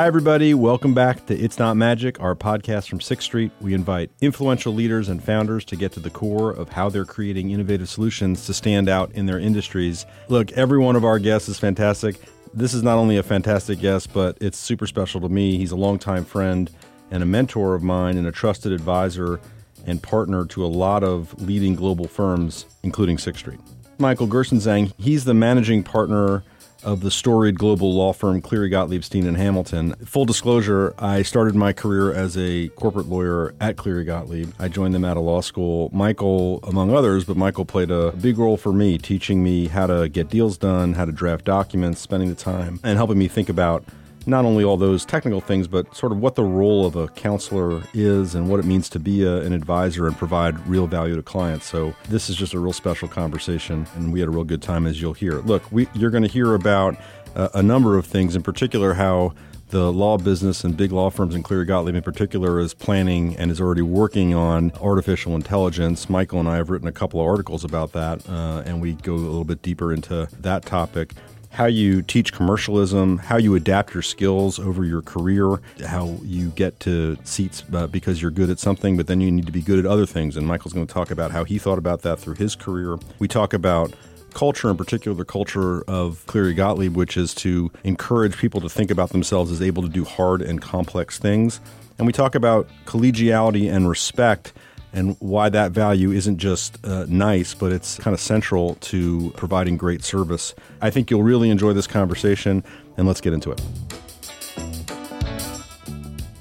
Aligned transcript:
Hi, 0.00 0.06
everybody. 0.06 0.54
Welcome 0.54 0.94
back 0.94 1.26
to 1.26 1.38
It's 1.38 1.58
Not 1.58 1.76
Magic, 1.76 2.18
our 2.20 2.34
podcast 2.34 2.88
from 2.88 3.02
Sixth 3.02 3.26
Street. 3.26 3.52
We 3.60 3.74
invite 3.74 4.10
influential 4.22 4.72
leaders 4.72 5.10
and 5.10 5.22
founders 5.22 5.62
to 5.66 5.76
get 5.76 5.92
to 5.92 6.00
the 6.00 6.08
core 6.08 6.52
of 6.52 6.70
how 6.70 6.88
they're 6.88 7.04
creating 7.04 7.50
innovative 7.50 7.86
solutions 7.86 8.46
to 8.46 8.54
stand 8.54 8.88
out 8.88 9.12
in 9.12 9.26
their 9.26 9.38
industries. 9.38 10.06
Look, 10.28 10.52
every 10.52 10.78
one 10.78 10.96
of 10.96 11.04
our 11.04 11.18
guests 11.18 11.50
is 11.50 11.58
fantastic. 11.58 12.16
This 12.54 12.72
is 12.72 12.82
not 12.82 12.96
only 12.96 13.18
a 13.18 13.22
fantastic 13.22 13.78
guest, 13.78 14.14
but 14.14 14.38
it's 14.40 14.56
super 14.56 14.86
special 14.86 15.20
to 15.20 15.28
me. 15.28 15.58
He's 15.58 15.70
a 15.70 15.76
longtime 15.76 16.24
friend 16.24 16.70
and 17.10 17.22
a 17.22 17.26
mentor 17.26 17.74
of 17.74 17.82
mine 17.82 18.16
and 18.16 18.26
a 18.26 18.32
trusted 18.32 18.72
advisor 18.72 19.38
and 19.84 20.02
partner 20.02 20.46
to 20.46 20.64
a 20.64 20.66
lot 20.66 21.04
of 21.04 21.38
leading 21.42 21.74
global 21.74 22.08
firms, 22.08 22.64
including 22.82 23.18
Sixth 23.18 23.40
Street. 23.40 23.60
Michael 23.98 24.28
Gerstenzang, 24.28 24.94
he's 24.96 25.26
the 25.26 25.34
managing 25.34 25.82
partner 25.82 26.42
of 26.84 27.00
the 27.00 27.10
storied 27.10 27.58
global 27.58 27.94
law 27.94 28.12
firm 28.12 28.40
Cleary 28.40 28.68
Gottlieb 28.68 29.04
Steen 29.04 29.26
and 29.26 29.36
Hamilton. 29.36 29.94
Full 30.04 30.24
disclosure, 30.24 30.94
I 30.98 31.22
started 31.22 31.54
my 31.54 31.72
career 31.72 32.12
as 32.12 32.36
a 32.36 32.68
corporate 32.70 33.06
lawyer 33.06 33.54
at 33.60 33.76
Cleary 33.76 34.04
Gottlieb. 34.04 34.52
I 34.58 34.68
joined 34.68 34.94
them 34.94 35.04
out 35.04 35.16
of 35.16 35.22
law 35.22 35.40
school. 35.40 35.90
Michael, 35.92 36.60
among 36.64 36.94
others, 36.94 37.24
but 37.24 37.36
Michael 37.36 37.64
played 37.64 37.90
a 37.90 38.12
big 38.12 38.38
role 38.38 38.56
for 38.56 38.72
me, 38.72 38.98
teaching 38.98 39.42
me 39.42 39.68
how 39.68 39.86
to 39.86 40.08
get 40.08 40.28
deals 40.28 40.58
done, 40.58 40.94
how 40.94 41.04
to 41.04 41.12
draft 41.12 41.44
documents, 41.44 42.00
spending 42.00 42.28
the 42.28 42.34
time, 42.34 42.80
and 42.82 42.96
helping 42.96 43.18
me 43.18 43.28
think 43.28 43.48
about 43.48 43.84
not 44.26 44.44
only 44.44 44.64
all 44.64 44.76
those 44.76 45.04
technical 45.04 45.40
things, 45.40 45.66
but 45.66 45.94
sort 45.94 46.12
of 46.12 46.18
what 46.18 46.34
the 46.34 46.44
role 46.44 46.86
of 46.86 46.96
a 46.96 47.08
counselor 47.08 47.82
is 47.94 48.34
and 48.34 48.48
what 48.48 48.60
it 48.60 48.66
means 48.66 48.88
to 48.90 48.98
be 48.98 49.24
a, 49.24 49.38
an 49.38 49.52
advisor 49.52 50.06
and 50.06 50.16
provide 50.16 50.58
real 50.66 50.86
value 50.86 51.16
to 51.16 51.22
clients. 51.22 51.66
So 51.66 51.94
this 52.08 52.28
is 52.30 52.36
just 52.36 52.54
a 52.54 52.58
real 52.58 52.72
special 52.72 53.08
conversation, 53.08 53.86
and 53.94 54.12
we 54.12 54.20
had 54.20 54.28
a 54.28 54.32
real 54.32 54.44
good 54.44 54.62
time, 54.62 54.86
as 54.86 55.00
you'll 55.00 55.14
hear. 55.14 55.40
Look, 55.40 55.70
we, 55.72 55.88
you're 55.94 56.10
going 56.10 56.22
to 56.22 56.28
hear 56.28 56.54
about 56.54 56.96
uh, 57.34 57.48
a 57.54 57.62
number 57.62 57.96
of 57.96 58.06
things, 58.06 58.36
in 58.36 58.42
particular 58.42 58.94
how 58.94 59.34
the 59.68 59.92
law 59.92 60.18
business 60.18 60.64
and 60.64 60.76
big 60.76 60.90
law 60.90 61.10
firms, 61.10 61.34
and 61.34 61.44
Cleary 61.44 61.64
Gottlieb 61.64 61.94
in 61.94 62.02
particular, 62.02 62.58
is 62.58 62.74
planning 62.74 63.36
and 63.36 63.52
is 63.52 63.60
already 63.60 63.82
working 63.82 64.34
on 64.34 64.72
artificial 64.80 65.36
intelligence. 65.36 66.10
Michael 66.10 66.40
and 66.40 66.48
I 66.48 66.56
have 66.56 66.70
written 66.70 66.88
a 66.88 66.92
couple 66.92 67.20
of 67.20 67.26
articles 67.26 67.62
about 67.62 67.92
that, 67.92 68.28
uh, 68.28 68.64
and 68.66 68.80
we 68.80 68.94
go 68.94 69.14
a 69.14 69.16
little 69.16 69.44
bit 69.44 69.62
deeper 69.62 69.92
into 69.92 70.28
that 70.40 70.64
topic 70.64 71.14
how 71.50 71.66
you 71.66 72.00
teach 72.02 72.32
commercialism, 72.32 73.18
how 73.18 73.36
you 73.36 73.54
adapt 73.54 73.92
your 73.92 74.02
skills 74.02 74.58
over 74.58 74.84
your 74.84 75.02
career, 75.02 75.60
how 75.84 76.16
you 76.22 76.50
get 76.50 76.78
to 76.80 77.18
seats 77.24 77.64
uh, 77.72 77.86
because 77.88 78.22
you're 78.22 78.30
good 78.30 78.50
at 78.50 78.58
something, 78.58 78.96
but 78.96 79.08
then 79.08 79.20
you 79.20 79.30
need 79.30 79.46
to 79.46 79.52
be 79.52 79.60
good 79.60 79.78
at 79.78 79.86
other 79.86 80.06
things. 80.06 80.36
And 80.36 80.46
Michael's 80.46 80.72
going 80.72 80.86
to 80.86 80.92
talk 80.92 81.10
about 81.10 81.32
how 81.32 81.44
he 81.44 81.58
thought 81.58 81.78
about 81.78 82.02
that 82.02 82.18
through 82.18 82.34
his 82.34 82.54
career. 82.54 82.98
We 83.18 83.26
talk 83.26 83.52
about 83.52 83.92
culture, 84.32 84.70
in 84.70 84.76
particular 84.76 85.16
the 85.16 85.24
culture 85.24 85.82
of 85.82 86.24
Cleary 86.26 86.54
Gottlieb, 86.54 86.96
which 86.96 87.16
is 87.16 87.34
to 87.34 87.72
encourage 87.82 88.38
people 88.38 88.60
to 88.60 88.68
think 88.68 88.90
about 88.90 89.10
themselves 89.10 89.50
as 89.50 89.60
able 89.60 89.82
to 89.82 89.88
do 89.88 90.04
hard 90.04 90.42
and 90.42 90.62
complex 90.62 91.18
things. 91.18 91.60
And 91.98 92.06
we 92.06 92.12
talk 92.12 92.34
about 92.34 92.68
collegiality 92.86 93.70
and 93.70 93.88
respect 93.88 94.52
and 94.92 95.16
why 95.20 95.48
that 95.48 95.72
value 95.72 96.10
isn't 96.10 96.38
just 96.38 96.84
uh, 96.84 97.06
nice, 97.08 97.54
but 97.54 97.72
it's 97.72 97.98
kind 97.98 98.14
of 98.14 98.20
central 98.20 98.74
to 98.76 99.32
providing 99.36 99.76
great 99.76 100.02
service. 100.02 100.54
I 100.80 100.90
think 100.90 101.10
you'll 101.10 101.22
really 101.22 101.50
enjoy 101.50 101.72
this 101.72 101.86
conversation, 101.86 102.64
and 102.96 103.06
let's 103.06 103.20
get 103.20 103.32
into 103.32 103.52
it. 103.52 103.62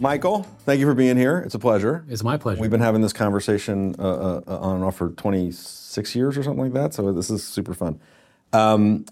Michael, 0.02 0.44
thank 0.66 0.80
you 0.80 0.86
for 0.86 0.94
being 0.94 1.18
here. 1.18 1.40
It's 1.40 1.56
a 1.56 1.60
pleasure. 1.60 2.06
It's 2.08 2.24
my 2.24 2.38
pleasure. 2.38 2.62
We've 2.62 2.72
been 2.72 2.80
having 2.80 3.02
this 3.02 3.12
conversation 3.12 3.96
uh, 4.00 4.42
uh, 4.48 4.58
on 4.60 4.78
and 4.78 4.86
off 4.86 4.96
for 4.96 5.10
26 5.10 6.16
years 6.16 6.38
or 6.38 6.44
something 6.44 6.64
like 6.64 6.74
that, 6.74 6.94
so 6.94 7.12
this 7.12 7.30
is 7.30 7.44
super 7.44 7.74
fun. 7.74 8.00
Um, 8.54 9.06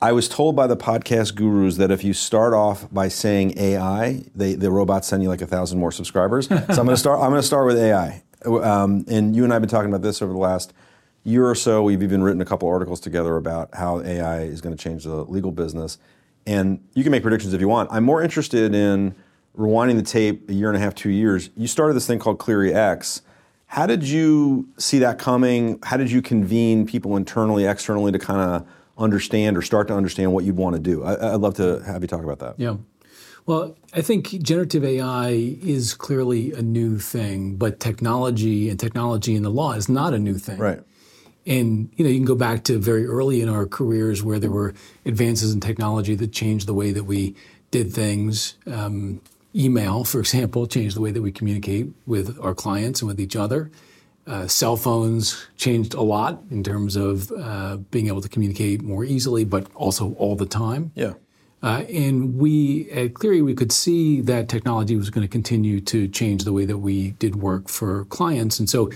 I 0.00 0.12
was 0.12 0.28
told 0.28 0.54
by 0.54 0.66
the 0.66 0.76
podcast 0.76 1.34
gurus 1.34 1.78
that 1.78 1.90
if 1.90 2.04
you 2.04 2.12
start 2.12 2.52
off 2.52 2.92
by 2.92 3.08
saying 3.08 3.58
AI, 3.58 4.24
they, 4.34 4.54
the 4.54 4.70
robots 4.70 5.08
send 5.08 5.22
you 5.22 5.30
like 5.30 5.40
a 5.40 5.46
thousand 5.46 5.78
more 5.78 5.90
subscribers. 5.90 6.48
so 6.48 6.56
I'm 6.56 6.74
going 6.74 6.88
to 6.88 6.96
start. 6.98 7.20
I'm 7.20 7.30
going 7.30 7.40
to 7.40 7.46
start 7.46 7.66
with 7.66 7.78
AI. 7.78 8.22
Um, 8.44 9.04
and 9.08 9.34
you 9.34 9.44
and 9.44 9.52
I 9.52 9.56
have 9.56 9.62
been 9.62 9.68
talking 9.68 9.90
about 9.90 10.02
this 10.02 10.20
over 10.20 10.32
the 10.32 10.38
last 10.38 10.72
year 11.24 11.48
or 11.48 11.54
so. 11.54 11.82
We've 11.82 12.02
even 12.02 12.22
written 12.22 12.40
a 12.40 12.44
couple 12.44 12.68
articles 12.68 13.00
together 13.00 13.36
about 13.36 13.74
how 13.74 14.00
AI 14.02 14.42
is 14.42 14.60
going 14.60 14.76
to 14.76 14.82
change 14.82 15.04
the 15.04 15.24
legal 15.24 15.50
business. 15.50 15.98
And 16.46 16.80
you 16.94 17.02
can 17.02 17.10
make 17.10 17.22
predictions 17.22 17.52
if 17.52 17.60
you 17.60 17.68
want. 17.68 17.90
I'm 17.90 18.04
more 18.04 18.22
interested 18.22 18.74
in 18.74 19.14
rewinding 19.56 19.96
the 19.96 20.02
tape 20.02 20.48
a 20.48 20.52
year 20.52 20.68
and 20.68 20.76
a 20.76 20.80
half, 20.80 20.94
two 20.94 21.10
years. 21.10 21.50
You 21.56 21.66
started 21.66 21.94
this 21.94 22.06
thing 22.06 22.18
called 22.18 22.38
Cleary 22.38 22.72
X. 22.72 23.22
How 23.66 23.86
did 23.86 24.04
you 24.04 24.68
see 24.78 25.00
that 25.00 25.18
coming? 25.18 25.80
How 25.82 25.96
did 25.96 26.10
you 26.10 26.22
convene 26.22 26.86
people 26.86 27.16
internally, 27.16 27.64
externally 27.64 28.12
to 28.12 28.18
kind 28.18 28.40
of 28.40 28.68
understand 28.96 29.56
or 29.56 29.62
start 29.62 29.88
to 29.88 29.94
understand 29.94 30.32
what 30.32 30.44
you'd 30.44 30.56
want 30.56 30.76
to 30.76 30.80
do? 30.80 31.02
I, 31.02 31.32
would 31.32 31.40
love 31.40 31.54
to 31.54 31.82
have 31.84 32.02
you 32.02 32.08
talk 32.08 32.22
about 32.22 32.38
that. 32.38 32.54
Yeah. 32.58 32.76
Well, 33.46 33.76
I 33.94 34.02
think 34.02 34.28
generative 34.42 34.84
AI 34.84 35.28
is 35.30 35.94
clearly 35.94 36.52
a 36.52 36.62
new 36.62 36.98
thing, 36.98 37.54
but 37.56 37.78
technology 37.78 38.68
and 38.68 38.78
technology 38.78 39.36
in 39.36 39.44
the 39.44 39.50
law 39.50 39.72
is 39.72 39.88
not 39.88 40.12
a 40.12 40.18
new 40.18 40.34
thing. 40.34 40.58
Right. 40.58 40.80
And 41.46 41.90
you 41.96 42.04
know, 42.04 42.10
you 42.10 42.16
can 42.16 42.24
go 42.24 42.34
back 42.34 42.64
to 42.64 42.78
very 42.78 43.06
early 43.06 43.40
in 43.40 43.48
our 43.48 43.66
careers 43.66 44.24
where 44.24 44.40
there 44.40 44.50
were 44.50 44.74
advances 45.04 45.52
in 45.54 45.60
technology 45.60 46.16
that 46.16 46.32
changed 46.32 46.66
the 46.66 46.74
way 46.74 46.90
that 46.90 47.04
we 47.04 47.36
did 47.70 47.92
things. 47.92 48.56
Um, 48.66 49.20
email, 49.54 50.02
for 50.02 50.18
example, 50.18 50.66
changed 50.66 50.96
the 50.96 51.00
way 51.00 51.12
that 51.12 51.22
we 51.22 51.30
communicate 51.30 51.92
with 52.04 52.36
our 52.40 52.54
clients 52.54 53.00
and 53.00 53.08
with 53.08 53.20
each 53.20 53.36
other. 53.36 53.70
Uh, 54.26 54.48
cell 54.48 54.76
phones 54.76 55.46
changed 55.56 55.94
a 55.94 56.02
lot 56.02 56.42
in 56.50 56.64
terms 56.64 56.96
of 56.96 57.30
uh, 57.30 57.76
being 57.76 58.08
able 58.08 58.20
to 58.20 58.28
communicate 58.28 58.82
more 58.82 59.04
easily, 59.04 59.44
but 59.44 59.68
also 59.76 60.14
all 60.14 60.34
the 60.34 60.46
time. 60.46 60.90
Yeah. 60.96 61.12
Uh, 61.66 61.80
and 61.92 62.38
we 62.38 62.88
at 62.92 63.14
Cleary, 63.14 63.42
we 63.42 63.52
could 63.52 63.72
see 63.72 64.20
that 64.20 64.48
technology 64.48 64.94
was 64.94 65.10
going 65.10 65.26
to 65.26 65.28
continue 65.28 65.80
to 65.80 66.06
change 66.06 66.44
the 66.44 66.52
way 66.52 66.64
that 66.64 66.78
we 66.78 67.10
did 67.22 67.34
work 67.34 67.68
for 67.68 68.04
clients. 68.04 68.60
And 68.60 68.70
so 68.70 68.88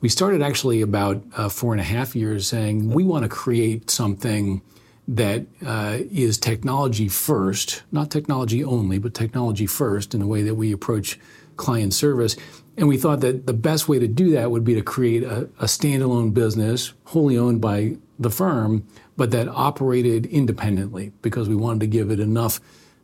we 0.00 0.08
started 0.08 0.42
actually 0.42 0.82
about 0.82 1.22
uh, 1.36 1.48
four 1.48 1.72
and 1.72 1.80
a 1.80 1.84
half 1.84 2.16
years 2.16 2.48
saying 2.48 2.90
we 2.90 3.04
want 3.04 3.22
to 3.22 3.28
create 3.28 3.88
something 3.88 4.62
that 5.06 5.46
uh, 5.64 5.98
is 6.10 6.38
technology 6.38 7.06
first, 7.06 7.84
not 7.92 8.10
technology 8.10 8.64
only, 8.64 8.98
but 8.98 9.14
technology 9.14 9.66
first 9.66 10.12
in 10.12 10.18
the 10.18 10.26
way 10.26 10.42
that 10.42 10.56
we 10.56 10.72
approach 10.72 11.20
client 11.56 11.94
service. 11.94 12.34
And 12.76 12.88
we 12.88 12.96
thought 12.96 13.20
that 13.20 13.46
the 13.46 13.52
best 13.52 13.88
way 13.88 14.00
to 14.00 14.08
do 14.08 14.32
that 14.32 14.50
would 14.50 14.64
be 14.64 14.74
to 14.74 14.82
create 14.82 15.22
a, 15.22 15.42
a 15.60 15.66
standalone 15.66 16.34
business 16.34 16.94
wholly 17.04 17.38
owned 17.38 17.60
by 17.60 17.96
the 18.18 18.30
firm, 18.30 18.88
but 19.18 19.32
that 19.32 19.48
operated 19.48 20.24
independently 20.26 21.12
because 21.20 21.48
we 21.48 21.56
wanted 21.56 21.80
to 21.80 21.86
give 21.86 22.10
it 22.10 22.20
enough 22.20 22.60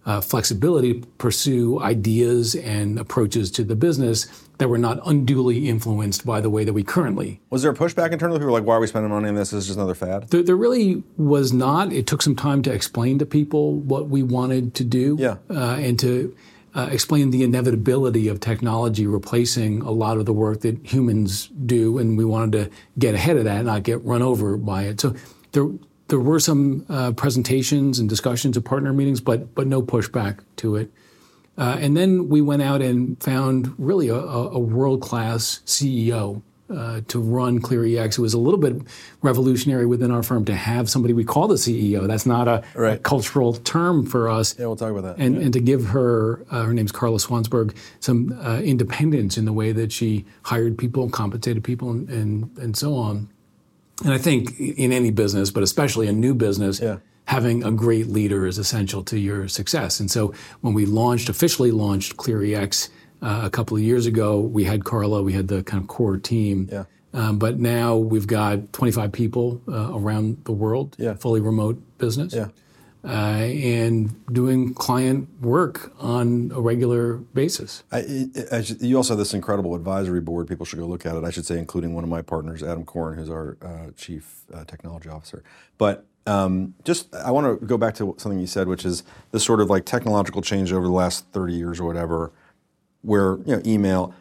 uh, 0.07 0.21
flexibility 0.21 1.01
to 1.01 1.07
pursue 1.19 1.81
ideas 1.81 2.55
and 2.55 2.99
approaches 2.99 3.51
to 3.51 3.65
the 3.65 3.75
business 3.75 4.27
that 4.59 4.69
were 4.69 4.79
not 4.79 5.01
unduly 5.07 5.69
influenced 5.69 6.25
by 6.25 6.41
the 6.41 6.51
way 6.51 6.63
that 6.63 6.73
we 6.73 6.85
currently. 6.85 7.41
Was 7.51 7.63
there 7.63 7.73
a 7.73 7.75
pushback 7.75 8.13
internally? 8.13 8.39
People 8.39 8.53
were 8.53 8.59
like, 8.59 8.67
why 8.67 8.77
are 8.77 8.81
we 8.81 8.87
spending 8.87 9.11
money 9.11 9.29
on 9.29 9.35
this? 9.35 9.51
This 9.51 9.65
is 9.65 9.67
just 9.67 9.79
another 9.79 9.95
fad? 9.95 10.29
There, 10.29 10.43
there 10.43 10.57
really 10.57 11.03
was 11.17 11.53
not. 11.53 11.93
It 11.93 12.07
took 12.07 12.23
some 12.23 12.37
time 12.37 12.63
to 12.63 12.73
explain 12.73 13.19
to 13.19 13.27
people 13.27 13.77
what 13.77 14.09
we 14.09 14.23
wanted 14.23 14.75
to 14.75 14.85
do 14.85 15.17
yeah. 15.19 15.37
uh, 15.51 15.77
and 15.81 15.99
to 16.01 16.37
uh, 16.75 16.89
explain 16.93 17.31
the 17.31 17.43
inevitability 17.43 18.29
of 18.29 18.41
technology 18.41 19.07
replacing 19.07 19.81
a 19.83 19.91
lot 19.91 20.19
of 20.19 20.27
the 20.27 20.33
work 20.33 20.61
that 20.61 20.79
humans 20.85 21.49
do. 21.67 21.99
And 21.99 22.19
we 22.19 22.25
wanted 22.25 22.53
to 22.53 22.77
get 22.99 23.15
ahead 23.15 23.37
of 23.37 23.45
that, 23.45 23.59
and 23.59 23.67
not 23.67 23.85
get 23.85 24.05
run 24.05 24.23
over 24.23 24.57
by 24.57 24.85
it. 24.85 25.01
So 25.01 25.15
there, 25.53 25.69
there 26.15 26.21
were 26.21 26.39
some 26.39 26.87
uh, 26.89 27.11
presentations 27.11 27.99
and 27.99 28.09
discussions 28.09 28.57
at 28.57 28.65
partner 28.65 28.93
meetings, 28.93 29.21
but 29.21 29.53
but 29.57 29.67
no 29.67 29.83
pushback 29.83 30.39
to 30.55 30.77
it. 30.77 30.93
Uh, 31.59 31.77
and 31.81 31.97
then 31.97 32.29
we 32.29 32.41
went 32.41 32.63
out 32.63 32.81
and 32.81 33.21
found 33.21 33.75
really 33.79 34.09
a, 34.11 34.15
a 34.15 34.59
world 34.61 35.03
class 35.03 35.61
CEO 35.67 36.41
uh, 36.71 37.01
to 37.09 37.19
run 37.19 37.61
ClearyX. 37.61 38.17
It 38.17 38.21
was 38.21 38.33
a 38.33 38.39
little 38.39 38.61
bit 38.61 38.81
revolutionary 39.23 39.87
within 39.87 40.13
our 40.13 40.23
firm 40.23 40.45
to 40.45 40.55
have 40.55 40.89
somebody 40.89 41.15
we 41.15 41.25
call 41.25 41.49
the 41.49 41.57
CEO. 41.57 42.07
That's 42.07 42.27
not 42.27 42.47
a, 42.47 42.63
right. 42.75 42.95
a 42.95 42.99
cultural 42.99 43.55
term 43.55 44.07
for 44.07 44.29
us. 44.29 44.57
Yeah, 44.57 44.67
we'll 44.67 44.77
talk 44.77 44.93
about 44.93 45.03
that. 45.03 45.17
And, 45.19 45.35
yeah. 45.35 45.43
and 45.43 45.53
to 45.53 45.61
give 45.61 45.87
her, 45.87 46.45
uh, 46.49 46.63
her 46.63 46.73
name's 46.73 46.93
Carla 46.93 47.19
Swansburg, 47.19 47.77
some 47.99 48.39
uh, 48.41 48.61
independence 48.61 49.37
in 49.37 49.47
the 49.47 49.53
way 49.53 49.73
that 49.73 49.91
she 49.91 50.25
hired 50.45 50.79
people, 50.79 51.11
compensated 51.11 51.65
people, 51.65 51.91
and, 51.91 52.09
and, 52.09 52.59
and 52.59 52.77
so 52.77 52.95
on. 52.95 53.29
And 54.03 54.13
I 54.13 54.19
think 54.19 54.59
in 54.59 54.93
any 54.93 55.11
business, 55.11 55.51
but 55.51 55.63
especially 55.63 56.09
a 56.09 56.13
new 56.13 56.35
business, 56.35 56.81
yeah. 56.81 56.99
having 57.27 57.63
a 57.63 57.71
great 57.71 58.09
leader 58.09 58.47
is 58.47 58.59
essential 58.59 59.05
to 59.05 59.19
your 59.19 59.47
success. 59.49 60.01
And 60.01 60.11
so 60.11 60.35
when 60.63 60.75
we 60.75 60.87
launched, 60.87 61.29
officially 61.29 61.71
launched 61.71 62.17
ClearyX 62.17 62.89
uh, 63.23 63.43
a 63.45 63.51
couple 63.51 63.77
of 63.77 63.83
years 63.83 64.07
ago, 64.07 64.41
we 64.41 64.65
had 64.65 64.85
Carla, 64.85 65.23
we 65.23 65.33
had 65.33 65.49
the 65.49 65.63
kind 65.63 65.83
of 65.83 65.89
core 65.89 66.17
team. 66.17 66.69
Yeah. 66.71 66.85
Um, 67.13 67.39
but 67.39 67.61
now 67.61 67.97
we've 67.97 68.27
got 68.27 68.73
25 68.73 69.13
people 69.13 69.63
uh, 69.69 69.97
around 69.97 70.45
the 70.45 70.53
world, 70.53 70.97
yeah. 70.99 71.15
fully 71.15 71.41
remote 71.41 71.81
business. 71.99 72.35
Yeah. 72.35 72.49
Uh, 73.05 73.09
and 73.09 74.25
doing 74.33 74.73
client 74.75 75.29
work 75.43 75.93
on 75.99 76.51
a 76.55 76.61
regular 76.61 77.17
basis. 77.17 77.83
I, 77.93 78.05
it, 78.07 78.81
you 78.81 78.97
also 78.97 79.13
have 79.13 79.19
this 79.19 79.35
incredible 79.35 79.75
advisory 79.75 80.21
board. 80.21 80.49
People 80.49 80.65
should 80.65 80.79
go 80.79 80.87
look 80.87 81.05
at 81.05 81.15
it. 81.15 81.25
I 81.25 81.31
should 81.31 81.47
say, 81.47 81.59
including 81.59 81.95
one 81.95 82.05
of 82.05 82.11
my 82.11 82.23
partners, 82.23 82.63
Adam 82.63 82.85
Korn, 82.85 83.19
who's 83.19 83.31
our 83.31 83.59
uh, 83.63 83.91
chief 83.97 84.43
uh, 84.53 84.65
technology 84.65 85.09
officer. 85.09 85.43
But 85.77 86.07
um, 86.27 86.75
just, 86.85 87.15
I 87.15 87.31
want 87.31 87.61
to 87.61 87.67
go 87.67 87.77
back 87.77 87.95
to 87.97 88.15
something 88.17 88.41
you 88.41 88.47
said, 88.47 88.69
which 88.69 88.87
is 88.87 89.03
this 89.33 89.45
sort 89.45 89.61
of 89.61 89.69
like 89.69 89.85
technological 89.85 90.41
change 90.41 90.73
over 90.73 90.87
the 90.87 90.93
last 90.93 91.27
30 91.33 91.53
years 91.53 91.81
or 91.81 91.85
whatever, 91.85 92.33
where 93.03 93.37
you 93.45 93.57
know 93.57 93.63
email 93.67 94.15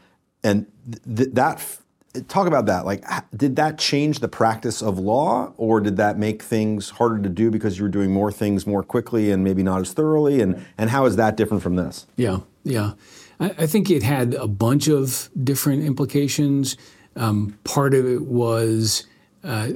and 0.43 0.65
th- 1.05 1.29
that 1.31 1.77
talk 2.27 2.47
about 2.47 2.65
that. 2.67 2.85
Like, 2.85 3.03
did 3.35 3.55
that 3.55 3.77
change 3.77 4.19
the 4.19 4.27
practice 4.27 4.81
of 4.81 4.99
law, 4.99 5.53
or 5.57 5.79
did 5.79 5.97
that 5.97 6.17
make 6.17 6.43
things 6.43 6.91
harder 6.91 7.21
to 7.21 7.29
do 7.29 7.49
because 7.49 7.77
you 7.77 7.83
were 7.83 7.89
doing 7.89 8.11
more 8.11 8.31
things 8.31 8.67
more 8.67 8.83
quickly 8.83 9.31
and 9.31 9.43
maybe 9.43 9.63
not 9.63 9.81
as 9.81 9.93
thoroughly? 9.93 10.41
And 10.41 10.65
and 10.77 10.89
how 10.89 11.05
is 11.05 11.15
that 11.15 11.37
different 11.37 11.63
from 11.63 11.75
this? 11.75 12.05
Yeah, 12.15 12.39
yeah. 12.63 12.93
I, 13.39 13.49
I 13.59 13.67
think 13.67 13.89
it 13.89 14.03
had 14.03 14.33
a 14.35 14.47
bunch 14.47 14.87
of 14.87 15.29
different 15.43 15.83
implications. 15.83 16.77
Um, 17.15 17.57
part 17.63 17.93
of 17.93 18.05
it 18.05 18.23
was 18.23 19.05
uh, 19.43 19.69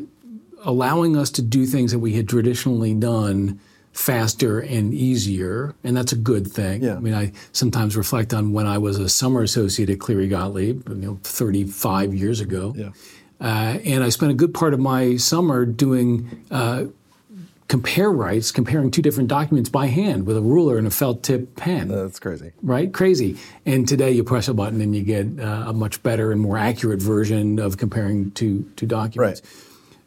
allowing 0.64 1.18
us 1.18 1.30
to 1.32 1.42
do 1.42 1.66
things 1.66 1.92
that 1.92 2.00
we 2.00 2.14
had 2.14 2.28
traditionally 2.28 2.94
done 2.94 3.60
faster 3.98 4.60
and 4.60 4.94
easier, 4.94 5.74
and 5.84 5.98
that's 5.98 6.12
a 6.12 6.16
good 6.16 6.48
thing. 6.48 6.84
Yeah. 6.84 6.96
I 6.96 7.00
mean, 7.00 7.16
I 7.16 7.32
sometimes 7.52 7.98
reflect 7.98 8.34
on 8.34 8.54
when 8.54 8.68
I 8.68 8.78
was 8.78 9.00
a 9.00 9.10
summer 9.10 9.42
associate 9.42 9.90
at 9.90 10.00
Cleary 10.00 10.28
Gottlieb, 10.28 10.88
you 10.88 10.96
know, 10.96 11.20
35 11.24 12.14
years 12.14 12.40
ago. 12.40 12.74
Yeah. 12.78 12.90
Uh, 13.42 13.80
and 13.84 14.04
I 14.04 14.10
spent 14.10 14.32
a 14.32 14.36
good 14.36 14.54
part 14.54 14.74
of 14.74 14.80
my 14.80 15.18
summer 15.18 15.66
doing 15.66 16.46
uh, 16.52 16.86
compare 17.68 18.12
rights, 18.12 18.52
comparing 18.52 18.92
two 18.92 19.02
different 19.02 19.30
documents 19.30 19.70
by 19.70 19.88
hand 19.88 20.26
with 20.26 20.38
a 20.38 20.42
ruler 20.42 20.78
and 20.78 20.88
a 20.88 20.92
felt 20.92 21.24
tip 21.24 21.56
pen. 21.56 21.88
That's 21.88 22.20
crazy. 22.20 22.52
Right? 22.62 22.94
Crazy. 22.94 23.38
And 23.66 23.88
today 23.88 24.12
you 24.12 24.24
press 24.24 24.48
a 24.48 24.54
button 24.54 24.80
and 24.80 24.96
you 24.96 25.04
get 25.04 25.40
uh, 25.40 25.66
a 25.68 25.74
much 25.74 26.02
better 26.04 26.32
and 26.32 26.40
more 26.40 26.58
accurate 26.58 27.02
version 27.02 27.60
of 27.60 27.78
comparing 27.78 28.32
two, 28.32 28.72
two 28.76 28.86
documents. 28.86 29.42
Right. 29.42 29.52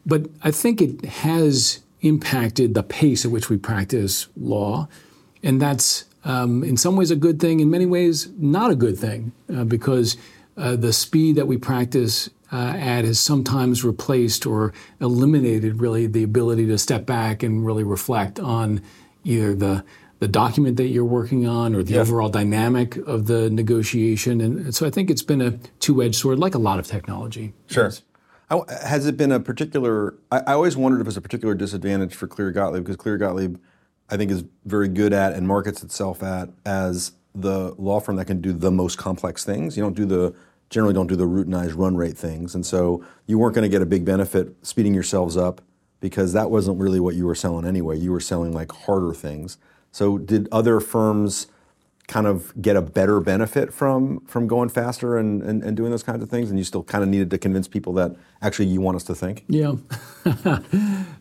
But 0.05 0.29
I 0.43 0.51
think 0.51 0.81
it 0.81 1.05
has 1.05 1.81
impacted 2.01 2.73
the 2.73 2.83
pace 2.83 3.25
at 3.25 3.31
which 3.31 3.49
we 3.49 3.57
practice 3.57 4.27
law. 4.35 4.87
And 5.43 5.61
that's 5.61 6.05
um, 6.23 6.63
in 6.63 6.77
some 6.77 6.95
ways 6.95 7.11
a 7.11 7.15
good 7.15 7.39
thing, 7.39 7.59
in 7.59 7.69
many 7.69 7.85
ways 7.85 8.29
not 8.37 8.71
a 8.71 8.75
good 8.75 8.97
thing, 8.97 9.31
uh, 9.53 9.63
because 9.63 10.17
uh, 10.57 10.75
the 10.75 10.93
speed 10.93 11.35
that 11.35 11.47
we 11.47 11.57
practice 11.57 12.29
uh, 12.51 12.73
at 12.77 13.05
has 13.05 13.19
sometimes 13.19 13.83
replaced 13.83 14.45
or 14.45 14.73
eliminated 14.99 15.79
really 15.81 16.05
the 16.07 16.23
ability 16.23 16.67
to 16.67 16.77
step 16.77 17.05
back 17.05 17.41
and 17.43 17.65
really 17.65 17.83
reflect 17.83 18.39
on 18.39 18.81
either 19.23 19.55
the 19.55 19.83
the 20.19 20.27
document 20.27 20.77
that 20.77 20.85
you're 20.89 21.03
working 21.03 21.47
on 21.47 21.73
or 21.73 21.81
the 21.81 21.93
Yeah. 21.93 22.01
overall 22.01 22.29
dynamic 22.29 22.95
of 23.07 23.25
the 23.25 23.49
negotiation. 23.49 24.39
And 24.39 24.75
so 24.75 24.85
I 24.85 24.91
think 24.91 25.09
it's 25.09 25.23
been 25.23 25.41
a 25.41 25.57
two-edged 25.79 26.13
sword, 26.13 26.37
like 26.37 26.53
a 26.53 26.59
lot 26.59 26.77
of 26.77 26.85
technology. 26.85 27.53
Sure. 27.65 27.91
Has 28.69 29.05
it 29.05 29.15
been 29.15 29.31
a 29.31 29.39
particular? 29.39 30.15
I, 30.31 30.39
I 30.39 30.53
always 30.53 30.75
wondered 30.75 31.01
if 31.01 31.07
it's 31.07 31.17
a 31.17 31.21
particular 31.21 31.55
disadvantage 31.55 32.13
for 32.13 32.27
Cleary 32.27 32.51
Gottlieb 32.51 32.83
because 32.83 32.97
Cleary 32.97 33.17
Gottlieb, 33.17 33.57
I 34.09 34.17
think, 34.17 34.29
is 34.29 34.43
very 34.65 34.89
good 34.89 35.13
at 35.13 35.33
and 35.33 35.47
markets 35.47 35.83
itself 35.83 36.21
at 36.21 36.49
as 36.65 37.13
the 37.33 37.73
law 37.77 38.01
firm 38.01 38.17
that 38.17 38.25
can 38.25 38.41
do 38.41 38.51
the 38.51 38.71
most 38.71 38.97
complex 38.97 39.45
things. 39.45 39.77
You 39.77 39.83
don't 39.83 39.95
do 39.95 40.05
the 40.05 40.35
generally 40.69 40.93
don't 40.93 41.07
do 41.07 41.15
the 41.15 41.27
routinized 41.27 41.77
run 41.77 41.95
rate 41.95 42.17
things, 42.17 42.53
and 42.53 42.65
so 42.65 43.05
you 43.25 43.39
weren't 43.39 43.55
going 43.55 43.63
to 43.63 43.69
get 43.69 43.81
a 43.81 43.85
big 43.85 44.03
benefit 44.03 44.53
speeding 44.65 44.93
yourselves 44.93 45.37
up 45.37 45.61
because 46.01 46.33
that 46.33 46.51
wasn't 46.51 46.77
really 46.79 46.99
what 46.99 47.15
you 47.15 47.25
were 47.25 47.35
selling 47.35 47.65
anyway. 47.65 47.97
You 47.97 48.11
were 48.11 48.19
selling 48.19 48.51
like 48.51 48.71
harder 48.71 49.13
things. 49.13 49.57
So 49.91 50.17
did 50.17 50.49
other 50.51 50.79
firms? 50.81 51.47
Kind 52.11 52.27
of 52.27 52.51
get 52.61 52.75
a 52.75 52.81
better 52.81 53.21
benefit 53.21 53.73
from 53.73 54.19
from 54.27 54.45
going 54.45 54.67
faster 54.67 55.17
and, 55.17 55.41
and, 55.41 55.63
and 55.63 55.77
doing 55.77 55.91
those 55.91 56.03
kinds 56.03 56.21
of 56.21 56.29
things 56.29 56.49
and 56.49 56.59
you 56.59 56.65
still 56.65 56.83
kind 56.83 57.03
of 57.05 57.09
needed 57.09 57.29
to 57.31 57.37
convince 57.37 57.69
people 57.69 57.93
that 57.93 58.11
actually 58.41 58.65
you 58.67 58.81
want 58.81 58.97
us 58.97 59.03
to 59.05 59.15
think 59.15 59.45
Yeah. 59.47 59.75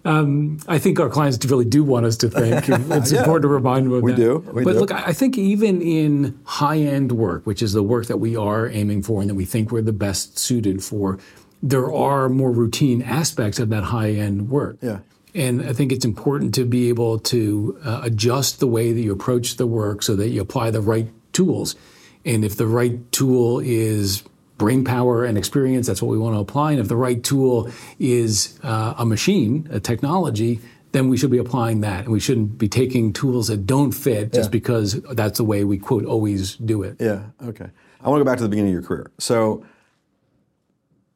um, 0.04 0.58
I 0.66 0.78
think 0.78 0.98
our 1.00 1.08
clients 1.08 1.44
really 1.46 1.64
do 1.64 1.84
want 1.84 2.06
us 2.06 2.16
to 2.18 2.28
think. 2.28 2.68
It's 2.98 3.12
Yeah. 3.12 3.20
important 3.20 3.42
to 3.42 3.48
remind 3.48 3.86
them 3.86 3.92
of 3.92 4.02
We 4.02 4.12
that. 4.12 4.16
do. 4.16 4.38
We 4.52 4.64
but 4.64 4.72
do. 4.74 4.80
look, 4.80 4.92
I 4.92 5.02
I 5.10 5.12
think 5.12 5.38
even 5.38 5.80
in 5.82 6.38
high 6.44 6.78
end 6.78 7.12
work, 7.12 7.46
which 7.46 7.62
is 7.62 7.72
the 7.72 7.82
work 7.82 8.06
that 8.06 8.18
we 8.18 8.36
are 8.36 8.68
aiming 8.68 9.02
for 9.02 9.20
and 9.20 9.28
that 9.30 9.34
we 9.42 9.44
think 9.44 9.70
we're 9.72 9.82
the 9.82 9.98
best 10.06 10.38
suited 10.38 10.82
for, 10.82 11.18
there 11.62 11.92
are 11.92 12.28
more 12.28 12.50
routine 12.62 13.00
aspects 13.02 13.58
of 13.58 13.68
that 13.70 13.84
high 13.84 14.10
end 14.26 14.48
work. 14.50 14.76
Yeah. 14.82 14.98
And 15.34 15.62
I 15.62 15.72
think 15.72 15.92
it's 15.92 16.04
important 16.04 16.54
to 16.56 16.64
be 16.64 16.88
able 16.88 17.18
to 17.20 17.78
uh, 17.84 18.00
adjust 18.04 18.60
the 18.60 18.66
way 18.66 18.92
that 18.92 19.00
you 19.00 19.12
approach 19.12 19.56
the 19.56 19.66
work 19.66 20.02
so 20.02 20.16
that 20.16 20.28
you 20.28 20.40
apply 20.40 20.70
the 20.70 20.80
right 20.80 21.08
tools. 21.32 21.76
And 22.24 22.44
if 22.44 22.56
the 22.56 22.66
right 22.66 23.10
tool 23.12 23.60
is 23.60 24.22
brain 24.58 24.84
power 24.84 25.24
and 25.24 25.38
experience, 25.38 25.86
that's 25.86 26.02
what 26.02 26.10
we 26.10 26.18
want 26.18 26.34
to 26.36 26.40
apply. 26.40 26.72
And 26.72 26.80
if 26.80 26.88
the 26.88 26.96
right 26.96 27.22
tool 27.22 27.70
is 27.98 28.58
uh, 28.62 28.94
a 28.98 29.06
machine, 29.06 29.66
a 29.70 29.80
technology, 29.80 30.60
then 30.92 31.08
we 31.08 31.16
should 31.16 31.30
be 31.30 31.38
applying 31.38 31.80
that. 31.82 32.04
And 32.04 32.08
we 32.12 32.20
shouldn't 32.20 32.58
be 32.58 32.68
taking 32.68 33.12
tools 33.12 33.48
that 33.48 33.64
don't 33.64 33.92
fit 33.92 34.32
just 34.32 34.48
Yeah. 34.48 34.50
because 34.50 35.00
that's 35.12 35.38
the 35.38 35.44
way 35.44 35.64
we, 35.64 35.78
quote, 35.78 36.04
always 36.04 36.56
do 36.56 36.82
it. 36.82 36.96
Yeah, 37.00 37.22
okay. 37.42 37.68
I 38.02 38.08
want 38.08 38.20
to 38.20 38.24
go 38.24 38.30
back 38.30 38.38
to 38.38 38.42
the 38.42 38.48
beginning 38.48 38.70
of 38.70 38.80
your 38.80 38.82
career. 38.82 39.10
So, 39.18 39.64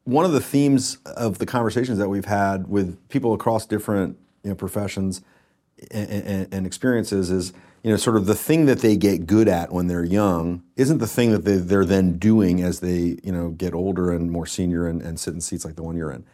one 0.05 0.25
of 0.25 0.33
the 0.33 0.41
themes 0.41 0.99
of 1.05 1.39
the 1.39 1.47
conversations 1.47 1.99
that 1.99 2.09
we've 2.09 2.27
had 2.27 2.69
with 2.69 3.09
people 3.09 3.33
across 3.33 3.67
different 3.67 4.19
you 4.43 4.51
know, 4.51 4.55
professions 4.55 5.23
and, 5.91 6.09
and, 6.11 6.55
and 6.55 6.67
experiences 6.67 7.31
is, 7.31 7.53
you 7.83 7.91
know, 7.91 7.97
sort 7.97 8.17
of 8.17 8.27
the 8.27 8.35
thing 8.35 8.67
that 8.67 8.81
they 8.81 8.97
get 8.97 9.27
good 9.27 9.49
at 9.49 9.73
when 9.73 9.87
they're 9.87 10.05
young 10.05 10.62
isn't 10.77 10.99
the 10.99 11.06
thing 11.06 11.33
that 11.33 11.45
they, 11.45 11.56
they're 11.56 11.85
then 11.85 12.19
doing 12.19 12.62
as 12.62 12.81
they, 12.81 13.19
you 13.23 13.33
know, 13.33 13.51
get 13.51 13.75
older 13.75 14.12
and 14.12 14.31
more 14.31 14.47
senior 14.47 14.87
and, 14.87 15.03
and 15.03 15.19
sit 15.19 15.35
in 15.35 15.41
seats 15.41 15.65
like 15.65 15.77
the 15.77 15.83
one 15.83 15.97
you're 15.97 16.12
in. 16.12 16.25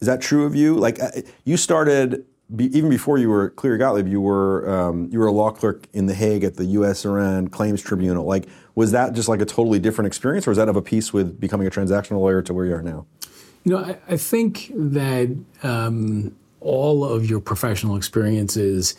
Is 0.00 0.06
that 0.06 0.20
true 0.20 0.44
of 0.44 0.54
you? 0.54 0.76
Like 0.76 1.00
uh, 1.00 1.10
you 1.44 1.56
started 1.56 2.26
be, 2.54 2.66
even 2.76 2.90
before 2.90 3.18
you 3.18 3.28
were 3.28 3.48
at 3.48 3.56
Cleary 3.56 3.78
Gottlieb, 3.78 4.06
you 4.06 4.20
were 4.20 4.68
um, 4.70 5.08
you 5.10 5.18
were 5.18 5.26
a 5.26 5.32
law 5.32 5.50
clerk 5.50 5.86
in 5.92 6.06
The 6.06 6.14
Hague 6.14 6.44
at 6.44 6.54
the 6.54 6.64
U.S. 6.64 7.04
U.S.-Iran 7.04 7.50
Claims 7.50 7.82
Tribunal. 7.82 8.24
Like, 8.24 8.46
was 8.74 8.92
that 8.92 9.14
just 9.14 9.28
like 9.28 9.40
a 9.40 9.44
totally 9.44 9.78
different 9.78 10.06
experience, 10.06 10.46
or 10.46 10.50
was 10.50 10.58
that 10.58 10.68
of 10.68 10.76
a 10.76 10.82
piece 10.82 11.12
with 11.12 11.40
becoming 11.40 11.66
a 11.66 11.70
transactional 11.70 12.20
lawyer 12.20 12.42
to 12.42 12.54
where 12.54 12.66
you 12.66 12.74
are 12.74 12.82
now? 12.82 13.06
You 13.64 13.72
know, 13.72 13.78
I, 13.78 13.98
I 14.08 14.16
think 14.16 14.70
that 14.74 15.36
um, 15.64 16.36
all 16.60 17.04
of 17.04 17.28
your 17.28 17.40
professional 17.40 17.96
experiences 17.96 18.94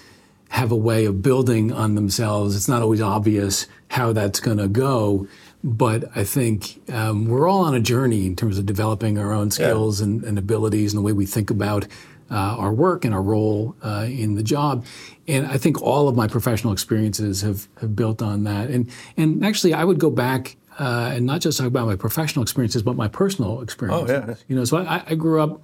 have 0.49 0.71
a 0.71 0.75
way 0.75 1.05
of 1.05 1.21
building 1.21 1.71
on 1.71 1.95
themselves. 1.95 2.55
It's 2.55 2.67
not 2.67 2.81
always 2.81 3.01
obvious 3.01 3.67
how 3.89 4.13
that's 4.13 4.39
going 4.39 4.57
to 4.57 4.67
go, 4.67 5.27
but 5.63 6.09
I 6.15 6.23
think 6.23 6.81
um, 6.89 7.27
we're 7.27 7.47
all 7.47 7.61
on 7.65 7.75
a 7.75 7.79
journey 7.79 8.25
in 8.25 8.35
terms 8.35 8.57
of 8.57 8.65
developing 8.65 9.18
our 9.18 9.33
own 9.33 9.51
skills 9.51 9.99
and, 10.01 10.23
and 10.23 10.37
abilities 10.37 10.94
and 10.94 10.99
the 10.99 11.04
way 11.04 11.13
we 11.13 11.25
think 11.25 11.49
about 11.49 11.87
uh, 12.29 12.35
our 12.57 12.73
work 12.73 13.05
and 13.05 13.13
our 13.13 13.21
role 13.21 13.75
uh, 13.83 14.05
in 14.07 14.35
the 14.35 14.43
job. 14.43 14.85
And 15.27 15.45
I 15.45 15.57
think 15.57 15.81
all 15.81 16.07
of 16.07 16.15
my 16.15 16.27
professional 16.27 16.73
experiences 16.73 17.41
have, 17.41 17.67
have 17.79 17.95
built 17.95 18.21
on 18.21 18.43
that. 18.45 18.69
And 18.69 18.89
and 19.15 19.45
actually, 19.45 19.73
I 19.73 19.83
would 19.83 19.99
go 19.99 20.09
back 20.09 20.57
uh, 20.79 21.11
and 21.13 21.25
not 21.25 21.41
just 21.41 21.57
talk 21.57 21.67
about 21.67 21.87
my 21.87 21.95
professional 21.95 22.43
experiences, 22.43 22.83
but 22.83 22.95
my 22.95 23.07
personal 23.07 23.61
experiences. 23.61 24.09
Oh, 24.09 24.25
yeah. 24.27 24.35
You 24.47 24.55
know, 24.55 24.65
so 24.65 24.77
I, 24.77 25.03
I 25.07 25.15
grew 25.15 25.41
up 25.41 25.61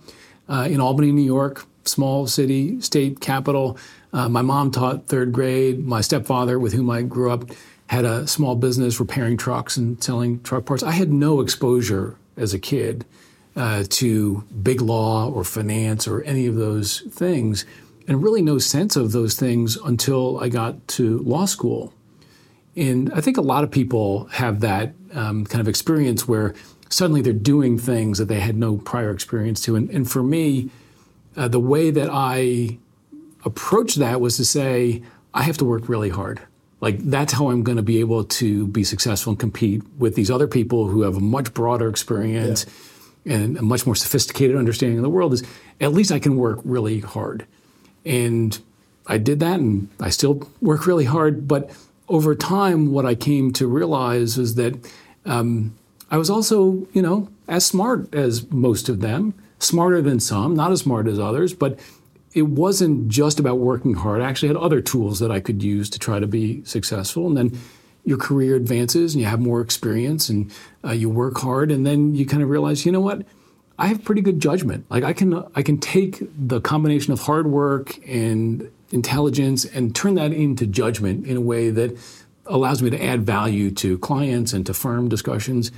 uh, 0.50 0.68
in 0.70 0.82
Albany, 0.82 1.12
New 1.12 1.22
York, 1.22 1.66
small 1.86 2.28
city, 2.28 2.82
state 2.82 3.20
capital. 3.20 3.78
Uh, 4.12 4.30
my 4.30 4.42
mom 4.42 4.72
taught 4.72 5.08
third 5.08 5.32
grade. 5.32 5.86
My 5.86 6.02
stepfather, 6.02 6.60
with 6.60 6.74
whom 6.74 6.90
I 6.90 7.02
grew 7.02 7.32
up, 7.32 7.46
had 7.88 8.06
a 8.06 8.28
small 8.28 8.56
business 8.56 9.00
repairing 9.00 9.38
trucks 9.38 9.78
and 9.78 10.04
selling 10.04 10.42
truck 10.42 10.66
parts. 10.66 10.84
I 10.84 10.92
had 10.92 11.12
no 11.12 11.42
exposure 11.42 12.18
as 12.36 12.54
a 12.54 12.60
kid 12.60 13.06
uh, 13.56 13.84
to 13.90 14.44
big 14.62 14.82
law 14.82 15.30
or 15.30 15.44
finance 15.44 16.08
or 16.08 16.22
any 16.24 16.48
of 16.48 16.56
those 16.56 17.02
things, 17.12 17.66
and 18.08 18.24
really 18.24 18.42
no 18.42 18.58
sense 18.58 18.96
of 18.96 19.12
those 19.12 19.36
things 19.36 19.78
until 19.78 20.40
I 20.40 20.50
got 20.50 20.88
to 20.90 21.20
law 21.20 21.46
school. 21.46 21.94
And 22.76 23.14
I 23.14 23.22
think 23.22 23.38
a 23.38 23.42
lot 23.42 23.64
of 23.64 23.72
people 23.72 24.26
have 24.26 24.60
that 24.62 24.94
um, 25.14 25.46
kind 25.46 25.62
of 25.62 25.68
experience 25.68 26.28
where 26.28 26.56
suddenly 26.90 27.22
they're 27.22 27.34
doing 27.34 27.78
things 27.78 28.18
that 28.18 28.26
they 28.26 28.40
had 28.40 28.58
no 28.58 28.78
prior 28.78 29.12
experience 29.12 29.62
to. 29.62 29.76
And, 29.76 29.90
and 29.90 30.10
for 30.10 30.24
me, 30.24 30.70
uh, 31.38 31.48
the 31.48 31.60
way 31.60 31.92
that 31.92 32.10
I 32.12 32.78
approached 33.46 33.98
that 34.00 34.22
was 34.22 34.38
to 34.38 34.46
say, 34.46 35.04
I 35.34 35.44
have 35.44 35.58
to 35.60 35.66
work 35.66 35.90
really 35.90 36.10
hard. 36.10 36.42
Like, 36.82 37.00
that's 37.00 37.34
how 37.34 37.50
I'm 37.50 37.64
going 37.64 37.78
to 37.78 37.84
be 37.84 38.00
able 38.00 38.24
to 38.26 38.68
be 38.68 38.84
successful 38.84 39.32
and 39.32 39.40
compete 39.40 39.82
with 39.98 40.16
these 40.16 40.30
other 40.30 40.48
people 40.48 40.88
who 40.88 41.04
have 41.04 41.16
a 41.16 41.22
much 41.22 41.54
broader 41.54 41.88
experience 41.88 42.66
and 43.26 43.58
a 43.58 43.62
much 43.62 43.86
more 43.86 43.96
sophisticated 43.96 44.56
understanding 44.56 44.98
of 44.98 45.04
the 45.04 45.10
world. 45.10 45.34
Is 45.34 45.44
at 45.80 45.94
least 45.94 46.12
I 46.12 46.20
can 46.20 46.38
work 46.38 46.60
really 46.64 47.00
hard. 47.00 47.46
And 48.06 48.58
I 49.08 49.18
did 49.18 49.40
that, 49.40 49.60
and 49.60 49.90
I 50.00 50.10
still 50.10 50.50
work 50.62 50.88
really 50.88 51.06
hard. 51.06 51.48
But 51.48 51.72
over 52.10 52.36
time, 52.36 52.92
what 52.92 53.06
I 53.06 53.16
came 53.16 53.52
to 53.54 53.68
realize 53.68 54.38
is 54.38 54.56
that 54.56 54.92
um, 55.26 55.76
I 56.12 56.18
was 56.18 56.30
also, 56.30 56.88
you 56.94 57.02
know, 57.02 57.30
as 57.48 57.66
smart 57.66 58.14
as 58.14 58.50
most 58.52 58.90
of 58.90 59.00
them, 59.02 59.34
smarter 59.60 60.02
than 60.02 60.20
some, 60.20 60.56
not 60.56 60.72
as 60.72 60.82
smart 60.82 61.08
as 61.08 61.20
others, 61.20 61.54
but 61.54 61.80
it 62.34 62.44
wasn't 62.44 63.08
just 63.08 63.40
about 63.40 63.60
working 63.60 63.94
hard. 63.94 64.22
I 64.22 64.30
actually 64.30 64.50
had 64.50 64.58
other 64.58 64.82
tools 64.82 65.20
that 65.20 65.32
I 65.32 65.40
could 65.40 65.64
use 65.64 65.90
to 65.92 66.00
try 66.00 66.20
to 66.20 66.28
be 66.28 66.64
successful. 66.66 67.28
And 67.28 67.38
then 67.38 67.60
your 68.06 68.18
career 68.18 68.56
advances 68.56 69.14
and 69.14 69.22
you 69.22 69.28
have 69.28 69.40
more 69.40 69.62
experience 69.62 70.30
and 70.30 70.52
uh, 70.84 70.92
you 70.92 71.10
work 71.10 71.38
hard 71.38 71.72
and 71.72 71.86
then 71.86 72.16
you 72.16 72.26
kind 72.26 72.44
of 72.44 72.50
realize, 72.50 72.86
you 72.86 72.92
know 72.92 73.00
what? 73.00 73.24
I 73.80 73.88
have 73.88 74.04
pretty 74.04 74.22
good 74.22 74.40
judgment. 74.40 74.86
Like 74.90 75.04
I 75.04 75.14
can 75.14 75.44
I 75.56 75.64
can 75.64 75.80
take 75.80 76.20
the 76.38 76.62
combination 76.62 77.12
of 77.12 77.22
hard 77.22 77.48
work 77.48 77.98
and 78.08 78.70
intelligence 78.92 79.66
and 79.66 79.96
turn 79.96 80.16
that 80.16 80.32
into 80.32 80.68
judgment 80.68 81.26
in 81.26 81.38
a 81.38 81.42
way 81.42 81.72
that 81.72 81.98
allows 82.46 82.82
me 82.82 82.90
to 82.90 83.04
add 83.04 83.26
value 83.26 83.72
to 83.72 83.98
clients 84.00 84.54
and 84.54 84.66
to 84.66 84.74
firm 84.74 85.10
discussions. 85.10 85.72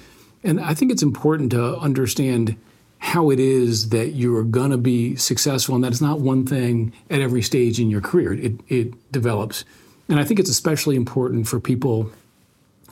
And 0.44 0.60
I 0.60 0.74
think 0.74 0.92
it's 0.92 1.04
important 1.04 1.52
to 1.52 1.78
understand 1.78 2.58
how 3.00 3.30
it 3.30 3.40
is 3.40 3.90
that 3.90 4.10
you're 4.10 4.44
going 4.44 4.72
to 4.72 4.78
be 4.78 5.16
successful 5.16 5.76
and 5.76 5.84
that 5.84 5.92
it's 5.92 6.02
not 6.02 6.20
one 6.20 6.46
thing 6.46 6.92
at 7.10 7.22
every 7.22 7.42
stage 7.42 7.80
in 7.80 7.90
your 7.90 8.02
career. 8.02 8.34
It, 8.34 8.54
it 8.68 9.12
develops. 9.12 9.64
And 10.10 10.20
I 10.20 10.24
think 10.24 10.40
it's 10.40 10.50
especially 10.50 10.96
important 10.96 11.48
for 11.48 11.60
people 11.60 12.12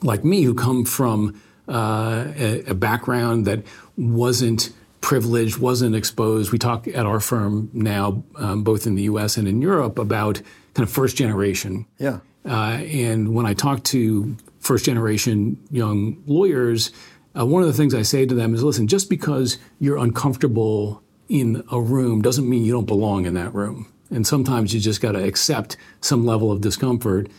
like 0.01 0.23
me 0.23 0.43
who 0.43 0.53
come 0.53 0.85
from 0.85 1.39
uh, 1.67 2.25
a, 2.35 2.63
a 2.67 2.73
background 2.73 3.45
that 3.45 3.63
wasn't 3.97 4.71
privileged, 5.01 5.57
wasn't 5.57 5.95
exposed. 5.95 6.51
We 6.51 6.57
talk 6.57 6.87
at 6.87 7.05
our 7.05 7.19
firm 7.19 7.69
now, 7.73 8.23
um, 8.35 8.63
both 8.63 8.87
in 8.87 8.95
the 8.95 9.03
US 9.03 9.37
and 9.37 9.47
in 9.47 9.61
Europe, 9.61 9.99
about 9.99 10.41
kind 10.73 10.87
of 10.87 10.93
first 10.93 11.15
generation. 11.15 11.85
Yeah. 11.99 12.19
Uh, 12.45 12.79
and 12.81 13.33
when 13.33 13.45
I 13.45 13.53
talk 13.53 13.83
to 13.85 14.35
first 14.59 14.85
generation 14.85 15.57
young 15.69 16.21
lawyers, 16.25 16.91
uh, 17.37 17.45
one 17.45 17.61
of 17.61 17.67
the 17.67 17.73
things 17.73 17.93
I 17.93 18.01
say 18.01 18.25
to 18.25 18.33
them 18.33 18.53
is 18.53 18.63
listen, 18.63 18.87
just 18.87 19.09
because 19.09 19.57
you're 19.79 19.97
uncomfortable 19.97 21.01
in 21.29 21.63
a 21.71 21.79
room 21.79 22.21
doesn't 22.21 22.49
mean 22.49 22.63
you 22.63 22.71
don't 22.71 22.85
belong 22.85 23.25
in 23.25 23.33
that 23.33 23.53
room. 23.53 23.92
And 24.13 24.25
sometimes 24.25 24.73
you 24.73 24.79
just 24.79 25.01
got 25.01 25.13
to 25.13 25.23
accept 25.23 25.77
some 26.01 26.25
level 26.25 26.51
of 26.51 26.61
discomfort, 26.61 27.29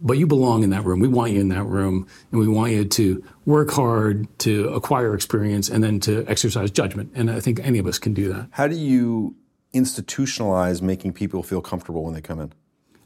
but 0.00 0.18
you 0.18 0.26
belong 0.26 0.62
in 0.62 0.70
that 0.70 0.84
room. 0.84 1.00
We 1.00 1.08
want 1.08 1.32
you 1.32 1.40
in 1.40 1.48
that 1.48 1.64
room, 1.64 2.06
and 2.30 2.40
we 2.40 2.48
want 2.48 2.72
you 2.72 2.84
to 2.84 3.24
work 3.46 3.70
hard, 3.70 4.26
to 4.40 4.68
acquire 4.68 5.14
experience, 5.14 5.68
and 5.68 5.82
then 5.82 6.00
to 6.00 6.24
exercise 6.26 6.70
judgment. 6.70 7.12
And 7.14 7.30
I 7.30 7.40
think 7.40 7.60
any 7.60 7.78
of 7.78 7.86
us 7.86 7.98
can 7.98 8.12
do 8.12 8.32
that. 8.32 8.48
How 8.50 8.66
do 8.66 8.76
you 8.76 9.36
institutionalize 9.74 10.82
making 10.82 11.12
people 11.12 11.42
feel 11.42 11.60
comfortable 11.60 12.04
when 12.04 12.14
they 12.14 12.20
come 12.20 12.40
in? 12.40 12.52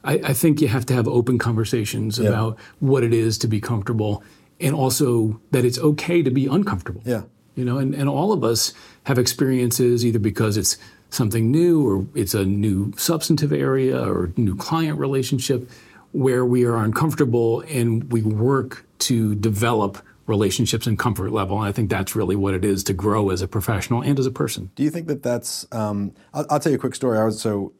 I, 0.04 0.14
I 0.24 0.32
think 0.32 0.60
you 0.60 0.68
have 0.68 0.86
to 0.86 0.94
have 0.94 1.06
open 1.08 1.38
conversations 1.38 2.18
yeah. 2.18 2.28
about 2.28 2.58
what 2.78 3.02
it 3.04 3.12
is 3.12 3.38
to 3.38 3.48
be 3.48 3.60
comfortable 3.60 4.22
and 4.60 4.74
also 4.74 5.40
that 5.50 5.64
it's 5.64 5.78
okay 5.78 6.22
to 6.22 6.30
be 6.30 6.46
uncomfortable. 6.46 7.02
Yeah. 7.04 7.22
You 7.54 7.64
know, 7.64 7.78
and, 7.78 7.94
and 7.94 8.08
all 8.08 8.32
of 8.32 8.44
us 8.44 8.72
have 9.04 9.18
experiences 9.18 10.04
either 10.04 10.18
because 10.18 10.56
it's 10.56 10.76
something 11.16 11.50
new 11.50 11.86
or 11.86 12.06
it's 12.14 12.34
a 12.34 12.44
new 12.44 12.92
substantive 12.96 13.52
area 13.52 13.98
or 13.98 14.32
new 14.36 14.56
client 14.56 14.98
relationship 14.98 15.68
where 16.12 16.44
we 16.44 16.64
are 16.64 16.76
uncomfortable 16.76 17.60
and 17.68 18.12
we 18.12 18.22
work 18.22 18.86
to 18.98 19.34
develop 19.34 19.98
relationships 20.26 20.86
and 20.86 20.98
comfort 20.98 21.30
level. 21.30 21.58
And 21.58 21.68
I 21.68 21.72
think 21.72 21.90
that's 21.90 22.16
really 22.16 22.36
what 22.36 22.54
it 22.54 22.64
is 22.64 22.84
to 22.84 22.92
grow 22.92 23.30
as 23.30 23.42
a 23.42 23.48
professional 23.48 24.02
and 24.02 24.18
as 24.18 24.26
a 24.26 24.30
person. 24.30 24.70
Do 24.74 24.82
you 24.82 24.90
think 24.90 25.06
that 25.08 25.22
that's? 25.22 25.66
Um, 25.72 26.12
I'll, 26.34 26.46
I'll, 26.50 26.60
tell 26.60 26.72
you 26.72 26.76
a 26.76 26.80
quick 26.80 26.94
story. 26.94 27.18
I 27.18 27.24
was 27.24 27.40
so 27.40 27.72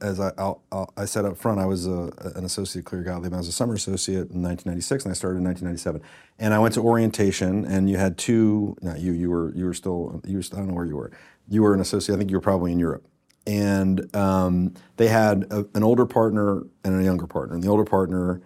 as 0.00 0.20
I, 0.20 0.32
I'll, 0.38 0.62
I'll, 0.72 0.92
i 0.96 1.04
said 1.04 1.24
up 1.24 1.36
front, 1.36 1.60
I 1.60 1.66
was 1.66 1.86
a, 1.86 2.12
an 2.34 2.44
associate 2.44 2.80
at 2.80 2.86
Cleary 2.86 3.04
Gottlieb. 3.04 3.32
I 3.32 3.36
was 3.36 3.48
a 3.48 3.52
summer 3.52 3.74
associate 3.74 4.30
in 4.30 4.42
1996, 4.42 5.04
and 5.04 5.12
I 5.12 5.14
started 5.14 5.38
in 5.38 5.44
1997. 5.44 6.02
And 6.38 6.54
I 6.54 6.58
went 6.58 6.74
to 6.74 6.80
orientation, 6.80 7.64
and 7.64 7.88
you 7.88 7.96
had 7.96 8.18
two. 8.18 8.76
Not 8.82 9.00
you. 9.00 9.12
You 9.12 9.30
were 9.30 9.54
you 9.54 9.64
were 9.64 9.74
still 9.74 10.20
you 10.26 10.38
were. 10.38 10.44
I 10.52 10.56
don't 10.56 10.68
know 10.68 10.74
where 10.74 10.86
you 10.86 10.96
were. 10.96 11.12
You 11.48 11.62
were 11.62 11.74
an 11.74 11.80
associate. 11.80 12.14
I 12.14 12.18
think 12.18 12.30
you 12.30 12.36
were 12.36 12.42
probably 12.42 12.72
in 12.72 12.78
Europe. 12.78 13.06
And 13.46 14.14
um, 14.14 14.74
they 14.96 15.08
had 15.08 15.46
a, 15.50 15.66
an 15.74 15.82
older 15.82 16.04
partner 16.04 16.64
and 16.84 17.00
a 17.00 17.04
younger 17.04 17.26
partner. 17.26 17.54
And 17.54 17.62
the 17.62 17.68
older 17.68 17.84
partner 17.84 18.42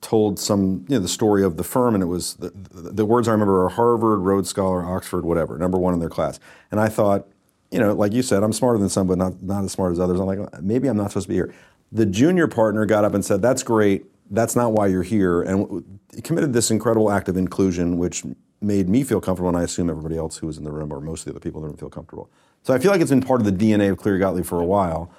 told 0.00 0.38
some, 0.38 0.84
you 0.88 0.96
know, 0.96 1.00
the 1.00 1.08
story 1.08 1.42
of 1.42 1.56
the 1.56 1.64
firm, 1.64 1.94
and 1.94 2.02
it 2.02 2.06
was 2.06 2.34
the, 2.34 2.50
the, 2.50 2.90
the 2.90 3.06
words 3.06 3.26
I 3.26 3.32
remember 3.32 3.64
are 3.64 3.70
Harvard, 3.70 4.20
Rhodes 4.20 4.48
Scholar, 4.48 4.84
Oxford, 4.84 5.24
whatever, 5.24 5.58
number 5.58 5.78
one 5.78 5.94
in 5.94 6.00
their 6.00 6.08
class. 6.08 6.38
And 6.70 6.78
I 6.78 6.88
thought, 6.88 7.26
you 7.70 7.78
know, 7.78 7.92
like 7.92 8.12
you 8.12 8.22
said, 8.22 8.42
I'm 8.42 8.52
smarter 8.52 8.78
than 8.78 8.88
some, 8.88 9.06
but 9.06 9.18
not, 9.18 9.42
not 9.42 9.64
as 9.64 9.72
smart 9.72 9.92
as 9.92 10.00
others. 10.00 10.20
I'm 10.20 10.26
like, 10.26 10.62
maybe 10.62 10.88
I'm 10.88 10.96
not 10.96 11.10
supposed 11.10 11.24
to 11.26 11.28
be 11.28 11.34
here. 11.34 11.54
The 11.92 12.06
junior 12.06 12.46
partner 12.48 12.86
got 12.86 13.04
up 13.04 13.14
and 13.14 13.24
said, 13.24 13.42
That's 13.42 13.62
great. 13.62 14.06
That's 14.30 14.56
not 14.56 14.72
why 14.72 14.86
you're 14.86 15.02
here. 15.02 15.42
And 15.42 15.84
committed 16.22 16.52
this 16.52 16.70
incredible 16.70 17.10
act 17.10 17.28
of 17.28 17.36
inclusion, 17.36 17.98
which 17.98 18.24
made 18.60 18.88
me 18.88 19.04
feel 19.04 19.20
comfortable, 19.20 19.48
and 19.48 19.58
I 19.58 19.62
assume 19.62 19.90
everybody 19.90 20.16
else 20.16 20.38
who 20.38 20.46
was 20.46 20.56
in 20.56 20.64
the 20.64 20.72
room, 20.72 20.92
or 20.92 21.00
most 21.00 21.20
of 21.20 21.24
the 21.26 21.30
other 21.32 21.40
people 21.40 21.60
in 21.60 21.64
the 21.64 21.68
room, 21.68 21.76
feel 21.76 21.90
comfortable. 21.90 22.30
So 22.62 22.72
I 22.72 22.78
feel 22.78 22.90
like 22.90 23.00
it's 23.00 23.10
been 23.10 23.20
part 23.20 23.40
of 23.40 23.46
the 23.46 23.52
DNA 23.52 23.90
of 23.90 23.98
Cleary 23.98 24.18
Gottlieb 24.18 24.46
for 24.46 24.60
a 24.60 24.64
while. 24.64 25.10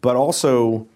But 0.00 0.16
also, 0.16 0.86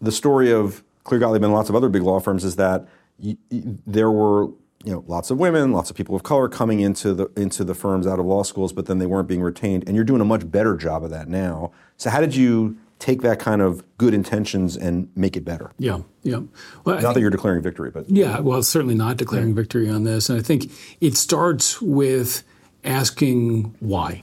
the 0.00 0.12
story 0.12 0.52
of 0.52 0.84
Cleary 1.04 1.20
Gottlieb 1.20 1.42
and 1.42 1.52
lots 1.52 1.70
of 1.70 1.74
other 1.76 1.88
big 1.88 2.02
law 2.02 2.20
firms 2.20 2.44
is 2.44 2.56
that 2.56 2.86
y- 3.18 3.36
y- 3.50 3.62
there 3.86 4.10
were 4.10 4.48
you 4.84 4.92
know, 4.92 5.04
lots 5.06 5.30
of 5.30 5.38
women, 5.38 5.72
lots 5.72 5.90
of 5.90 5.96
people 5.96 6.14
of 6.14 6.22
color 6.22 6.48
coming 6.48 6.80
into 6.80 7.14
the 7.14 7.30
into 7.36 7.64
the 7.64 7.74
firms 7.74 8.06
out 8.06 8.18
of 8.18 8.26
law 8.26 8.42
schools, 8.42 8.72
but 8.72 8.86
then 8.86 8.98
they 8.98 9.06
weren't 9.06 9.28
being 9.28 9.42
retained. 9.42 9.84
And 9.86 9.96
you're 9.96 10.04
doing 10.04 10.20
a 10.20 10.26
much 10.26 10.50
better 10.50 10.76
job 10.76 11.02
of 11.02 11.10
that 11.10 11.28
now. 11.28 11.72
So 11.96 12.10
how 12.10 12.20
did 12.20 12.36
you 12.36 12.76
take 12.98 13.22
that 13.22 13.38
kind 13.38 13.62
of 13.62 13.84
good 13.98 14.14
intentions 14.14 14.76
and 14.76 15.08
make 15.16 15.36
it 15.36 15.44
better? 15.44 15.72
Yeah, 15.78 16.00
yeah. 16.22 16.40
Well, 16.84 16.96
not 16.96 17.02
think, 17.02 17.14
that 17.14 17.20
you're 17.20 17.30
declaring 17.30 17.62
victory, 17.62 17.90
but 17.90 18.08
yeah, 18.10 18.40
well, 18.40 18.62
certainly 18.62 18.94
not 18.94 19.16
declaring 19.16 19.48
yeah. 19.48 19.54
victory 19.54 19.88
on 19.88 20.04
this. 20.04 20.28
And 20.28 20.38
I 20.38 20.42
think 20.42 20.70
it 21.00 21.16
starts 21.16 21.80
with 21.80 22.44
asking 22.84 23.74
why. 23.80 24.22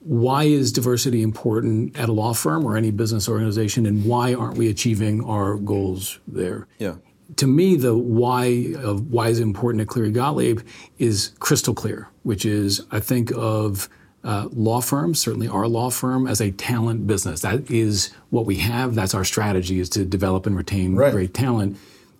Why 0.00 0.44
is 0.44 0.70
diversity 0.70 1.22
important 1.22 1.98
at 1.98 2.10
a 2.10 2.12
law 2.12 2.34
firm 2.34 2.66
or 2.66 2.76
any 2.76 2.90
business 2.90 3.28
organization, 3.28 3.86
and 3.86 4.04
why 4.04 4.34
aren't 4.34 4.58
we 4.58 4.68
achieving 4.68 5.24
our 5.24 5.56
goals 5.56 6.20
there? 6.28 6.68
Yeah 6.78 6.96
to 7.36 7.46
me, 7.46 7.76
the 7.76 7.96
why 7.96 8.74
of 8.78 9.10
why 9.10 9.28
is 9.28 9.40
important 9.40 9.82
at 9.82 9.88
Cleary 9.88 10.10
Gottlieb 10.10 10.60
is 10.98 11.32
crystal 11.38 11.74
clear, 11.74 12.08
which 12.22 12.44
is 12.44 12.84
I 12.90 13.00
think 13.00 13.32
of 13.34 13.88
uh, 14.24 14.48
law 14.52 14.80
firms, 14.80 15.20
certainly 15.20 15.48
our 15.48 15.68
law 15.68 15.90
firm, 15.90 16.26
as 16.26 16.40
a 16.40 16.50
talent 16.50 17.06
business. 17.06 17.42
That 17.42 17.70
is 17.70 18.12
what 18.30 18.46
we 18.46 18.56
have. 18.56 18.94
That's 18.94 19.14
our 19.14 19.24
strategy 19.24 19.80
is 19.80 19.88
to 19.90 20.04
develop 20.04 20.46
and 20.46 20.56
retain 20.56 20.96
right. 20.96 21.12
great 21.12 21.34
talent. 21.34 21.76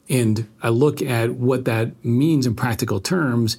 And 0.09 0.47
I 0.63 0.69
look 0.69 1.01
at 1.01 1.31
what 1.31 1.65
that 1.65 2.05
means 2.05 2.47
in 2.47 2.55
practical 2.55 3.01
terms, 3.01 3.57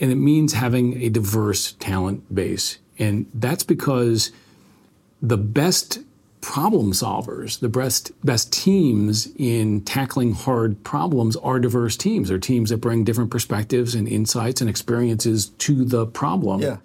and 0.00 0.10
it 0.10 0.16
means 0.16 0.54
having 0.54 1.02
a 1.02 1.10
diverse 1.10 1.72
talent 1.72 2.34
base. 2.34 2.78
And 2.98 3.26
that's 3.34 3.62
because 3.62 4.32
the 5.20 5.36
best 5.36 6.00
problem 6.40 6.92
solvers, 6.92 7.60
the 7.60 7.68
best 7.68 8.12
best 8.24 8.52
teams 8.52 9.28
in 9.36 9.82
tackling 9.82 10.32
hard 10.32 10.82
problems 10.84 11.36
are 11.36 11.58
diverse 11.58 11.96
teams. 11.96 12.28
They're 12.28 12.38
teams 12.38 12.70
that 12.70 12.78
bring 12.78 13.04
different 13.04 13.30
perspectives 13.30 13.94
and 13.94 14.08
insights 14.08 14.60
and 14.60 14.70
experiences 14.70 15.46
to 15.58 15.84
the 15.84 16.06
problem. 16.06 16.60
Yeah. 16.60 16.78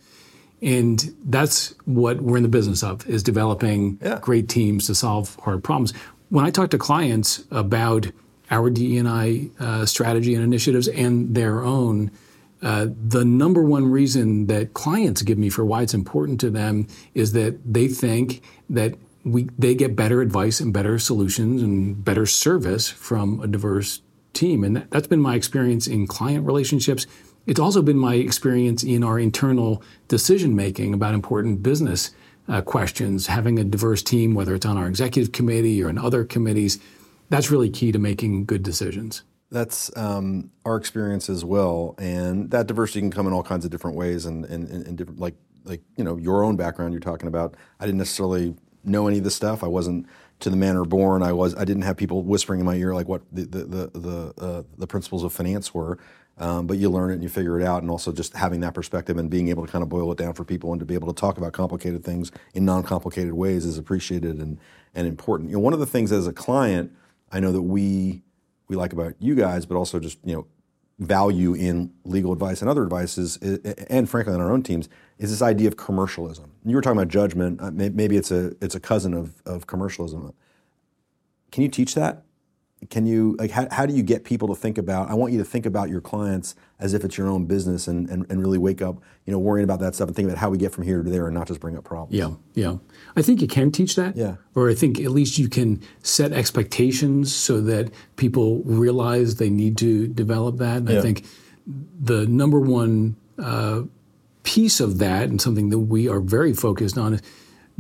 And 0.62 1.16
that's 1.26 1.76
what 1.86 2.22
we're 2.22 2.38
in 2.38 2.44
the 2.44 2.50
business 2.50 2.84
of 2.84 3.08
is 3.08 3.24
developing 3.24 4.00
yeah. 4.02 4.20
great 4.20 4.50
teams 4.50 4.88
to 4.88 4.96
solve 4.96 5.36
hard 5.44 5.64
problems. 5.64 5.94
When 6.30 6.46
I 6.46 6.50
talk 6.50 6.72
to 6.72 6.78
clients 6.78 7.44
about 7.52 8.08
our 8.50 8.70
DE&I 8.70 9.50
uh, 9.60 9.86
strategy 9.86 10.34
and 10.34 10.44
initiatives 10.44 10.88
and 10.88 11.36
their 11.36 11.62
own, 11.62 12.12
uh, 12.62 12.88
the 13.08 13.24
number 13.24 13.62
one 13.62 13.86
reason 13.86 14.48
that 14.48 14.74
clients 14.74 15.22
give 15.22 15.38
me 15.38 15.50
for 15.50 15.66
why 15.66 15.82
it's 15.82 15.94
important 15.94 16.40
to 16.40 16.50
them 16.50 16.88
is 17.14 17.34
that 17.34 17.60
they 17.64 17.88
think 17.88 18.42
that 18.70 18.96
we 19.26 19.50
they 19.58 19.76
get 19.76 19.96
better 19.96 20.22
advice 20.22 20.60
and 20.60 20.72
better 20.72 20.98
solutions 21.00 21.62
and 21.62 22.06
better 22.06 22.26
service 22.26 22.88
from 22.88 23.42
a 23.42 23.48
diverse 23.48 24.02
team. 24.34 24.64
And 24.64 24.78
that, 24.78 24.92
that's 24.92 25.08
been 25.08 25.20
my 25.20 25.36
experience 25.36 25.88
in 25.88 26.08
client 26.08 26.46
relationships. 26.46 27.08
It's 27.48 27.60
also 27.60 27.82
been 27.82 27.98
my 27.98 28.16
experience 28.16 28.84
in 28.84 29.04
our 29.04 29.20
internal 29.20 29.84
decision 30.08 30.56
making 30.56 30.94
about 30.94 31.14
important 31.14 31.64
business 31.64 32.12
uh, 32.48 32.62
questions. 32.62 33.28
Having 33.28 33.60
a 33.60 33.64
diverse 33.64 34.04
team, 34.04 34.36
whether 34.36 34.54
it's 34.54 34.66
on 34.66 34.78
our 34.78 34.88
executive 34.88 35.32
committee 35.32 35.84
or 35.84 35.90
in 35.90 35.98
other 35.98 36.24
committees, 36.24 36.80
that's 37.30 37.50
really 37.50 37.70
key 37.70 37.92
to 37.92 38.00
making 38.00 38.46
good 38.46 38.62
decisions. 38.62 39.24
That's 39.52 39.96
um, 39.98 40.52
our 40.66 40.76
experience 40.76 41.30
as 41.30 41.46
well, 41.46 41.96
and 41.98 42.52
that 42.52 42.68
diversity 42.68 43.00
can 43.00 43.12
come 43.12 43.28
in 43.28 43.34
all 43.34 43.44
kinds 43.44 43.64
of 43.64 43.72
different 43.72 43.96
ways, 43.96 44.26
and, 44.26 44.44
and, 44.46 44.68
and 44.68 44.98
different 44.98 45.20
like 45.20 45.36
like 45.64 45.82
you 45.98 46.04
know 46.04 46.18
your 46.18 46.44
own 46.44 46.56
background 46.56 46.94
you're 46.94 47.00
talking 47.00 47.28
about. 47.28 47.56
I 47.80 47.86
didn't 47.86 48.00
necessarily 48.00 48.56
know 48.86 49.08
any 49.08 49.20
of 49.20 49.24
this 49.24 49.36
stuff. 49.36 49.64
I 49.64 49.68
wasn't 49.68 50.08
to 50.40 50.50
the 50.50 50.58
manner 50.58 50.84
born. 50.84 51.24
I 51.24 51.32
was. 51.32 51.56
I 51.56 51.66
didn't 51.66 51.84
have 51.84 51.98
people 51.98 52.24
whispering 52.24 52.60
in 52.60 52.66
my 52.66 52.76
ear 52.76 52.94
like 52.94 53.08
what 53.08 53.22
the 53.32 53.44
the 53.44 53.64
the 53.64 54.00
the, 54.00 54.44
uh, 54.44 54.64
the 54.78 54.88
principles 54.88 55.24
of 55.24 55.34
finance 55.34 55.74
were. 55.74 55.98
Um, 56.38 56.68
but 56.68 56.78
you 56.78 56.90
learn 56.90 57.12
it 57.12 57.14
and 57.14 57.24
you 57.24 57.30
figure 57.30 57.58
it 57.60 57.66
out, 57.66 57.82
and 57.82 57.90
also 57.90 58.12
just 58.12 58.34
having 58.34 58.60
that 58.60 58.74
perspective 58.74 59.18
and 59.18 59.30
being 59.30 59.48
able 59.48 59.66
to 59.66 59.72
kind 59.72 59.82
of 59.84 59.88
boil 59.88 60.12
it 60.12 60.18
down 60.18 60.34
for 60.34 60.44
people 60.44 60.74
and 60.74 60.82
to 60.82 60.86
be 60.86 60.94
able 60.94 61.08
to 61.08 61.18
talk 61.18 61.38
about 61.38 61.54
complicated 61.54 62.04
things 62.04 62.30
in 62.54 62.66
non-complicated 62.66 63.32
ways 63.34 63.64
is 63.64 63.78
appreciated 63.78 64.40
and 64.40 64.60
and 64.94 65.08
important. 65.08 65.50
You 65.50 65.56
know, 65.56 65.62
one 65.62 65.74
of 65.74 65.80
the 65.80 65.86
things 65.86 66.12
as 66.12 66.28
a 66.28 66.34
client, 66.34 66.92
I 67.32 67.40
know 67.40 67.54
that 67.54 67.62
we 67.62 68.24
we 68.68 68.76
like 68.76 68.92
about 68.92 69.14
you 69.20 69.36
guys, 69.36 69.66
but 69.66 69.76
also 69.76 70.00
just 70.00 70.20
you 70.26 70.36
know 70.36 70.46
value 71.00 71.54
in 71.54 71.94
legal 72.04 72.32
advice 72.32 72.62
and 72.62 72.70
other 72.70 72.84
advice 72.84 73.18
is, 73.18 73.38
and 73.90 74.10
frankly 74.10 74.34
on 74.34 74.42
our 74.42 74.52
own 74.52 74.64
teams, 74.64 74.88
is 75.18 75.30
this 75.30 75.42
idea 75.42 75.68
of 75.68 75.78
commercialism. 75.78 76.52
You 76.66 76.76
were 76.76 76.82
talking 76.82 76.98
about 76.98 77.10
judgment. 77.10 77.62
Uh, 77.62 77.72
maybe 77.72 78.18
it's 78.18 78.32
a 78.32 78.54
it's 78.62 78.76
a 78.76 78.80
cousin 78.80 79.14
of 79.14 79.42
of 79.46 79.68
commercialism. 79.68 80.34
Can 81.52 81.64
you 81.64 81.70
teach 81.70 81.96
that? 81.96 82.24
Can 82.90 83.06
you 83.06 83.36
like 83.40 83.52
how, 83.52 83.68
how 83.72 83.86
do 83.86 83.94
you 83.94 84.04
get 84.04 84.24
people 84.24 84.48
to 84.50 84.56
think 84.56 84.78
about? 84.78 85.10
I 85.10 85.14
want 85.14 85.32
you 85.32 85.40
to 85.40 85.46
think 85.46 85.66
about 85.66 85.90
your 85.90 86.02
clients 86.02 86.56
as 86.80 86.94
if 86.94 87.04
it's 87.04 87.18
your 87.18 87.28
own 87.28 87.46
business 87.46 87.88
and, 87.88 88.10
and, 88.10 88.26
and 88.30 88.40
really 88.42 88.58
wake 88.58 88.82
up, 88.82 89.02
you 89.26 89.32
know, 89.32 89.40
worrying 89.40 89.64
about 89.64 89.80
that 89.80 89.96
stuff 89.96 90.08
and 90.08 90.16
thinking 90.16 90.30
about 90.30 90.40
how 90.40 90.50
we 90.50 90.58
get 90.58 90.72
from 90.72 90.84
here 90.84 91.02
to 91.02 91.10
there 91.10 91.26
and 91.26 91.34
not 91.34 91.48
just 91.48 91.60
bring 91.60 91.78
up 91.78 91.84
problems. 91.84 92.14
Yeah, 92.14 92.32
yeah. 92.54 92.78
I 93.16 93.22
think 93.22 93.42
you 93.42 93.48
can 93.48 93.72
teach 93.72 93.96
that. 93.96 94.16
Yeah. 94.16 94.36
Or 94.54 94.70
I 94.70 94.76
think 94.76 95.00
at 95.00 95.12
least 95.12 95.40
you 95.40 95.48
can 95.48 95.82
set 96.04 96.34
expectations 96.34 97.34
so 97.34 97.62
that 97.62 97.92
people 98.18 98.62
realize 98.64 99.38
they 99.38 99.50
need 99.50 99.78
to 99.78 100.08
develop 100.08 100.58
that. 100.58 100.78
And 100.78 100.90
yeah. 100.90 101.00
I 101.00 101.02
think 101.02 101.26
the 101.66 102.28
number 102.28 102.60
one 102.60 103.16
uh, 103.40 103.84
piece 104.46 104.80
of 104.80 105.00
that 105.00 105.24
and 105.24 105.42
something 105.42 105.70
that 105.70 105.80
we 105.80 106.08
are 106.08 106.22
very 106.22 106.54
focused 106.54 106.98
on 106.98 107.16
is 107.16 107.22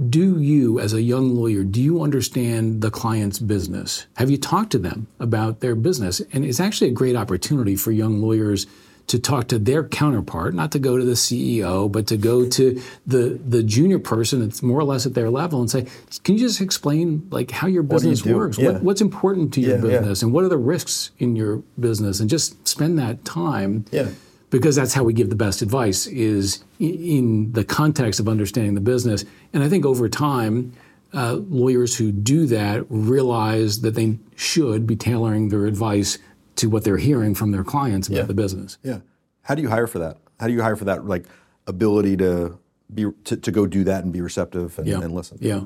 do 0.10 0.42
you, 0.42 0.78
as 0.78 0.92
a 0.92 1.02
young 1.02 1.36
lawyer, 1.36 1.64
do 1.64 1.82
you 1.82 2.02
understand 2.02 2.82
the 2.82 2.92
client's 2.92 3.40
business? 3.40 4.08
Have 4.18 4.30
you 4.30 4.38
talked 4.38 4.72
to 4.74 4.78
them 4.78 5.08
about 5.22 5.62
their 5.62 5.74
business? 5.74 6.20
And 6.34 6.44
it's 6.44 6.60
actually 6.60 6.90
a 6.90 6.94
great 6.94 7.16
opportunity 7.16 7.78
for 7.78 7.94
young 7.94 8.22
lawyers 8.22 8.68
to 9.08 9.20
talk 9.20 9.48
to 9.48 9.60
their 9.60 9.88
counterpart, 9.88 10.54
not 10.54 10.72
to 10.72 10.80
go 10.80 10.98
to 10.98 11.06
the 11.06 11.14
CEO, 11.14 11.90
but 11.90 12.08
to 12.08 12.18
go 12.18 12.50
to 12.50 12.82
the 13.06 13.40
the 13.48 13.62
junior 13.62 14.00
person 14.00 14.40
that's 14.40 14.64
more 14.64 14.80
or 14.80 14.84
less 14.84 15.06
at 15.06 15.14
their 15.14 15.30
level 15.30 15.62
and 15.62 15.70
say, 15.70 15.86
"Can 16.24 16.34
you 16.34 16.40
just 16.40 16.60
explain 16.60 17.28
like 17.30 17.52
how 17.52 17.68
your 17.68 17.84
business 17.84 18.26
you 18.26 18.36
works? 18.36 18.58
Yeah. 18.58 18.72
What, 18.72 18.82
what's 18.82 19.02
important 19.02 19.54
to 19.54 19.62
your 19.62 19.76
yeah, 19.76 19.82
business, 19.82 20.22
yeah. 20.22 20.26
and 20.26 20.34
what 20.34 20.44
are 20.44 20.50
the 20.50 20.58
risks 20.58 21.12
in 21.20 21.36
your 21.36 21.58
business?" 21.80 22.20
And 22.20 22.30
just 22.30 22.68
spend 22.68 22.98
that 22.98 23.24
time. 23.24 23.86
Yeah 23.92 24.10
because 24.50 24.76
that's 24.76 24.94
how 24.94 25.04
we 25.04 25.14
give 25.14 25.30
the 25.30 25.36
best 25.36 25.62
advice 25.62 26.08
is 26.08 26.64
in 26.80 27.52
the 27.54 27.64
context 27.64 28.20
of 28.20 28.28
understanding 28.28 28.76
the 28.76 28.82
business. 28.82 29.26
And 29.54 29.64
I 29.64 29.70
think 29.70 29.86
over 29.86 30.08
time, 30.08 30.74
uh, 31.14 31.34
lawyers 31.50 31.98
who 31.98 32.12
do 32.12 32.46
that 32.48 32.86
realize 32.90 33.82
that 33.82 33.96
they 33.96 34.20
should 34.36 34.86
be 34.86 34.96
tailoring 34.96 35.50
their 35.50 35.66
advice 35.66 36.18
to 36.58 36.70
what 36.70 36.84
they're 36.84 36.98
hearing 36.98 37.36
from 37.36 37.52
their 37.52 37.64
clients 37.64 38.08
about 38.08 38.18
yeah. 38.18 38.24
the 38.24 38.34
business. 38.34 38.78
Yeah. 38.84 39.00
How 39.44 39.56
do 39.56 39.62
you 39.62 39.70
hire 39.70 39.88
for 39.88 40.00
that? 40.00 40.18
How 40.40 40.48
do 40.48 40.54
you 40.54 40.62
hire 40.62 40.76
for 40.76 40.86
that 40.86 41.06
like 41.06 41.26
ability 41.68 42.18
to 42.18 42.58
be 42.94 43.06
to, 43.26 43.38
to 43.38 43.52
go 43.52 43.66
do 43.66 43.84
that 43.86 44.04
and 44.04 44.14
be 44.14 44.22
receptive 44.22 44.78
and, 44.78 44.88
yeah. 44.88 45.02
and 45.02 45.14
listen? 45.14 45.38
Yeah. 45.42 45.64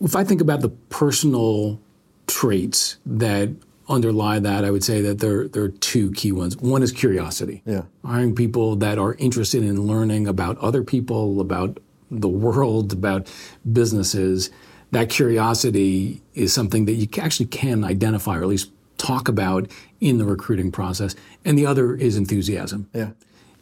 If 0.00 0.16
I 0.16 0.24
think 0.24 0.40
about 0.40 0.60
the 0.60 0.68
personal 0.68 1.80
traits 2.26 2.98
that 3.06 3.50
underlie 3.92 4.38
that, 4.38 4.64
I 4.64 4.70
would 4.70 4.82
say 4.82 5.00
that 5.02 5.20
there, 5.20 5.46
there 5.46 5.64
are 5.64 5.68
two 5.68 6.10
key 6.12 6.32
ones. 6.32 6.56
One 6.56 6.82
is 6.82 6.90
curiosity. 6.90 7.62
Yeah. 7.64 7.82
Hiring 8.04 8.34
people 8.34 8.76
that 8.76 8.98
are 8.98 9.14
interested 9.14 9.62
in 9.62 9.86
learning 9.86 10.26
about 10.26 10.58
other 10.58 10.82
people, 10.82 11.40
about 11.40 11.78
the 12.10 12.28
world, 12.28 12.92
about 12.92 13.30
businesses. 13.72 14.50
That 14.90 15.08
curiosity 15.08 16.22
is 16.34 16.52
something 16.52 16.86
that 16.86 16.94
you 16.94 17.08
actually 17.18 17.46
can 17.46 17.84
identify 17.84 18.38
or 18.38 18.42
at 18.42 18.48
least 18.48 18.70
talk 18.98 19.28
about 19.28 19.70
in 20.00 20.18
the 20.18 20.24
recruiting 20.24 20.72
process. 20.72 21.14
And 21.44 21.58
the 21.58 21.66
other 21.66 21.94
is 21.94 22.16
enthusiasm. 22.16 22.88
Yeah. 22.92 23.10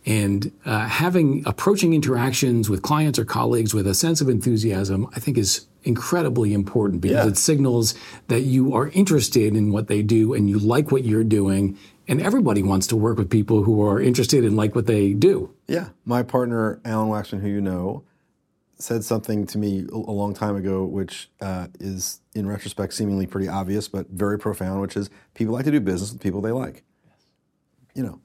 And 0.07 0.53
uh, 0.65 0.87
having 0.87 1.43
approaching 1.47 1.93
interactions 1.93 2.71
with 2.71 2.83
clients 2.83 3.19
or 3.19 3.25
colleagues 3.25 3.75
with 3.75 3.87
a 3.87 3.95
sense 3.95 4.21
of 4.21 4.29
enthusiasm, 4.29 5.09
I 5.15 5.21
think, 5.21 5.37
is 5.37 5.67
incredibly 5.83 6.53
important 6.53 7.01
because 7.01 7.25
yeah. 7.25 7.31
it 7.31 7.37
signals 7.37 7.95
that 8.29 8.43
you 8.43 8.75
are 8.75 8.89
interested 8.89 9.55
in 9.57 9.73
what 9.73 9.89
they 9.89 10.03
do 10.03 10.35
and 10.35 10.49
you 10.49 10.59
like 10.59 10.91
what 10.91 11.05
you're 11.05 11.25
doing. 11.25 11.79
And 12.09 12.21
everybody 12.21 12.63
wants 12.63 12.87
to 12.89 12.97
work 12.97 13.19
with 13.19 13.31
people 13.31 13.63
who 13.63 13.87
are 13.87 14.01
interested 14.01 14.45
and 14.45 14.57
like 14.57 14.75
what 14.75 14.87
they 14.87 15.13
do. 15.13 15.55
Yeah. 15.69 15.91
My 16.05 16.23
partner, 16.23 16.81
Alan 16.85 17.09
Waxman, 17.09 17.41
who 17.41 17.49
you 17.49 17.61
know, 17.61 18.05
said 18.83 19.05
something 19.05 19.47
to 19.47 19.59
me 19.59 19.87
a 19.93 19.97
long 19.97 20.35
time 20.35 20.57
ago, 20.57 20.85
which 20.85 21.31
uh, 21.41 21.69
is, 21.79 22.21
in 22.35 22.47
retrospect, 22.47 22.95
seemingly 22.95 23.27
pretty 23.27 23.49
obvious, 23.49 23.89
but 23.89 24.09
very 24.09 24.39
profound, 24.39 24.81
which 24.81 24.97
is 24.97 25.11
people 25.35 25.55
like 25.55 25.65
to 25.67 25.71
do 25.71 25.81
business 25.81 26.13
with 26.13 26.21
people 26.21 26.41
they 26.41 26.53
like. 26.53 26.83
You 27.95 28.03
know, 28.03 28.21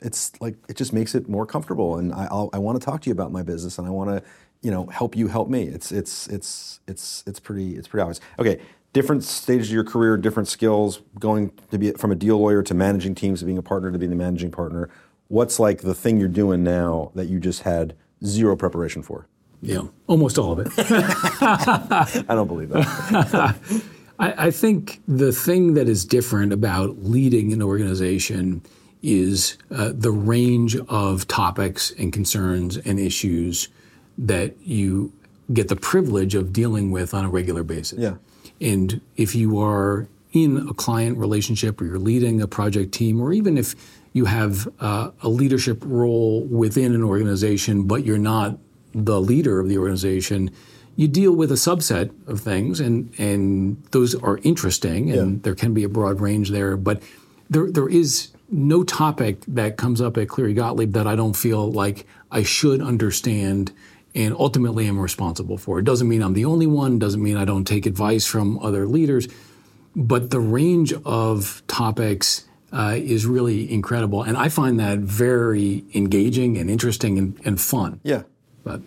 it's 0.00 0.38
like 0.40 0.56
it 0.68 0.76
just 0.76 0.92
makes 0.92 1.14
it 1.14 1.28
more 1.28 1.46
comfortable, 1.46 1.96
and 1.96 2.12
I, 2.12 2.26
I'll, 2.30 2.50
I 2.52 2.58
want 2.58 2.80
to 2.80 2.84
talk 2.84 3.02
to 3.02 3.10
you 3.10 3.12
about 3.12 3.32
my 3.32 3.42
business, 3.42 3.78
and 3.78 3.86
I 3.86 3.90
want 3.90 4.10
to, 4.10 4.28
you 4.62 4.70
know, 4.70 4.86
help 4.86 5.16
you 5.16 5.28
help 5.28 5.48
me. 5.48 5.64
It's 5.64 5.90
it's 5.92 6.26
it's 6.28 6.80
it's 6.86 7.24
it's 7.26 7.40
pretty 7.40 7.76
it's 7.76 7.88
pretty 7.88 8.02
obvious. 8.02 8.20
Okay, 8.38 8.60
different 8.92 9.24
stages 9.24 9.68
of 9.68 9.74
your 9.74 9.84
career, 9.84 10.16
different 10.16 10.48
skills, 10.48 11.00
going 11.18 11.52
to 11.70 11.78
be 11.78 11.92
from 11.92 12.12
a 12.12 12.14
deal 12.14 12.38
lawyer 12.38 12.62
to 12.62 12.74
managing 12.74 13.14
teams 13.14 13.40
to 13.40 13.46
being 13.46 13.58
a 13.58 13.62
partner 13.62 13.90
to 13.90 13.98
being 13.98 14.10
the 14.10 14.16
managing 14.16 14.50
partner. 14.50 14.90
What's 15.28 15.58
like 15.60 15.82
the 15.82 15.94
thing 15.94 16.18
you're 16.18 16.28
doing 16.28 16.62
now 16.62 17.12
that 17.14 17.28
you 17.28 17.38
just 17.38 17.62
had 17.62 17.94
zero 18.24 18.56
preparation 18.56 19.02
for? 19.02 19.26
Yeah, 19.62 19.82
almost 20.06 20.38
all 20.38 20.52
of 20.52 20.58
it. 20.58 20.68
I 20.78 22.24
don't 22.28 22.48
believe 22.48 22.70
that. 22.70 23.56
I, 24.18 24.46
I 24.46 24.50
think 24.50 25.00
the 25.06 25.32
thing 25.32 25.74
that 25.74 25.88
is 25.88 26.04
different 26.04 26.52
about 26.52 26.98
leading 27.02 27.52
an 27.52 27.62
organization 27.62 28.62
is 29.02 29.56
uh, 29.70 29.92
the 29.94 30.10
range 30.10 30.76
of 30.88 31.26
topics 31.28 31.90
and 31.98 32.12
concerns 32.12 32.76
and 32.76 32.98
issues 32.98 33.68
that 34.20 34.54
you 34.60 35.12
get 35.52 35.68
the 35.68 35.76
privilege 35.76 36.34
of 36.34 36.52
dealing 36.52 36.90
with 36.90 37.12
on 37.12 37.24
a 37.24 37.28
regular 37.28 37.62
basis. 37.64 37.98
Yeah. 37.98 38.14
And 38.60 39.00
if 39.16 39.34
you 39.34 39.58
are 39.60 40.06
in 40.32 40.68
a 40.68 40.74
client 40.74 41.18
relationship 41.18 41.80
or 41.80 41.86
you're 41.86 41.98
leading 41.98 42.40
a 42.40 42.46
project 42.46 42.92
team, 42.92 43.20
or 43.20 43.32
even 43.32 43.58
if 43.58 43.74
you 44.12 44.26
have 44.26 44.68
uh, 44.78 45.10
a 45.22 45.28
leadership 45.28 45.82
role 45.84 46.44
within 46.44 46.94
an 46.94 47.02
organization, 47.02 47.84
but 47.84 48.04
you're 48.04 48.18
not 48.18 48.58
the 48.94 49.20
leader 49.20 49.58
of 49.58 49.68
the 49.68 49.78
organization, 49.78 50.50
you 50.96 51.08
deal 51.08 51.32
with 51.32 51.50
a 51.50 51.56
subset 51.56 52.10
of 52.28 52.40
things, 52.40 52.80
and, 52.80 53.12
and 53.18 53.82
those 53.90 54.14
are 54.14 54.38
interesting, 54.42 55.10
and 55.10 55.32
yeah. 55.32 55.38
there 55.42 55.54
can 55.54 55.72
be 55.72 55.84
a 55.84 55.88
broad 55.88 56.20
range 56.20 56.50
there. 56.50 56.76
But 56.76 57.02
there, 57.48 57.70
there 57.70 57.88
is 57.88 58.28
no 58.50 58.82
topic 58.82 59.42
that 59.46 59.76
comes 59.76 60.00
up 60.00 60.16
at 60.18 60.28
Cleary 60.28 60.54
Gottlieb 60.54 60.92
that 60.92 61.06
I 61.06 61.16
don't 61.16 61.36
feel 61.36 61.70
like 61.70 62.06
I 62.30 62.42
should 62.42 62.82
understand 62.82 63.72
and 64.14 64.34
ultimately 64.34 64.86
am 64.86 64.98
responsible 64.98 65.58
for. 65.58 65.78
It 65.78 65.84
doesn't 65.84 66.08
mean 66.08 66.22
I'm 66.22 66.34
the 66.34 66.44
only 66.44 66.66
one, 66.66 66.98
doesn't 66.98 67.22
mean 67.22 67.36
I 67.36 67.44
don't 67.44 67.64
take 67.64 67.86
advice 67.86 68.26
from 68.26 68.58
other 68.58 68.86
leaders, 68.86 69.28
but 69.94 70.30
the 70.30 70.40
range 70.40 70.92
of 71.04 71.62
topics 71.66 72.46
uh, 72.72 72.94
is 72.96 73.26
really 73.26 73.70
incredible. 73.72 74.22
And 74.22 74.36
I 74.36 74.48
find 74.48 74.78
that 74.80 74.98
very 74.98 75.84
engaging 75.94 76.56
and 76.56 76.70
interesting 76.70 77.18
and, 77.18 77.40
and 77.44 77.60
fun. 77.60 78.00
Yeah. 78.02 78.22
But, 78.62 78.82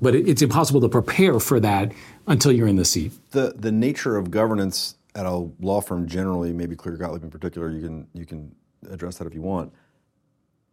but 0.00 0.14
it, 0.14 0.28
it's 0.28 0.42
impossible 0.42 0.80
to 0.80 0.88
prepare 0.88 1.40
for 1.40 1.60
that 1.60 1.92
until 2.26 2.52
you're 2.52 2.68
in 2.68 2.76
the 2.76 2.84
seat. 2.84 3.12
The, 3.30 3.54
the 3.56 3.72
nature 3.72 4.16
of 4.16 4.30
governance 4.30 4.96
at 5.14 5.26
a 5.26 5.48
law 5.60 5.80
firm 5.80 6.08
generally, 6.08 6.52
maybe 6.52 6.74
Cleary 6.74 6.98
Gottlieb 6.98 7.22
in 7.22 7.30
particular, 7.30 7.70
you 7.70 7.80
can, 7.80 8.06
you 8.14 8.26
can 8.26 8.54
address 8.90 9.18
that 9.18 9.26
if 9.26 9.34
you 9.34 9.42
want. 9.42 9.72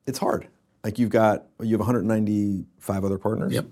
It's 0.08 0.18
hard. 0.18 0.48
Like 0.84 1.00
you've 1.00 1.10
got 1.10 1.46
you 1.60 1.72
have 1.72 1.80
195 1.80 3.06
other 3.06 3.18
partners. 3.18 3.54
Yep. 3.54 3.66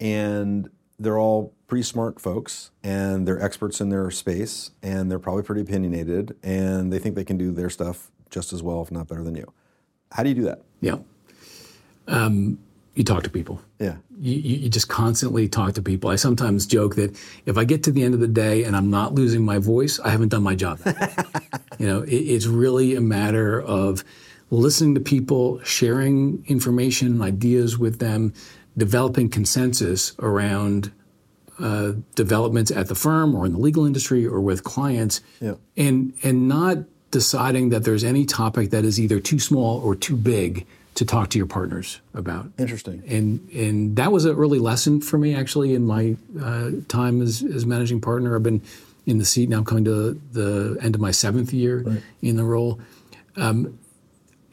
And 0.00 0.70
they're 0.98 1.18
all 1.18 1.54
pretty 1.66 1.82
smart 1.82 2.20
folks 2.20 2.70
and 2.82 3.26
they're 3.26 3.42
experts 3.42 3.80
in 3.80 3.88
their 3.88 4.10
space 4.10 4.70
and 4.82 5.10
they're 5.10 5.18
probably 5.18 5.42
pretty 5.42 5.62
opinionated 5.62 6.36
and 6.42 6.92
they 6.92 6.98
think 6.98 7.14
they 7.14 7.24
can 7.24 7.36
do 7.36 7.50
their 7.50 7.70
stuff 7.70 8.10
just 8.30 8.52
as 8.52 8.62
well 8.62 8.82
if 8.82 8.90
not 8.90 9.08
better 9.08 9.22
than 9.22 9.34
you. 9.34 9.52
How 10.12 10.22
do 10.22 10.28
you 10.28 10.34
do 10.34 10.42
that? 10.42 10.62
Yeah. 10.80 10.98
Um, 12.06 12.58
you 12.94 13.04
talk 13.04 13.24
to 13.24 13.30
people. 13.30 13.60
Yeah. 13.78 13.96
You, 14.18 14.34
you, 14.34 14.68
just 14.70 14.88
constantly 14.88 15.48
talk 15.48 15.74
to 15.74 15.82
people. 15.82 16.08
I 16.08 16.16
sometimes 16.16 16.66
joke 16.66 16.94
that 16.94 17.18
if 17.44 17.58
I 17.58 17.64
get 17.64 17.82
to 17.84 17.92
the 17.92 18.02
end 18.02 18.14
of 18.14 18.20
the 18.20 18.28
day 18.28 18.64
and 18.64 18.74
I'm 18.74 18.88
not 18.88 19.14
losing 19.14 19.44
my 19.44 19.58
voice, 19.58 20.00
I 20.00 20.08
haven't 20.08 20.28
done 20.28 20.42
my 20.42 20.54
job. 20.54 20.80
you 21.78 21.86
know, 21.86 22.02
it, 22.02 22.14
it's 22.14 22.46
really 22.46 22.94
a 22.94 23.02
matter 23.02 23.60
of 23.60 24.02
listening 24.50 24.94
to 24.94 25.00
people, 25.00 25.60
sharing 25.62 26.44
information 26.46 27.08
and 27.08 27.22
ideas 27.22 27.78
with 27.78 27.98
them, 27.98 28.32
developing 28.76 29.28
consensus 29.28 30.14
around 30.18 30.92
uh, 31.58 31.92
developments 32.14 32.70
at 32.70 32.88
the 32.88 32.94
firm 32.94 33.34
or 33.34 33.46
in 33.46 33.52
the 33.52 33.58
legal 33.58 33.86
industry 33.86 34.26
or 34.26 34.40
with 34.40 34.62
clients, 34.62 35.20
yeah. 35.40 35.54
and 35.76 36.12
and 36.22 36.48
not 36.48 36.78
deciding 37.10 37.70
that 37.70 37.84
there's 37.84 38.04
any 38.04 38.24
topic 38.26 38.70
that 38.70 38.84
is 38.84 39.00
either 39.00 39.18
too 39.18 39.38
small 39.38 39.80
or 39.80 39.94
too 39.94 40.16
big 40.16 40.66
to 40.94 41.04
talk 41.04 41.30
to 41.30 41.38
your 41.38 41.46
partners 41.46 42.00
about. 42.14 42.50
Interesting. 42.58 43.02
And 43.06 43.48
and 43.50 43.96
that 43.96 44.12
was 44.12 44.24
an 44.24 44.36
early 44.36 44.58
lesson 44.58 45.00
for 45.00 45.18
me 45.18 45.34
actually 45.34 45.74
in 45.74 45.86
my 45.86 46.16
uh, 46.40 46.70
time 46.88 47.22
as, 47.22 47.42
as 47.42 47.64
managing 47.64 48.00
partner. 48.00 48.36
I've 48.36 48.42
been 48.42 48.62
in 49.06 49.18
the 49.18 49.24
seat 49.24 49.48
now, 49.48 49.62
coming 49.62 49.84
to 49.84 50.20
the 50.32 50.76
end 50.82 50.94
of 50.94 51.00
my 51.00 51.12
seventh 51.12 51.52
year 51.52 51.78
right. 51.78 52.02
in 52.22 52.36
the 52.36 52.44
role. 52.44 52.80
Um, 53.36 53.78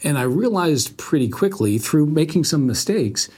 and 0.03 0.17
I 0.17 0.23
realized 0.23 0.97
pretty 0.97 1.29
quickly 1.29 1.77
through 1.77 2.05
making 2.07 2.43
some 2.43 2.67
mistakes 2.67 3.29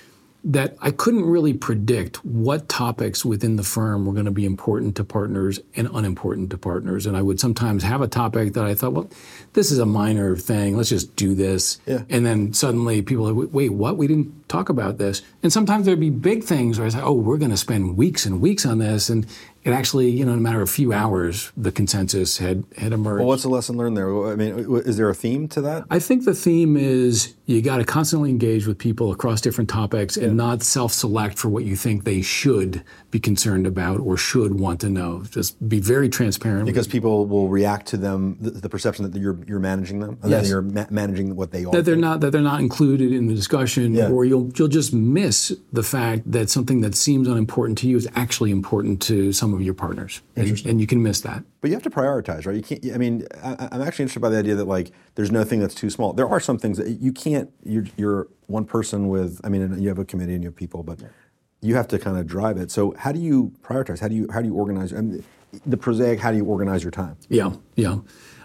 that 0.47 0.77
I 0.79 0.91
couldn't 0.91 1.25
really 1.25 1.53
predict 1.53 2.23
what 2.23 2.69
topics 2.69 3.25
within 3.25 3.55
the 3.55 3.63
firm 3.63 4.05
were 4.05 4.13
going 4.13 4.25
to 4.25 4.31
be 4.31 4.45
important 4.45 4.95
to 4.97 5.03
partners 5.03 5.59
and 5.75 5.89
unimportant 5.91 6.51
to 6.51 6.57
partners. 6.59 7.07
And 7.07 7.17
I 7.17 7.23
would 7.23 7.39
sometimes 7.39 7.81
have 7.81 8.01
a 8.01 8.07
topic 8.07 8.53
that 8.53 8.63
I 8.63 8.75
thought, 8.75 8.93
well, 8.93 9.09
this 9.53 9.71
is 9.71 9.79
a 9.79 9.87
minor 9.87 10.35
thing. 10.35 10.77
Let's 10.77 10.89
just 10.89 11.15
do 11.15 11.33
this. 11.33 11.79
Yeah. 11.87 12.03
And 12.11 12.27
then 12.27 12.53
suddenly 12.53 13.01
people 13.01 13.27
are, 13.27 13.33
wait, 13.33 13.69
what? 13.69 13.97
We 13.97 14.05
didn't 14.05 14.47
talk 14.47 14.69
about 14.69 14.99
this. 14.99 15.23
And 15.41 15.51
sometimes 15.51 15.87
there'd 15.87 15.99
be 15.99 16.11
big 16.11 16.43
things 16.43 16.77
where 16.77 16.85
I 16.85 16.91
say, 16.91 17.01
oh, 17.01 17.13
we're 17.13 17.37
going 17.37 17.49
to 17.49 17.57
spend 17.57 17.97
weeks 17.97 18.27
and 18.27 18.39
weeks 18.39 18.67
on 18.67 18.77
this. 18.77 19.09
And 19.09 19.25
it 19.65 19.71
actually, 19.71 20.11
you 20.11 20.23
know, 20.23 20.33
in 20.33 20.37
a 20.37 20.41
matter 20.41 20.61
of 20.61 20.69
a 20.69 20.71
few 20.71 20.93
hours, 20.93 21.51
the 21.57 21.71
consensus 21.71 22.37
had, 22.37 22.63
had 22.77 22.93
emerged. 22.93 23.21
Well, 23.21 23.27
what's 23.29 23.41
the 23.41 23.49
lesson 23.49 23.77
learned 23.77 23.97
there? 23.97 24.27
I 24.27 24.35
mean, 24.35 24.53
is 24.85 24.95
there 24.95 25.09
a 25.09 25.15
theme 25.15 25.47
to 25.49 25.61
that? 25.61 25.85
I 25.89 25.97
think 25.97 26.23
the 26.23 26.35
theme 26.35 26.77
is 26.77 27.33
you 27.47 27.63
got 27.63 27.77
to 27.77 27.83
constantly 27.83 28.29
engage 28.29 28.67
with 28.67 28.77
people 28.77 29.11
across 29.11 29.41
different 29.41 29.67
topics 29.67 30.17
and 30.17 30.37
not 30.37 30.61
self 30.61 30.93
select 30.93 31.39
for 31.39 31.49
what 31.49 31.63
you 31.63 31.75
think 31.75 32.03
they 32.03 32.21
should 32.21 32.83
be 33.15 33.19
concerned 33.19 33.65
about 33.65 33.99
or 34.01 34.17
should 34.17 34.59
want 34.59 34.81
to 34.81 34.89
know. 34.89 35.23
Just 35.29 35.51
be 35.69 35.79
very 35.79 36.09
transparent. 36.09 36.65
Because 36.65 36.87
people 36.87 37.25
will 37.25 37.47
react 37.47 37.85
to 37.87 37.97
them, 37.97 38.37
the, 38.41 38.51
the 38.51 38.67
perception 38.75 39.09
that 39.09 39.17
you're, 39.17 39.37
you're 39.47 39.59
managing 39.71 39.99
them, 40.01 40.17
and 40.21 40.29
Yes. 40.31 40.43
that 40.43 40.49
you're 40.49 40.61
ma- 40.61 40.85
managing 40.89 41.35
what 41.39 41.51
they 41.51 41.63
are. 41.63 41.71
that 41.71 41.85
they're 41.85 41.95
not 42.09 42.19
that 42.21 42.31
they're 42.33 42.49
not 42.53 42.59
included 42.59 43.13
in 43.13 43.27
the 43.27 43.33
discussion, 43.33 43.93
Yeah. 43.93 44.09
or 44.09 44.25
you'll 44.25 44.51
you'll 44.57 44.67
just 44.81 44.91
miss 44.93 45.37
the 45.71 45.83
fact 45.83 46.29
that 46.35 46.49
something 46.49 46.81
that 46.81 46.93
seems 46.95 47.27
unimportant 47.27 47.77
to 47.79 47.87
you 47.87 47.95
is 47.95 48.07
actually 48.15 48.51
important 48.51 49.01
to 49.03 49.31
some 49.31 49.53
of 49.53 49.61
your 49.61 49.73
partners, 49.73 50.21
and, 50.35 50.47
and 50.65 50.81
you 50.81 50.87
can 50.87 51.01
miss 51.01 51.21
that. 51.21 51.43
But 51.61 51.69
you 51.69 51.75
have 51.75 51.83
to 51.83 51.89
prioritize, 51.89 52.45
right? 52.45 52.55
You 52.57 52.63
can't. 52.69 52.93
I 52.93 52.97
mean, 52.97 53.25
I, 53.41 53.69
I'm 53.71 53.81
actually 53.81 54.03
interested 54.03 54.19
by 54.27 54.29
the 54.29 54.39
idea 54.39 54.55
that 54.55 54.67
like 54.77 54.91
there's 55.15 55.31
no 55.31 55.43
thing 55.45 55.59
that's 55.61 55.75
too 55.83 55.89
small. 55.89 56.11
There 56.13 56.27
are 56.27 56.41
some 56.41 56.57
things 56.57 56.77
that 56.79 56.89
you 57.05 57.11
can't. 57.13 57.49
You're, 57.63 57.85
you're 57.95 58.27
one 58.47 58.65
person 58.65 59.07
with. 59.07 59.39
I 59.45 59.47
mean, 59.49 59.61
you 59.81 59.87
have 59.87 59.99
a 59.99 60.05
committee 60.05 60.33
and 60.35 60.43
you 60.43 60.49
have 60.49 60.55
people, 60.65 60.83
but 60.83 60.99
you 61.61 61.75
have 61.75 61.87
to 61.89 61.99
kind 61.99 62.17
of 62.17 62.27
drive 62.27 62.57
it. 62.57 62.71
So 62.71 62.93
how 62.97 63.11
do 63.11 63.19
you 63.19 63.51
prioritize? 63.63 63.99
How 63.99 64.07
do 64.07 64.15
you 64.15 64.27
how 64.31 64.41
do 64.41 64.47
you 64.47 64.53
organize? 64.55 64.93
I 64.93 65.01
mean, 65.01 65.23
the 65.65 65.77
prosaic. 65.77 66.19
How 66.19 66.31
do 66.31 66.37
you 66.37 66.45
organize 66.45 66.83
your 66.83 66.91
time? 66.91 67.17
Yeah, 67.29 67.51
yeah. 67.75 67.99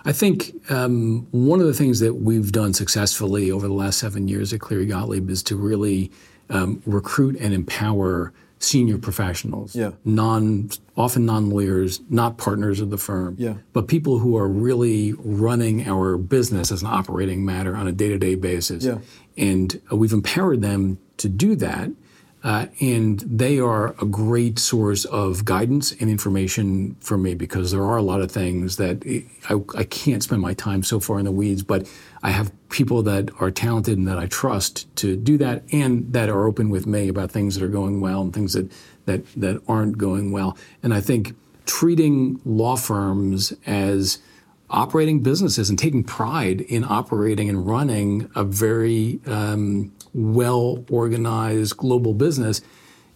I 0.05 0.13
think 0.13 0.55
um, 0.71 1.27
one 1.31 1.61
of 1.61 1.67
the 1.67 1.75
things 1.75 2.01
that 2.01 2.15
we've 2.15 2.53
done 2.53 2.73
successfully 2.73 3.51
over 3.51 3.67
the 3.69 3.75
last 3.75 3.99
seven 3.99 4.29
years 4.29 4.53
at 4.55 4.61
Cleary 4.61 4.87
Gottlieb 4.87 5.29
is 5.29 5.43
to 5.45 5.57
really 5.57 6.11
um, 6.49 6.83
recruit 6.87 7.37
and 7.39 7.53
empower 7.53 8.33
senior 8.63 8.97
professionals, 8.99 9.75
Yeah. 9.75 9.91
non 10.05 10.71
often 10.97 11.27
non 11.27 11.51
lawyers, 11.51 12.01
not 12.09 12.39
partners 12.39 12.81
of 12.81 12.91
the 12.91 12.99
firm, 12.99 13.35
Yeah. 13.39 13.55
but 13.75 13.89
people 13.89 14.19
who 14.21 14.37
are 14.39 14.49
really 14.49 15.13
running 15.19 15.87
our 15.87 16.17
business 16.17 16.71
as 16.73 16.81
an 16.83 16.89
operating 16.89 17.45
matter 17.45 17.75
on 17.77 17.87
a 17.87 17.93
day 17.93 18.09
to 18.09 18.19
day 18.19 18.35
basis. 18.37 18.85
Yeah. 18.85 18.99
And 19.37 19.81
uh, 19.93 19.97
we've 19.97 20.13
empowered 20.13 20.61
them 20.63 20.99
to 21.19 21.29
do 21.29 21.55
that. 21.57 21.91
Uh, 22.43 22.67
and 22.81 23.21
they 23.21 23.59
are 23.59 23.95
a 24.01 24.07
great 24.07 24.59
source 24.59 25.05
of 25.05 25.45
guidance 25.45 25.93
and 26.01 26.09
information 26.09 26.97
for 27.01 27.19
me 27.19 27.35
because 27.35 27.71
there 27.71 27.85
are 27.85 27.99
a 27.99 28.03
lot 28.03 28.23
of 28.23 28.31
things 28.31 28.77
that 28.77 29.05
I, 29.51 29.79
I 29.79 29.85
can't 29.85 30.23
spend 30.23 30.41
my 30.41 30.55
time 30.55 30.83
so 30.83 31.01
far 31.01 31.19
in 31.19 31.27
the 31.27 31.33
weeds, 31.33 31.63
but 31.63 31.87
I 32.23 32.31
have 32.31 32.51
people 32.71 33.03
that 33.03 33.31
are 33.41 33.51
talented 33.51 33.99
and 33.99 34.09
that 34.09 34.19
I 34.19 34.27
trust 34.27 34.95
to 34.97 35.17
do 35.17 35.37
that 35.39 35.65
and 35.71 36.11
that 36.15 36.31
are 36.31 36.47
open 36.47 36.71
with 36.71 36.87
me 36.87 37.09
about 37.09 37.31
things 37.31 37.57
that 37.57 37.65
are 37.65 37.69
going 37.69 38.01
well 38.01 38.23
and 38.23 38.33
things 38.33 38.55
that, 38.55 38.73
that, 39.05 39.27
that 39.37 39.61
aren't 39.69 39.99
going 39.99 40.33
well. 40.33 40.57
And 40.83 40.95
I 40.95 41.03
think 41.03 41.35
treating 41.67 42.41
law 42.47 42.77
firms 42.77 43.53
as 43.67 44.19
operating 44.71 45.21
businesses 45.21 45.69
and 45.69 45.79
taking 45.79 46.05
pride 46.05 46.61
in 46.63 46.85
operating 46.85 47.49
and 47.49 47.67
running 47.67 48.31
a 48.35 48.45
very 48.45 49.21
um, 49.27 49.93
well 50.15 50.85
organized 50.91 51.77
global 51.77 52.15
business. 52.15 52.61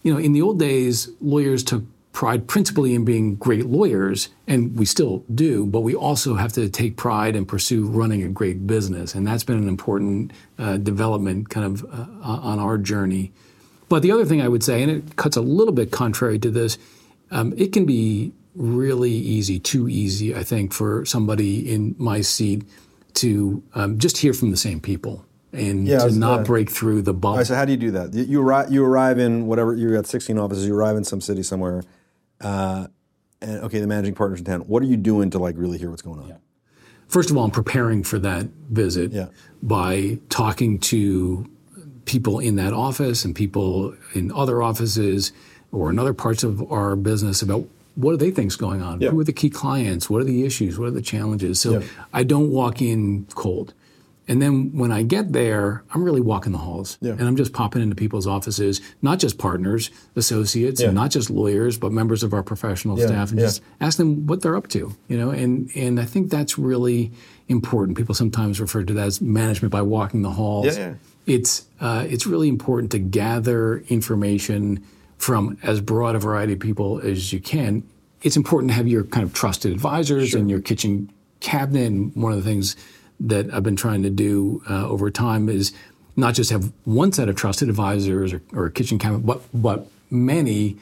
You 0.03 0.13
know, 0.13 0.19
in 0.19 0.33
the 0.33 0.41
old 0.41 0.59
days, 0.59 1.09
lawyers 1.19 1.63
took 1.63 1.83
pride 2.15 2.47
principally 2.47 2.95
in 2.95 3.03
being 3.03 3.35
great 3.35 3.65
lawyers, 3.65 4.29
and 4.47 4.77
we 4.77 4.85
still 4.85 5.23
do, 5.35 5.65
but 5.65 5.81
we 5.81 5.93
also 5.93 6.35
have 6.35 6.53
to 6.53 6.69
take 6.69 6.95
pride 6.95 7.35
and 7.35 7.45
pursue 7.45 7.85
running 7.85 8.23
a 8.23 8.29
great 8.29 8.65
business. 8.65 9.13
And 9.13 9.27
that's 9.27 9.43
been 9.43 9.57
an 9.57 9.67
important 9.67 10.31
uh, 10.57 10.77
development 10.77 11.49
kind 11.49 11.65
of 11.65 11.83
uh, 11.83 12.05
on 12.23 12.57
our 12.57 12.77
journey. 12.77 13.33
But 13.89 14.01
the 14.01 14.11
other 14.11 14.25
thing 14.25 14.41
I 14.41 14.47
would 14.47 14.63
say, 14.63 14.81
and 14.81 14.89
it 14.89 15.17
cuts 15.17 15.35
a 15.35 15.41
little 15.41 15.73
bit 15.73 15.91
contrary 15.91 16.39
to 16.39 16.49
this, 16.49 16.77
um, 17.31 17.53
it 17.57 17.73
can 17.73 17.85
be 17.85 18.31
really 18.55 19.11
easy, 19.11 19.59
too 19.59 19.89
easy, 19.89 20.33
I 20.33 20.43
think, 20.43 20.71
for 20.71 21.05
somebody 21.05 21.69
in 21.69 21.95
my 21.97 22.21
seat 22.21 22.63
to 23.15 23.61
um, 23.73 23.99
just 23.99 24.17
hear 24.17 24.33
from 24.33 24.51
the 24.51 24.57
same 24.57 24.79
people 24.79 25.25
and 25.55 25.87
Yeah, 25.87 25.99
to 25.99 26.05
was- 26.05 26.17
not 26.17 26.37
yeah. 26.37 26.43
break 26.43 26.69
through 26.69 27.01
the 27.03 27.13
bubble. 27.13 27.37
Right, 27.37 27.47
so 27.47 27.55
how 27.55 27.65
do 27.65 27.71
you 27.71 27.77
do 27.77 27.91
that? 27.91 28.13
You, 28.13 28.23
you 28.23 28.41
arrive. 28.41 28.71
You 28.71 28.83
arrive 28.85 29.17
in 29.19 29.47
whatever. 29.47 29.75
You 29.75 29.91
got 29.91 30.05
16 30.07 30.37
offices. 30.37 30.65
You 30.65 30.75
arrive 30.75 30.95
in 30.97 31.03
some 31.03 31.21
city 31.21 31.43
somewhere. 31.43 31.83
Uh, 32.41 32.87
and 33.41 33.59
okay, 33.65 33.79
the 33.79 33.87
managing 33.87 34.15
partners 34.15 34.39
in 34.39 34.45
town. 34.45 34.61
What 34.61 34.81
are 34.83 34.85
you 34.87 34.97
doing 34.97 35.29
to 35.31 35.39
like 35.39 35.55
really 35.57 35.77
hear 35.77 35.89
what's 35.89 36.01
going 36.01 36.19
on? 36.19 36.35
First 37.07 37.29
of 37.29 37.37
all, 37.37 37.43
I'm 37.45 37.51
preparing 37.51 38.03
for 38.03 38.17
that 38.19 38.47
visit 38.69 39.11
Yeah. 39.11 39.27
by 39.61 40.19
talking 40.29 40.79
to 40.79 41.45
people 42.05 42.39
in 42.39 42.55
that 42.55 42.73
office 42.73 43.23
and 43.25 43.35
people 43.35 43.95
in 44.13 44.31
other 44.31 44.61
offices 44.63 45.31
or 45.71 45.89
in 45.89 45.99
other 45.99 46.13
parts 46.13 46.43
of 46.43 46.71
our 46.71 46.95
business 46.95 47.41
about 47.41 47.67
what 47.95 48.11
do 48.11 48.17
they 48.17 48.31
think's 48.31 48.55
going 48.55 48.81
on? 48.81 48.99
Yeah. 49.01 49.09
Who 49.09 49.19
are 49.19 49.23
the 49.23 49.33
key 49.33 49.49
clients? 49.49 50.09
What 50.09 50.21
are 50.21 50.25
the 50.25 50.43
issues? 50.43 50.77
What 50.77 50.87
are 50.87 50.91
the 50.91 51.01
challenges? 51.01 51.59
So 51.59 51.79
Yeah. 51.79 51.85
I 52.13 52.23
don't 52.23 52.49
walk 52.51 52.81
in 52.81 53.25
cold. 53.35 53.73
And 54.27 54.41
then 54.41 54.71
when 54.73 54.91
I 54.91 55.03
get 55.03 55.33
there, 55.33 55.83
I'm 55.93 56.03
really 56.03 56.21
walking 56.21 56.51
the 56.51 56.57
halls. 56.57 56.97
Yeah. 56.99 57.11
And 57.11 57.21
I'm 57.23 57.35
just 57.35 57.53
popping 57.53 57.81
into 57.83 57.95
people's 57.95 58.25
offices, 58.25 58.81
not 59.01 59.19
just 59.19 59.37
partners, 59.37 59.91
associates, 60.15 60.81
Yeah. 60.81 60.87
and 60.87 60.95
not 60.95 61.11
just 61.11 61.29
lawyers, 61.29 61.77
but 61.77 61.91
members 61.91 62.23
of 62.23 62.33
our 62.33 62.41
professional 62.41 62.97
Yeah, 62.99 63.07
staff, 63.07 63.29
and 63.31 63.39
just 63.39 63.61
ask 63.79 63.97
them 63.97 64.25
what 64.25 64.41
they're 64.41 64.55
up 64.55 64.67
to. 64.69 64.93
You 65.07 65.17
know, 65.17 65.29
and 65.29 65.69
and 65.75 65.99
I 65.99 66.05
think 66.05 66.31
that's 66.31 66.57
really 66.57 67.11
important. 67.47 67.97
People 67.97 68.15
sometimes 68.15 68.59
refer 68.59 68.83
to 68.83 68.93
that 68.93 69.05
as 69.07 69.21
management 69.21 69.71
by 69.71 69.83
walking 69.83 70.23
the 70.23 70.31
halls. 70.31 70.77
It's 71.27 71.65
uh, 71.79 72.05
it's 72.07 72.25
really 72.27 72.49
important 72.49 72.91
to 72.91 72.99
gather 72.99 73.79
information 73.89 74.83
from 75.17 75.57
as 75.63 75.81
broad 75.81 76.15
a 76.15 76.19
variety 76.19 76.53
of 76.53 76.59
people 76.59 76.99
as 76.99 77.31
you 77.33 77.39
can. 77.39 77.83
It's 78.21 78.35
important 78.37 78.71
to 78.71 78.75
have 78.75 78.87
your 78.87 79.03
kind 79.03 79.23
of 79.23 79.33
trusted 79.33 79.71
advisors 79.71 80.33
and 80.33 80.49
your 80.49 80.61
kitchen 80.61 81.11
cabinet. 81.39 81.87
And 81.91 82.15
one 82.15 82.31
of 82.31 82.43
the 82.43 82.49
things 82.49 82.75
that 83.19 83.53
I've 83.53 83.63
been 83.63 83.75
trying 83.75 84.03
to 84.03 84.09
do 84.09 84.61
uh, 84.69 84.87
over 84.87 85.09
time 85.11 85.49
is 85.49 85.71
not 86.15 86.33
just 86.33 86.49
have 86.51 86.71
one 86.85 87.11
set 87.11 87.29
of 87.29 87.35
trusted 87.35 87.69
advisors 87.69 88.33
or, 88.33 88.41
or 88.53 88.65
a 88.67 88.71
kitchen 88.71 88.97
cabinet, 88.99 89.25
but 89.25 89.41
but 89.53 89.87
many, 90.09 90.77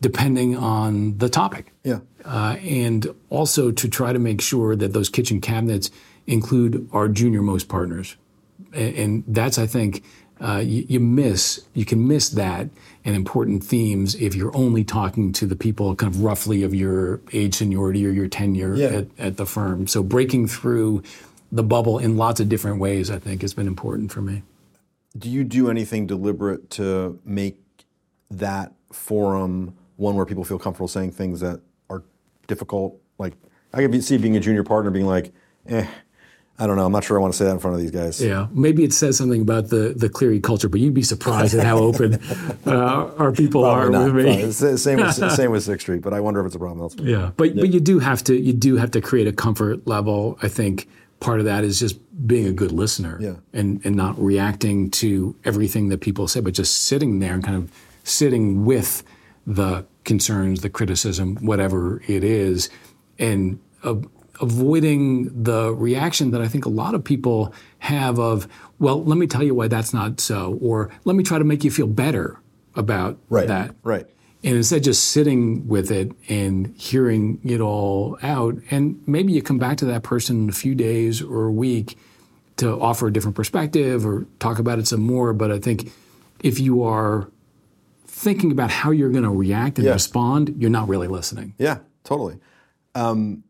depending 0.00 0.56
on 0.56 1.18
the 1.18 1.28
topic 1.28 1.72
Yeah. 1.84 2.00
uh, 2.24 2.56
and 2.60 3.06
also 3.30 3.70
to 3.72 3.88
try 3.88 4.12
to 4.12 4.18
make 4.18 4.40
sure 4.40 4.76
that 4.76 4.92
those 4.92 5.08
kitchen 5.08 5.40
cabinets 5.40 5.90
include 6.26 6.88
our 6.92 7.08
junior 7.08 7.42
most 7.42 7.68
partners. 7.68 8.16
And, 8.72 8.94
and 8.96 9.24
that's, 9.28 9.58
I 9.58 9.66
think, 9.66 10.04
uh, 10.40 10.58
you, 10.64 10.84
you 10.88 11.00
miss, 11.00 11.64
you 11.72 11.86
can 11.86 12.06
miss 12.06 12.28
that 12.30 12.68
and 13.06 13.16
important 13.16 13.64
themes 13.64 14.14
if 14.16 14.34
you're 14.34 14.54
only 14.54 14.84
talking 14.84 15.32
to 15.32 15.46
the 15.46 15.56
people 15.56 15.94
kind 15.96 16.12
of 16.14 16.22
roughly 16.22 16.62
of 16.62 16.74
your 16.74 17.20
age 17.32 17.54
seniority 17.54 18.06
or 18.06 18.10
your 18.10 18.28
tenure 18.28 18.74
Yeah. 18.74 18.86
at, 18.88 19.06
at 19.18 19.36
the 19.38 19.46
firm. 19.46 19.86
So 19.86 20.02
breaking 20.02 20.48
through 20.48 21.02
the 21.52 21.62
bubble 21.62 21.98
in 21.98 22.16
lots 22.16 22.40
of 22.40 22.48
different 22.48 22.80
ways, 22.80 23.10
I 23.10 23.18
think, 23.18 23.42
has 23.42 23.54
been 23.54 23.66
important 23.66 24.12
for 24.12 24.20
me. 24.22 24.42
Do 25.16 25.30
you 25.30 25.44
do 25.44 25.70
anything 25.70 26.06
deliberate 26.06 26.70
to 26.70 27.18
make 27.24 27.58
that 28.30 28.72
forum 28.92 29.74
one 29.96 30.14
where 30.14 30.26
people 30.26 30.44
feel 30.44 30.58
comfortable 30.58 30.88
saying 30.88 31.12
things 31.12 31.40
that 31.40 31.60
are 31.88 32.02
difficult? 32.46 33.00
Like 33.18 33.34
I 33.72 33.78
could 33.78 33.90
be, 33.90 34.00
see 34.00 34.18
being 34.18 34.36
a 34.36 34.40
junior 34.40 34.64
partner 34.64 34.90
being 34.90 35.06
like, 35.06 35.32
eh, 35.68 35.86
I 36.58 36.66
don't 36.66 36.76
know. 36.76 36.86
I'm 36.86 36.92
not 36.92 37.04
sure 37.04 37.18
I 37.18 37.20
want 37.20 37.34
to 37.34 37.36
say 37.36 37.44
that 37.44 37.50
in 37.50 37.58
front 37.58 37.74
of 37.74 37.82
these 37.82 37.90
guys. 37.90 38.22
Yeah, 38.22 38.46
maybe 38.50 38.82
it 38.82 38.94
says 38.94 39.18
something 39.18 39.42
about 39.42 39.68
the, 39.68 39.92
the 39.94 40.08
Cleary 40.08 40.40
culture, 40.40 40.70
but 40.70 40.80
you'd 40.80 40.94
be 40.94 41.02
surprised 41.02 41.54
at 41.54 41.66
how 41.66 41.76
open 41.78 42.14
uh, 42.66 43.12
our 43.18 43.30
people 43.30 43.62
Probably 43.62 43.86
are 43.86 43.90
not. 43.90 44.14
with 44.14 44.24
me. 44.24 44.36
Probably. 44.36 44.76
Same 44.78 44.96
with 44.98 45.32
same 45.32 45.50
with 45.50 45.64
Sixth 45.64 45.82
Street, 45.82 46.00
but 46.00 46.14
I 46.14 46.20
wonder 46.20 46.40
if 46.40 46.46
it's 46.46 46.54
a 46.54 46.58
problem 46.58 46.80
elsewhere. 46.80 47.08
Yeah, 47.08 47.30
but 47.36 47.56
but 47.56 47.72
you 47.72 47.80
do 47.80 47.98
have 47.98 48.24
to 48.24 48.34
you 48.34 48.54
do 48.54 48.76
have 48.76 48.90
to 48.92 49.02
create 49.02 49.26
a 49.26 49.32
comfort 49.32 49.86
level. 49.86 50.38
I 50.42 50.48
think 50.48 50.88
part 51.20 51.38
of 51.40 51.46
that 51.46 51.64
is 51.64 51.78
just 51.80 51.98
being 52.26 52.46
a 52.46 52.52
good 52.52 52.72
listener 52.72 53.18
Yeah. 53.20 53.34
and 53.52 53.80
and 53.84 53.94
not 53.96 54.18
reacting 54.22 54.90
to 54.92 55.34
everything 55.44 55.88
that 55.88 56.00
people 56.00 56.28
say, 56.28 56.40
but 56.40 56.54
just 56.54 56.84
sitting 56.84 57.18
there 57.20 57.34
and 57.34 57.42
kind 57.44 57.56
of 57.56 57.70
sitting 58.04 58.64
with 58.64 59.02
the 59.46 59.84
concerns, 60.04 60.60
the 60.60 60.70
criticism, 60.70 61.36
whatever 61.40 62.02
it 62.06 62.22
is, 62.24 62.68
and 63.18 63.58
uh, 63.84 63.94
avoiding 64.40 65.42
the 65.42 65.74
reaction 65.74 66.30
that 66.30 66.40
I 66.40 66.48
think 66.48 66.64
a 66.66 66.68
lot 66.68 66.94
of 66.94 67.02
people 67.02 67.52
have 67.80 68.18
of, 68.18 68.46
well, 68.78 69.02
let 69.04 69.18
me 69.18 69.26
tell 69.26 69.42
you 69.42 69.54
why 69.54 69.68
that's 69.68 69.92
not 69.94 70.20
so, 70.20 70.58
or 70.60 70.90
let 71.04 71.16
me 71.16 71.22
try 71.24 71.38
to 71.38 71.44
make 71.44 71.64
you 71.64 71.70
feel 71.70 71.86
better 71.86 72.38
about 72.74 73.18
Right. 73.30 73.48
that. 73.48 73.74
Right. 73.82 74.06
And 74.46 74.54
instead, 74.54 74.84
just 74.84 75.08
sitting 75.08 75.66
with 75.66 75.90
it 75.90 76.12
and 76.28 76.68
hearing 76.78 77.40
it 77.44 77.60
all 77.60 78.16
out, 78.22 78.54
and 78.70 79.02
maybe 79.04 79.32
you 79.32 79.42
come 79.42 79.58
back 79.58 79.76
to 79.78 79.86
that 79.86 80.04
person 80.04 80.44
in 80.44 80.48
a 80.48 80.52
few 80.52 80.76
days 80.76 81.20
or 81.20 81.46
a 81.46 81.50
week 81.52 81.98
to 82.58 82.70
offer 82.80 83.08
a 83.08 83.12
different 83.12 83.34
perspective 83.34 84.06
or 84.06 84.24
talk 84.38 84.60
about 84.60 84.78
it 84.78 84.86
some 84.86 85.00
more. 85.02 85.32
But 85.32 85.50
I 85.50 85.58
think 85.58 85.90
if 86.44 86.60
you 86.60 86.84
are 86.84 87.28
thinking 88.06 88.52
about 88.52 88.70
how 88.70 88.92
you're 88.92 89.10
going 89.10 89.24
to 89.24 89.30
react 89.30 89.78
and 89.78 89.86
Yeah. 89.86 89.94
respond, 89.94 90.54
you're 90.58 90.70
not 90.70 90.88
really 90.88 91.08
listening. 91.08 91.54
Yeah, 91.58 91.78
totally. 92.04 92.38
Um, 92.94 93.42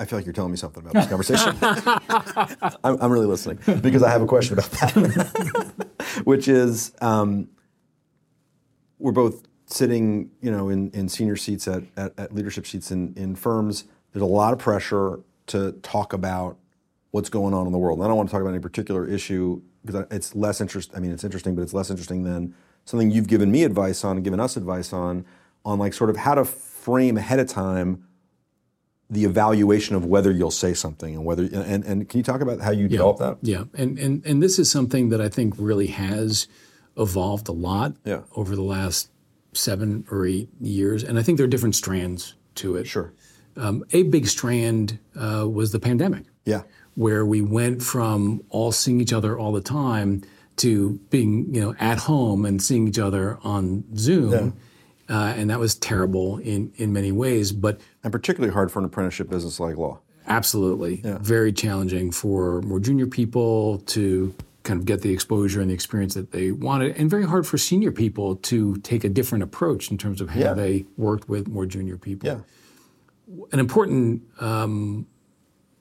I 0.00 0.06
feel 0.06 0.18
like 0.18 0.26
you're 0.26 0.32
telling 0.34 0.50
me 0.50 0.56
something 0.56 0.82
about 0.82 0.94
this 0.94 1.06
conversation. 1.06 1.56
I'm, 2.82 2.98
I'm 3.00 3.12
really 3.12 3.26
listening 3.26 3.58
because 3.80 4.02
I 4.02 4.10
have 4.10 4.22
a 4.22 4.26
question 4.26 4.58
about 4.58 4.70
that, 4.72 5.88
which 6.24 6.48
is 6.48 6.92
um, 7.00 7.46
we're 8.98 9.12
both 9.12 9.44
sitting, 9.74 10.30
you 10.40 10.50
know, 10.50 10.68
in, 10.68 10.90
in 10.92 11.08
senior 11.08 11.36
seats 11.36 11.66
at, 11.66 11.82
at, 11.96 12.18
at 12.18 12.34
leadership 12.34 12.66
seats 12.66 12.90
in, 12.90 13.12
in 13.16 13.34
firms. 13.34 13.84
There's 14.12 14.22
a 14.22 14.26
lot 14.26 14.52
of 14.52 14.58
pressure 14.60 15.20
to 15.48 15.72
talk 15.82 16.12
about 16.12 16.56
what's 17.10 17.28
going 17.28 17.52
on 17.54 17.66
in 17.66 17.72
the 17.72 17.78
world. 17.78 17.98
And 17.98 18.04
I 18.04 18.08
don't 18.08 18.16
want 18.16 18.28
to 18.28 18.32
talk 18.32 18.40
about 18.40 18.50
any 18.52 18.60
particular 18.62 19.06
issue 19.06 19.60
because 19.84 20.06
it's 20.10 20.34
less 20.34 20.60
interest. 20.60 20.92
I 20.96 21.00
mean, 21.00 21.10
it's 21.10 21.24
interesting, 21.24 21.54
but 21.54 21.62
it's 21.62 21.74
less 21.74 21.90
interesting 21.90 22.22
than 22.22 22.54
something 22.84 23.10
you've 23.10 23.26
given 23.26 23.50
me 23.50 23.64
advice 23.64 24.04
on 24.04 24.16
and 24.16 24.24
given 24.24 24.40
us 24.40 24.56
advice 24.56 24.92
on, 24.92 25.24
on 25.64 25.78
like 25.78 25.92
sort 25.92 26.10
of 26.10 26.16
how 26.18 26.34
to 26.34 26.44
frame 26.44 27.16
ahead 27.16 27.40
of 27.40 27.48
time 27.48 28.04
the 29.10 29.24
evaluation 29.24 29.94
of 29.96 30.04
whether 30.06 30.30
you'll 30.30 30.50
say 30.50 30.72
something 30.72 31.14
and 31.14 31.24
whether 31.24 31.42
and, 31.44 31.84
and 31.84 32.08
can 32.08 32.18
you 32.18 32.24
talk 32.24 32.40
about 32.40 32.60
how 32.60 32.70
you 32.70 32.88
develop 32.88 33.18
that? 33.18 33.36
Yeah, 33.42 33.64
and, 33.74 33.98
and 33.98 34.24
and 34.24 34.42
this 34.42 34.58
is 34.58 34.70
something 34.70 35.10
that 35.10 35.20
I 35.20 35.28
think 35.28 35.54
really 35.58 35.88
has 35.88 36.48
evolved 36.96 37.48
a 37.48 37.52
lot 37.52 37.96
Yeah. 38.04 38.22
over 38.34 38.56
the 38.56 38.62
last 38.62 39.10
seven 39.56 40.04
or 40.10 40.26
eight 40.26 40.48
years, 40.60 41.02
and 41.04 41.18
I 41.18 41.22
think 41.22 41.38
there 41.38 41.44
are 41.44 41.50
different 41.50 41.74
strands 41.74 42.34
to 42.56 42.76
it. 42.76 42.86
Sure. 42.86 43.12
Um, 43.56 43.84
a 43.92 44.02
big 44.04 44.26
strand 44.26 44.98
uh, 45.16 45.48
was 45.48 45.70
the 45.72 45.78
pandemic, 45.78 46.24
Yeah. 46.44 46.62
where 46.94 47.24
we 47.24 47.40
went 47.40 47.82
from 47.82 48.42
all 48.50 48.72
seeing 48.72 49.00
each 49.00 49.12
other 49.12 49.38
all 49.38 49.52
the 49.52 49.60
time 49.60 50.22
to 50.56 50.98
being 51.10 51.52
you 51.54 51.60
know 51.60 51.74
at 51.80 51.98
home 51.98 52.44
and 52.44 52.62
seeing 52.62 52.86
each 52.88 52.98
other 52.98 53.38
on 53.42 53.84
Zoom, 53.96 54.54
uh, 55.08 55.34
and 55.36 55.50
that 55.50 55.58
was 55.60 55.74
terrible 55.76 56.38
in 56.38 56.72
in 56.76 56.92
many 56.92 57.12
ways, 57.12 57.52
but. 57.52 57.80
And 58.02 58.12
particularly 58.12 58.52
hard 58.52 58.70
for 58.70 58.78
an 58.80 58.84
apprenticeship 58.84 59.28
business 59.30 59.58
like 59.60 59.76
law. 59.76 60.00
Absolutely. 60.26 61.00
Very 61.04 61.52
challenging 61.52 62.10
for 62.10 62.60
more 62.62 62.80
junior 62.80 63.06
people 63.06 63.78
to 63.86 64.34
kind 64.64 64.80
of 64.80 64.86
get 64.86 65.02
the 65.02 65.12
exposure 65.12 65.60
and 65.60 65.70
the 65.70 65.74
experience 65.74 66.14
that 66.14 66.32
they 66.32 66.50
wanted, 66.50 66.96
and 66.96 67.08
very 67.08 67.26
hard 67.26 67.46
for 67.46 67.56
senior 67.58 67.92
people 67.92 68.36
to 68.36 68.76
take 68.78 69.04
a 69.04 69.08
different 69.08 69.44
approach 69.44 69.90
in 69.90 69.96
terms 69.98 70.20
of 70.20 70.30
how 70.30 70.40
Yeah. 70.40 70.54
they 70.54 70.84
worked 70.96 71.28
with 71.28 71.46
more 71.48 71.66
junior 71.66 71.96
people. 71.96 72.26
Yeah. 72.28 72.38
An 73.52 73.58
important 73.60 74.22
um, 74.40 75.06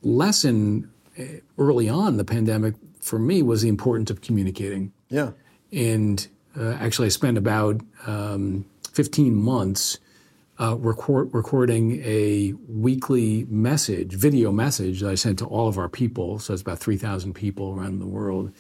lesson 0.01 0.91
uh, 1.19 1.23
early 1.57 1.89
on 1.89 2.09
in 2.09 2.17
the 2.17 2.25
pandemic 2.25 2.75
for 2.99 3.19
me 3.19 3.41
was 3.41 3.61
the 3.61 3.69
importance 3.69 4.09
of 4.09 4.21
communicating. 4.21 4.91
Yeah. 5.09 5.31
And 5.71 6.25
uh, 6.57 6.73
actually, 6.73 7.07
I 7.07 7.09
spent 7.09 7.37
about 7.37 7.81
um, 8.05 8.65
15 8.91 9.35
months 9.35 9.99
uh, 10.59 10.75
record, 10.77 11.33
recording 11.33 12.01
a 12.03 12.53
weekly 12.67 13.45
message, 13.49 14.13
video 14.13 14.51
message 14.51 15.01
that 15.01 15.09
I 15.09 15.15
sent 15.15 15.39
to 15.39 15.45
all 15.45 15.67
of 15.67 15.77
our 15.77 15.89
people. 15.89 16.37
So 16.39 16.53
it's 16.53 16.61
about 16.61 16.79
3,000 16.79 17.33
people 17.33 17.73
around 17.77 17.99
the 17.99 18.05
world. 18.05 18.51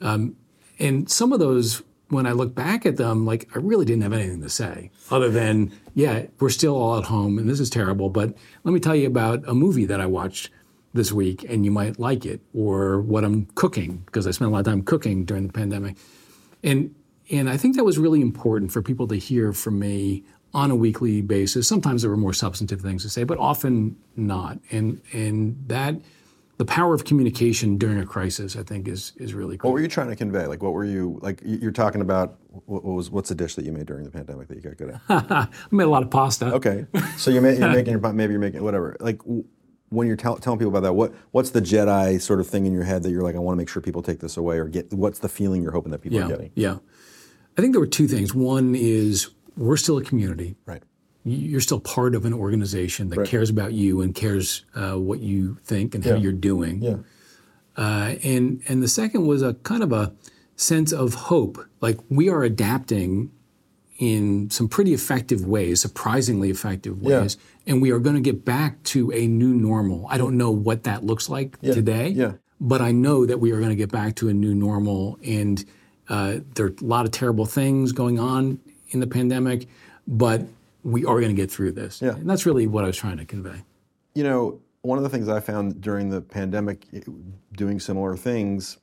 Um, 0.00 0.36
and 0.78 1.10
some 1.10 1.32
of 1.32 1.40
those, 1.40 1.82
when 2.08 2.26
I 2.26 2.32
look 2.32 2.54
back 2.54 2.86
at 2.86 2.96
them, 2.96 3.26
like 3.26 3.48
I 3.54 3.58
really 3.58 3.84
didn't 3.84 4.02
have 4.02 4.12
anything 4.12 4.42
to 4.42 4.48
say 4.48 4.90
other 5.10 5.30
than, 5.30 5.72
yeah, 5.94 6.26
we're 6.40 6.50
still 6.50 6.76
all 6.76 6.98
at 6.98 7.04
home 7.04 7.38
and 7.38 7.48
this 7.48 7.60
is 7.60 7.70
terrible. 7.70 8.08
But 8.08 8.34
let 8.64 8.72
me 8.72 8.80
tell 8.80 8.96
you 8.96 9.06
about 9.06 9.46
a 9.48 9.54
movie 9.54 9.86
that 9.86 10.00
I 10.00 10.06
watched 10.06 10.50
this 10.94 11.12
week 11.12 11.44
and 11.48 11.64
you 11.64 11.70
might 11.70 11.98
like 11.98 12.24
it, 12.24 12.40
or 12.54 13.00
what 13.00 13.24
I'm 13.24 13.46
cooking 13.54 14.02
because 14.06 14.26
I 14.26 14.30
spent 14.30 14.50
a 14.50 14.52
lot 14.52 14.60
of 14.60 14.66
time 14.66 14.82
cooking 14.82 15.24
during 15.24 15.46
the 15.46 15.52
pandemic. 15.52 15.96
And 16.62 16.94
and 17.30 17.50
I 17.50 17.56
think 17.58 17.76
that 17.76 17.84
was 17.84 17.98
really 17.98 18.22
important 18.22 18.72
for 18.72 18.80
people 18.80 19.06
to 19.08 19.16
hear 19.16 19.52
from 19.52 19.78
me 19.78 20.24
on 20.54 20.70
a 20.70 20.74
weekly 20.74 21.20
basis. 21.20 21.68
Sometimes 21.68 22.02
there 22.02 22.10
were 22.10 22.16
more 22.16 22.32
substantive 22.32 22.80
things 22.80 23.02
to 23.02 23.10
say, 23.10 23.24
but 23.24 23.38
often 23.38 23.96
not. 24.16 24.58
And 24.70 25.00
and 25.12 25.62
that 25.68 25.96
the 26.58 26.64
power 26.64 26.92
of 26.92 27.04
communication 27.04 27.78
during 27.78 27.98
a 27.98 28.04
crisis, 28.06 28.56
I 28.56 28.62
think, 28.62 28.86
is 28.88 29.12
is 29.16 29.32
really 29.32 29.56
What 29.62 29.72
were 29.72 29.80
you 29.80 29.88
trying 29.88 30.08
to 30.10 30.16
convey? 30.16 30.46
Like, 30.46 30.62
what 30.62 30.72
were 30.74 30.84
you 30.84 31.18
like? 31.22 31.40
you- 31.44 31.58
You're 31.62 31.72
talking 31.72 32.00
about 32.00 32.38
what, 32.66 32.84
was 32.84 33.10
what's 33.10 33.28
the 33.30 33.34
dish 33.34 33.54
that 33.54 33.64
you 33.64 33.72
made 33.72 33.86
during 33.86 34.04
the 34.04 34.10
pandemic 34.10 34.48
that 34.48 34.56
you 34.56 34.60
got 34.62 34.76
good 34.76 34.90
at? 34.90 35.00
I 35.08 35.48
made 35.70 35.84
a 35.84 35.88
lot 35.88 36.02
of 36.02 36.10
pasta. 36.10 36.52
Okay, 36.54 36.86
so 37.16 37.30
you're, 37.30 37.48
you're 37.50 37.68
making 37.72 37.92
your 37.98 38.12
maybe 38.12 38.32
you're 38.32 38.40
making 38.40 38.62
whatever. 38.62 38.96
Like 39.00 39.20
when 39.90 40.06
you're 40.06 40.16
tell, 40.16 40.36
telling 40.36 40.58
people 40.58 40.70
about 40.70 40.82
that, 40.82 40.92
what 40.94 41.14
what's 41.30 41.50
the 41.50 41.62
Jedi 41.62 42.20
sort 42.20 42.40
of 42.40 42.46
thing 42.48 42.66
in 42.66 42.72
your 42.72 42.84
head 42.84 43.02
that 43.04 43.10
you're 43.10 43.22
like, 43.22 43.36
I 43.36 43.38
want 43.38 43.54
to 43.54 43.58
make 43.58 43.68
sure 43.68 43.80
people 43.80 44.02
take 44.02 44.20
this 44.20 44.36
away, 44.36 44.58
or 44.58 44.66
get 44.68 44.92
what's 44.92 45.20
the 45.20 45.28
feeling 45.28 45.62
you're 45.62 45.72
hoping 45.72 45.92
that 45.92 46.00
people 46.02 46.18
are 46.18 46.22
Yeah, 46.22 46.28
getting? 46.28 46.50
yeah. 46.56 46.78
I 47.56 47.60
think 47.60 47.72
there 47.72 47.80
were 47.80 47.86
two 47.86 48.06
things. 48.08 48.34
One 48.34 48.74
is 48.74 49.30
we're 49.56 49.76
still 49.76 49.96
a 49.98 50.04
community. 50.04 50.56
Right. 50.66 50.82
You're 51.30 51.60
still 51.60 51.80
part 51.80 52.14
of 52.14 52.24
an 52.24 52.32
organization 52.32 53.08
that 53.10 53.26
cares 53.26 53.50
about 53.50 53.72
you 53.72 54.00
and 54.00 54.14
cares 54.14 54.64
uh, 54.74 54.94
what 54.94 55.20
you 55.20 55.58
think 55.64 55.94
and 55.94 56.04
how 56.04 56.14
you're 56.14 56.32
doing. 56.32 56.82
Yeah. 56.82 56.96
Uh, 57.76 58.16
and 58.24 58.62
and 58.68 58.82
the 58.82 58.88
second 58.88 59.26
was 59.26 59.42
a 59.42 59.54
kind 59.54 59.82
of 59.82 59.92
a 59.92 60.12
sense 60.56 60.92
of 60.92 61.14
hope. 61.14 61.58
Like 61.80 61.98
we 62.08 62.28
are 62.28 62.42
adapting 62.42 63.30
in 63.98 64.48
some 64.50 64.68
pretty 64.68 64.94
effective 64.94 65.44
ways, 65.46 65.80
surprisingly 65.80 66.50
effective 66.50 66.98
Yeah. 67.00 67.20
ways, 67.20 67.36
and 67.66 67.82
we 67.82 67.90
are 67.90 67.98
going 67.98 68.14
to 68.14 68.20
get 68.20 68.44
back 68.44 68.82
to 68.84 69.10
a 69.12 69.26
new 69.26 69.54
normal. 69.54 70.06
I 70.08 70.18
don't 70.18 70.36
know 70.36 70.50
what 70.50 70.84
that 70.84 71.04
looks 71.04 71.28
like 71.28 71.60
today, 71.60 72.10
yeah. 72.10 72.32
but 72.60 72.80
I 72.80 72.92
know 72.92 73.26
that 73.26 73.38
we 73.40 73.50
are 73.52 73.58
going 73.58 73.70
to 73.70 73.76
get 73.76 73.90
back 73.90 74.14
to 74.16 74.28
a 74.28 74.32
new 74.34 74.54
normal. 74.54 75.18
And 75.24 75.64
uh, 76.08 76.38
there 76.54 76.66
are 76.66 76.74
a 76.80 76.84
lot 76.84 77.06
of 77.06 77.10
terrible 77.10 77.44
things 77.44 77.92
going 77.92 78.18
on 78.20 78.60
in 78.90 79.00
the 79.00 79.06
pandemic, 79.06 79.66
but 80.06 80.42
we 80.82 81.04
are 81.04 81.20
going 81.20 81.34
to 81.34 81.40
get 81.40 81.50
through 81.50 81.72
this. 81.72 82.00
Yeah. 82.00 82.14
And 82.14 82.28
that's 82.28 82.46
really 82.46 82.66
what 82.66 82.84
I 82.84 82.86
was 82.88 82.96
trying 82.96 83.18
to 83.18 83.24
convey. 83.24 83.62
You 84.14 84.24
know, 84.24 84.60
one 84.82 84.98
of 84.98 85.04
the 85.04 85.10
things 85.10 85.28
I 85.28 85.40
found 85.40 85.80
during 85.80 86.10
the 86.10 86.20
pandemic, 86.20 86.86
doing 87.52 87.80
similar 87.80 88.16
things, 88.16 88.78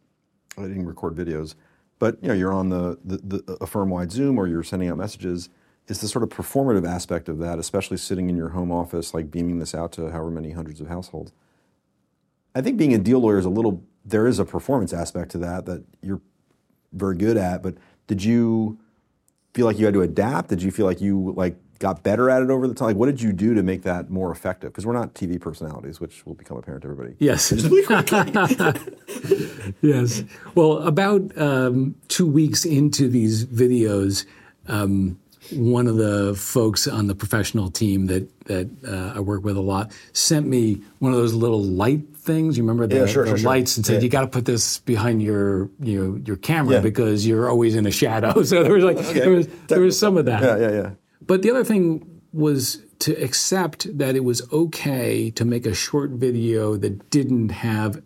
I 0.58 0.64
didn't 0.64 0.86
record 0.86 1.16
videos, 1.16 1.56
but 2.00 2.18
you 2.22 2.28
know, 2.28 2.34
you're 2.34 2.54
on 2.54 2.70
the, 2.70 2.98
the, 3.04 3.18
the 3.18 3.58
a 3.62 3.68
firm-wide 3.68 4.12
Zoom 4.12 4.38
or 4.38 4.48
you're 4.48 4.64
sending 4.64 4.90
out 4.90 4.98
messages. 4.98 5.50
Is 5.88 6.02
the 6.02 6.08
sort 6.08 6.24
of 6.24 6.30
performative 6.30 6.88
aspect 6.88 7.30
of 7.30 7.38
that, 7.38 7.60
especially 7.60 7.98
sitting 7.98 8.28
in 8.28 8.36
your 8.36 8.50
home 8.50 8.72
office, 8.72 9.14
like 9.14 9.30
beaming 9.30 9.60
this 9.60 9.76
out 9.76 9.92
to 9.92 10.10
however 10.10 10.32
many 10.32 10.50
hundreds 10.50 10.82
of 10.82 10.88
households. 10.88 11.32
I 12.56 12.62
think 12.62 12.78
being 12.78 12.96
a 12.96 12.98
deal 12.98 13.20
lawyer 13.20 13.38
is 13.38 13.46
a 13.46 13.52
little. 13.52 13.84
There 14.04 14.26
is 14.26 14.40
a 14.40 14.46
performance 14.46 14.94
aspect 14.94 15.30
to 15.34 15.38
that 15.40 15.68
that 15.68 15.84
you're 16.02 16.22
very 16.92 17.16
good 17.16 17.38
at. 17.38 17.62
But 17.62 17.76
did 18.08 18.24
you 18.24 18.80
feel 19.54 19.68
like 19.68 19.78
you 19.78 19.86
had 19.86 19.94
to 19.94 20.02
adapt? 20.02 20.50
Did 20.50 20.64
you 20.64 20.72
feel 20.72 20.88
like 20.88 21.02
you 21.02 21.34
like 21.38 21.56
got 21.80 22.04
better 22.04 22.30
at 22.30 22.42
it 22.42 22.50
over 22.50 22.68
the 22.68 22.74
time? 22.74 22.88
Like, 22.90 22.96
what 22.98 23.08
did 23.08 23.22
you 23.22 23.34
do 23.34 23.54
to 23.54 23.64
make 23.64 23.84
that 23.84 24.10
more 24.10 24.32
effective? 24.32 24.72
Because 24.72 24.86
we're 24.86 24.94
not 24.94 25.14
TV 25.14 25.40
personalities, 25.40 26.00
which 26.00 26.26
will 26.26 26.34
become 26.36 26.58
apparent 26.58 26.84
to 26.84 26.90
everybody. 26.90 27.16
Yes. 27.20 27.52
yes. 29.82 30.24
Well, 30.56 30.80
about 30.80 31.38
um, 31.38 31.96
two 32.08 32.28
weeks 32.28 32.66
into 32.66 33.08
these 33.08 33.46
videos, 33.46 34.26
um, 34.68 35.20
one 35.52 35.86
of 35.88 35.98
the 35.98 36.34
folks 36.36 36.88
on 36.88 37.06
the 37.08 37.14
professional 37.16 37.70
team 37.70 38.08
that 38.08 38.28
that 38.46 38.68
uh, 38.88 39.14
I 39.18 39.20
work 39.20 39.44
with 39.44 39.58
a 39.58 39.62
lot 39.62 39.92
sent 40.14 40.48
me 40.48 40.82
one 41.00 41.12
of 41.12 41.20
those 41.20 41.34
little 41.36 41.62
light 41.64 42.16
things. 42.16 42.58
You 42.58 42.64
remember 42.64 42.88
the, 42.88 42.96
Yeah, 43.02 43.06
sure, 43.06 43.24
the 43.26 43.30
sure, 43.32 43.38
sure. 43.38 43.46
lights 43.50 43.78
and 43.78 43.86
said 43.86 43.96
Yeah. 43.96 44.00
you 44.02 44.10
got 44.10 44.22
to 44.22 44.28
put 44.28 44.46
this 44.46 44.80
behind 44.80 45.22
your 45.22 45.70
you 45.80 46.02
know 46.04 46.22
your 46.26 46.38
camera 46.38 46.76
Yeah. 46.76 46.82
because 46.82 47.28
you're 47.28 47.48
always 47.48 47.76
in 47.76 47.86
a 47.86 47.92
shadow. 47.92 48.42
So 48.44 48.64
there 48.64 48.74
was 48.74 48.84
like 48.84 48.98
there 49.14 49.30
was 49.30 49.48
there 49.68 49.82
was 49.82 50.00
some 50.00 50.18
of 50.18 50.26
that. 50.26 50.42
Yeah, 50.42 50.58
yeah, 50.58 50.72
yeah. 50.82 50.90
But 51.28 51.42
the 51.42 51.52
other 51.52 51.64
thing 51.64 52.22
was 52.34 52.82
to 53.00 53.14
accept 53.24 53.98
that 53.98 54.16
it 54.16 54.24
was 54.24 54.42
okay 54.52 55.30
to 55.32 55.46
make 55.46 55.66
a 55.66 55.74
short 55.74 56.12
video 56.12 56.76
that 56.78 57.10
didn't 57.10 57.50
have 57.50 58.02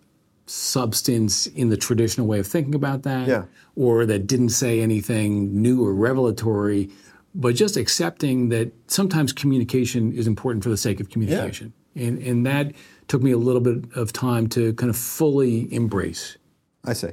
substance 0.45 1.45
in 1.47 1.69
the 1.69 1.77
traditional 1.77 2.25
way 2.27 2.39
of 2.39 2.47
thinking 2.47 2.73
about 2.75 3.03
that, 3.03 3.27
Yeah. 3.27 3.45
or 3.75 4.05
that 4.05 4.25
didn't 4.27 4.49
say 4.49 4.82
anything 4.82 5.62
new 5.62 5.86
or 5.86 5.93
revelatory, 5.93 6.89
but 7.36 7.55
just 7.55 7.77
accepting 7.77 8.49
that 8.49 8.71
sometimes 8.88 9.32
communication 9.32 10.12
is 10.12 10.25
important 10.27 10.63
for 10.63 10.69
the 10.69 10.77
sake 10.77 10.99
of 10.99 11.10
communication. 11.10 11.71
And, 11.95 12.17
and 12.19 12.45
that 12.45 12.73
took 13.08 13.21
me 13.21 13.32
a 13.32 13.38
little 13.38 13.62
bit 13.62 13.86
of 13.95 14.12
time 14.12 14.47
to 14.49 14.73
kind 14.73 14.89
of 14.89 14.97
fully 14.97 15.71
embrace. 15.73 16.38
I 16.84 16.93
see. 16.93 17.10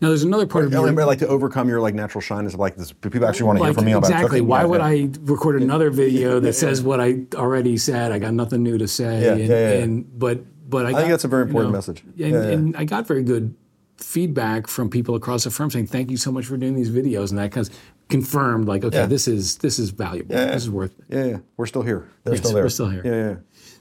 Now, 0.00 0.08
there's 0.08 0.22
another 0.22 0.46
part 0.46 0.64
of 0.64 0.72
I 0.72 0.76
your 0.80 0.92
like 1.06 1.18
to 1.20 1.28
overcome 1.28 1.68
your 1.68 1.80
like 1.80 1.94
natural 1.94 2.20
shyness 2.20 2.54
of 2.54 2.60
like 2.60 2.76
this. 2.76 2.92
People 2.92 3.26
actually 3.26 3.46
want 3.46 3.58
to 3.58 3.64
hear 3.64 3.74
from 3.74 3.84
me 3.84 3.92
about 3.92 4.10
exactly. 4.10 4.40
Why 4.40 4.60
Yeah, 4.60 4.66
would 4.66 4.80
yeah. 4.80 4.86
I 4.86 5.10
record 5.22 5.60
another 5.60 5.90
video 5.90 6.38
that 6.40 6.52
says 6.52 6.82
what 6.82 7.00
I 7.00 7.20
already 7.34 7.76
said? 7.76 8.12
I 8.12 8.18
got 8.20 8.32
nothing 8.34 8.62
new 8.62 8.78
to 8.78 8.86
say. 8.86 9.22
Yeah, 9.22 9.32
and, 9.32 9.40
yeah, 9.40 9.46
yeah. 9.46 9.82
and 9.82 10.18
but 10.18 10.70
but 10.70 10.86
I, 10.86 10.90
I 10.90 10.94
think 10.94 11.08
that's 11.10 11.24
a 11.24 11.28
very 11.28 11.42
you 11.44 11.48
important 11.48 11.72
know, 11.72 11.78
message. 11.78 12.02
And, 12.04 12.14
Yeah, 12.16 12.28
yeah. 12.28 12.42
and 12.50 12.76
I 12.76 12.84
got 12.84 13.06
very 13.06 13.22
good 13.24 13.54
feedback 13.96 14.68
from 14.68 14.88
people 14.88 15.14
across 15.16 15.44
the 15.44 15.50
firm 15.50 15.70
saying, 15.70 15.88
"Thank 15.88 16.10
you 16.10 16.16
so 16.16 16.30
much 16.30 16.46
for 16.46 16.56
doing 16.56 16.76
these 16.76 16.90
videos," 16.90 17.30
and 17.30 17.38
that 17.38 17.50
kind 17.50 17.66
of 17.68 17.74
confirmed, 18.08 18.66
like, 18.68 18.84
okay, 18.84 18.98
Yeah. 18.98 19.06
this 19.06 19.26
is 19.26 19.56
this 19.56 19.78
is 19.80 19.90
valuable. 19.90 20.34
Yeah, 20.34 20.46
This 20.52 20.62
is 20.62 20.70
worth. 20.70 20.96
It. 21.00 21.04
Yeah, 21.08 21.24
yeah. 21.24 21.36
We're 21.56 21.66
still 21.66 21.82
here. 21.82 22.06
They're 22.24 22.34
Yes, 22.34 22.40
still 22.42 22.54
there. 22.54 22.62
we're 22.62 22.68
still 22.68 22.88
here. 22.90 23.02
Yeah, 23.04 23.28
yeah. 23.30 23.36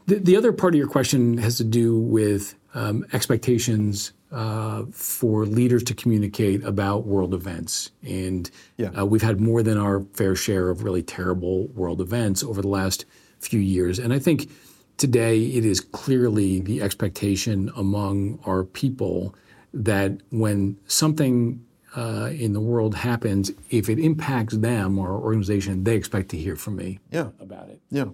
The, 0.07 0.15
the 0.19 0.35
other 0.35 0.51
part 0.51 0.73
of 0.73 0.77
your 0.79 0.87
question 0.87 1.37
has 1.37 1.57
to 1.57 1.63
do 1.63 1.97
with 1.99 2.55
um, 2.73 3.05
expectations 3.13 4.13
uh, 4.31 4.83
for 4.91 5.45
leaders 5.45 5.83
to 5.83 5.93
communicate 5.93 6.63
about 6.63 7.05
world 7.05 7.33
events. 7.33 7.91
And 8.03 8.49
Yeah. 8.77 8.89
uh, 8.89 9.05
we've 9.05 9.21
had 9.21 9.39
more 9.39 9.63
than 9.63 9.77
our 9.77 10.01
fair 10.13 10.35
share 10.35 10.69
of 10.69 10.83
really 10.83 11.01
terrible 11.03 11.67
world 11.67 12.01
events 12.01 12.43
over 12.43 12.61
the 12.61 12.67
last 12.67 13.05
few 13.39 13.59
years. 13.59 13.99
And 13.99 14.11
I 14.13 14.19
think 14.19 14.49
today 14.97 15.43
it 15.45 15.63
is 15.65 15.79
clearly 15.79 16.59
the 16.59 16.81
expectation 16.81 17.71
among 17.75 18.39
our 18.45 18.63
people 18.63 19.33
that 19.73 20.19
when 20.31 20.77
something 20.87 21.63
uh, 21.95 22.29
in 22.33 22.53
the 22.53 22.59
world 22.59 22.95
happens, 22.95 23.51
if 23.69 23.89
it 23.89 23.97
impacts 23.97 24.55
them 24.57 24.99
or 24.99 25.07
our 25.09 25.21
organization, 25.21 25.83
they 25.83 25.95
expect 25.95 26.29
to 26.29 26.37
hear 26.37 26.55
from 26.55 26.75
me 26.75 26.99
Yeah. 27.11 27.29
about 27.39 27.69
it. 27.69 27.79
Yeah. 27.89 28.09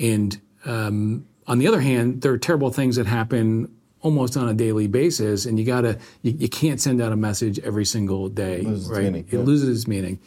And 0.00 0.40
um, 0.64 1.26
on 1.46 1.58
the 1.58 1.66
other 1.66 1.80
hand, 1.80 2.22
there 2.22 2.32
are 2.32 2.38
terrible 2.38 2.70
things 2.70 2.96
that 2.96 3.06
happen 3.06 3.70
almost 4.02 4.36
on 4.36 4.48
a 4.48 4.54
daily 4.54 4.86
basis, 4.86 5.46
and 5.46 5.58
you 5.58 5.64
gotta 5.64 5.98
you, 6.22 6.32
you 6.32 6.48
can't 6.48 6.80
send 6.80 7.00
out 7.00 7.12
a 7.12 7.16
message 7.16 7.58
every 7.60 7.84
single 7.84 8.28
day, 8.28 8.62
loses 8.62 8.88
right? 8.88 9.04
meaning, 9.04 9.28
It 9.30 9.38
loses 9.38 9.68
its 9.68 9.88
meaning. 9.88 10.20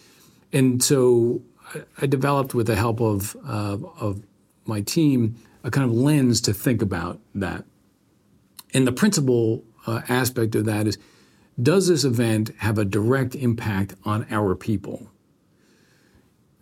And 0.54 0.84
so 0.84 1.42
I, 1.74 1.82
I 2.02 2.06
developed, 2.06 2.54
with 2.54 2.68
the 2.68 2.76
help 2.76 3.00
of 3.02 3.36
uh, 3.48 3.78
of 4.00 4.22
my 4.66 4.82
team, 4.82 5.36
a 5.64 5.72
kind 5.72 5.90
of 5.90 5.96
lens 5.96 6.42
to 6.42 6.54
think 6.54 6.82
about 6.82 7.20
that. 7.36 7.66
And 8.74 8.88
the 8.88 8.92
principal 8.92 9.64
uh, 9.88 10.02
aspect 10.08 10.56
of 10.56 10.66
that 10.66 10.88
is 10.88 10.98
does 11.62 11.88
this 11.88 12.04
event 12.04 12.52
have 12.60 12.78
a 12.78 12.86
direct 12.86 13.36
impact 13.36 13.96
on 14.06 14.26
our 14.32 14.56
people? 14.56 15.12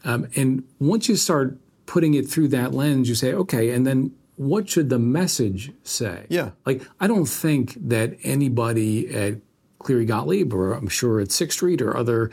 Um, 0.04 0.28
and 0.36 0.64
once 0.80 1.10
you 1.10 1.16
start 1.16 1.58
putting 1.86 2.14
it 2.14 2.28
through 2.28 2.48
that 2.50 2.74
lens, 2.74 3.10
you 3.10 3.16
say, 3.16 3.34
okay, 3.34 3.72
and 3.72 3.86
then 3.86 4.16
what 4.40 4.70
should 4.70 4.88
the 4.88 4.98
message 4.98 5.74
say? 5.84 6.26
Yeah. 6.30 6.52
Like, 6.66 6.82
I 7.02 7.08
don't 7.08 7.26
think 7.26 7.74
that 7.90 8.16
anybody 8.24 9.14
at 9.14 9.42
Cleary 9.80 10.06
Gottlieb, 10.06 10.54
or 10.54 10.72
I'm 10.72 10.88
sure 10.88 11.20
at 11.20 11.30
Sixth 11.30 11.58
Street 11.58 11.82
or 11.82 11.96
other 11.96 12.32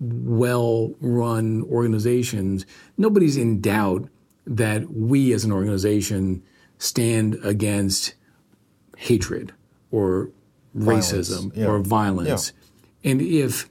well 0.00 0.94
run 0.98 1.62
organizations, 1.64 2.64
nobody's 2.96 3.36
in 3.36 3.60
doubt 3.60 4.08
that 4.46 4.94
we 4.94 5.34
as 5.34 5.44
an 5.44 5.52
organization 5.52 6.42
stand 6.78 7.34
against 7.44 8.14
hatred 8.96 9.52
or 9.90 10.30
racism 10.74 11.54
yeah. 11.54 11.66
or 11.66 11.80
violence. 11.80 12.54
And 13.04 13.20
if 13.20 13.68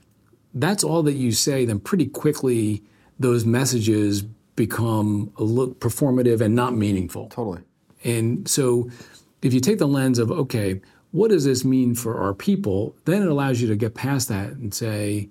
that's 0.54 0.84
all 0.84 1.02
that 1.02 1.14
you 1.14 1.32
say, 1.32 1.64
then 1.64 1.80
pretty 1.80 2.06
quickly 2.06 2.84
those 3.18 3.44
messages 3.44 4.22
become 4.54 5.32
a 5.36 5.42
little 5.42 5.74
performative 5.74 6.40
and 6.40 6.54
not 6.54 6.76
meaningful. 6.76 7.28
Totally. 7.28 7.62
And 8.04 8.48
so 8.48 8.90
if 9.42 9.52
you 9.52 9.60
take 9.60 9.78
the 9.78 9.88
lens 9.88 10.18
of, 10.18 10.30
okay, 10.30 10.80
what 11.10 11.28
does 11.28 11.44
this 11.44 11.64
mean 11.64 11.94
for 11.94 12.18
our 12.18 12.34
people? 12.34 12.96
Then 13.04 13.22
it 13.22 13.28
allows 13.28 13.60
you 13.60 13.68
to 13.68 13.76
get 13.76 13.94
past 13.94 14.28
that 14.28 14.50
and 14.50 14.72
say, 14.72 15.28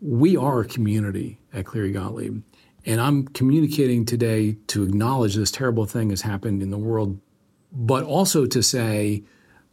we 0.00 0.36
are 0.36 0.60
a 0.60 0.64
community 0.64 1.38
at 1.52 1.66
Cleary 1.66 1.92
Gottlieb. 1.92 2.42
And 2.84 3.00
I'm 3.00 3.26
communicating 3.28 4.04
today 4.04 4.56
to 4.68 4.84
acknowledge 4.84 5.34
this 5.34 5.50
terrible 5.50 5.86
thing 5.86 6.10
has 6.10 6.22
happened 6.22 6.62
in 6.62 6.70
the 6.70 6.78
world, 6.78 7.18
but 7.72 8.04
also 8.04 8.46
to 8.46 8.62
say, 8.62 9.24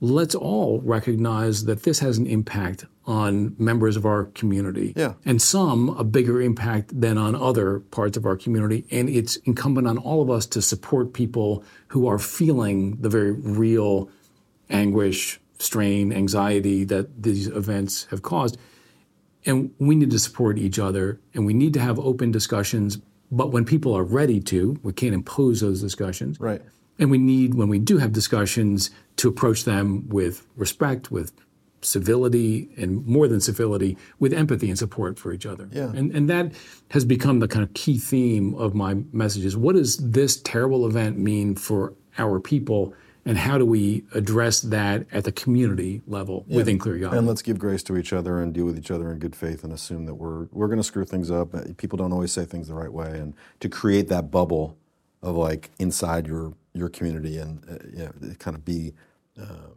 let's 0.02 0.36
all 0.36 0.82
recognize 0.82 1.65
that 1.65 1.84
this 1.84 1.99
has 1.99 2.17
an 2.17 2.26
impact 2.26 2.86
on 3.05 3.55
members 3.57 3.97
of 3.97 4.05
our 4.05 4.25
community. 4.25 4.93
Yeah. 4.95 5.13
And 5.25 5.41
some 5.41 5.89
a 5.89 6.03
bigger 6.03 6.41
impact 6.41 6.99
than 6.99 7.17
on 7.17 7.35
other 7.35 7.79
parts 7.79 8.17
of 8.17 8.25
our 8.25 8.35
community. 8.35 8.85
And 8.91 9.09
it's 9.09 9.35
incumbent 9.37 9.87
on 9.87 9.97
all 9.97 10.21
of 10.21 10.29
us 10.29 10.45
to 10.47 10.61
support 10.61 11.13
people 11.13 11.63
who 11.87 12.07
are 12.07 12.19
feeling 12.19 12.97
the 13.01 13.09
very 13.09 13.31
real 13.31 14.09
anguish, 14.69 15.39
strain, 15.59 16.13
anxiety 16.13 16.83
that 16.85 17.23
these 17.23 17.47
events 17.47 18.07
have 18.09 18.21
caused. 18.21 18.57
And 19.45 19.73
we 19.79 19.95
need 19.95 20.11
to 20.11 20.19
support 20.19 20.57
each 20.57 20.79
other 20.79 21.19
and 21.33 21.45
we 21.45 21.53
need 21.53 21.73
to 21.73 21.79
have 21.79 21.99
open 21.99 22.31
discussions. 22.31 22.99
But 23.31 23.51
when 23.51 23.65
people 23.65 23.93
are 23.93 24.03
ready 24.03 24.39
to, 24.41 24.79
we 24.83 24.93
can't 24.93 25.13
impose 25.13 25.59
those 25.59 25.81
discussions. 25.81 26.39
Right. 26.39 26.61
And 26.99 27.09
we 27.09 27.17
need, 27.17 27.55
when 27.55 27.69
we 27.69 27.79
do 27.79 27.97
have 27.97 28.13
discussions, 28.13 28.91
to 29.17 29.27
approach 29.27 29.63
them 29.65 30.07
with 30.09 30.45
respect, 30.55 31.11
with 31.11 31.31
civility, 31.83 32.69
and 32.77 33.05
more 33.05 33.27
than 33.27 33.41
civility, 33.41 33.97
with 34.19 34.33
empathy 34.33 34.69
and 34.69 34.77
support 34.77 35.19
for 35.19 35.33
each 35.33 35.45
other. 35.45 35.69
Yeah. 35.71 35.91
And, 35.93 36.11
and 36.11 36.29
that 36.29 36.53
has 36.89 37.05
become 37.05 37.39
the 37.39 37.47
kind 37.47 37.63
of 37.63 37.73
key 37.73 37.97
theme 37.97 38.55
of 38.55 38.73
my 38.73 38.95
messages. 39.11 39.55
What 39.55 39.75
does 39.75 39.97
this 39.97 40.41
terrible 40.41 40.85
event 40.85 41.17
mean 41.17 41.55
for 41.55 41.93
our 42.17 42.39
people? 42.39 42.93
And 43.25 43.37
how 43.37 43.57
do 43.57 43.65
we 43.65 44.03
address 44.13 44.59
that 44.59 45.05
at 45.13 45.23
the 45.23 45.31
community 45.31 46.01
level 46.07 46.45
within 46.49 46.77
Cleary 46.77 46.99
Gottlieb? 46.99 47.19
And 47.19 47.27
let's 47.27 47.41
give 47.41 47.57
grace 47.57 47.81
to 47.83 47.95
each 47.95 48.11
other 48.11 48.41
and 48.41 48.53
deal 48.53 48.65
with 48.65 48.77
each 48.77 48.91
other 48.91 49.11
in 49.11 49.19
good 49.19 49.35
faith 49.35 49.63
and 49.63 49.71
assume 49.71 50.05
that 50.07 50.15
we're 50.15 50.47
we're 50.51 50.67
going 50.67 50.79
to 50.79 50.83
screw 50.83 51.05
things 51.05 51.31
up. 51.31 51.55
Uh, 51.55 51.61
People 51.77 51.97
don't 51.97 52.11
always 52.11 52.33
say 52.33 52.43
things 52.43 52.67
the 52.67 52.73
right 52.73 52.91
way, 52.91 53.17
and 53.17 53.33
to 53.61 53.69
create 53.69 54.09
that 54.09 54.29
bubble 54.29 54.77
of 55.21 55.37
like 55.37 55.71
inside 55.79 56.27
your 56.27 56.53
your 56.73 56.89
community 56.89 57.37
and 57.37 57.63
uh, 57.69 57.77
you 57.89 58.03
know, 58.03 58.35
kind 58.39 58.57
of 58.57 58.65
be 58.65 58.93
um, 59.39 59.73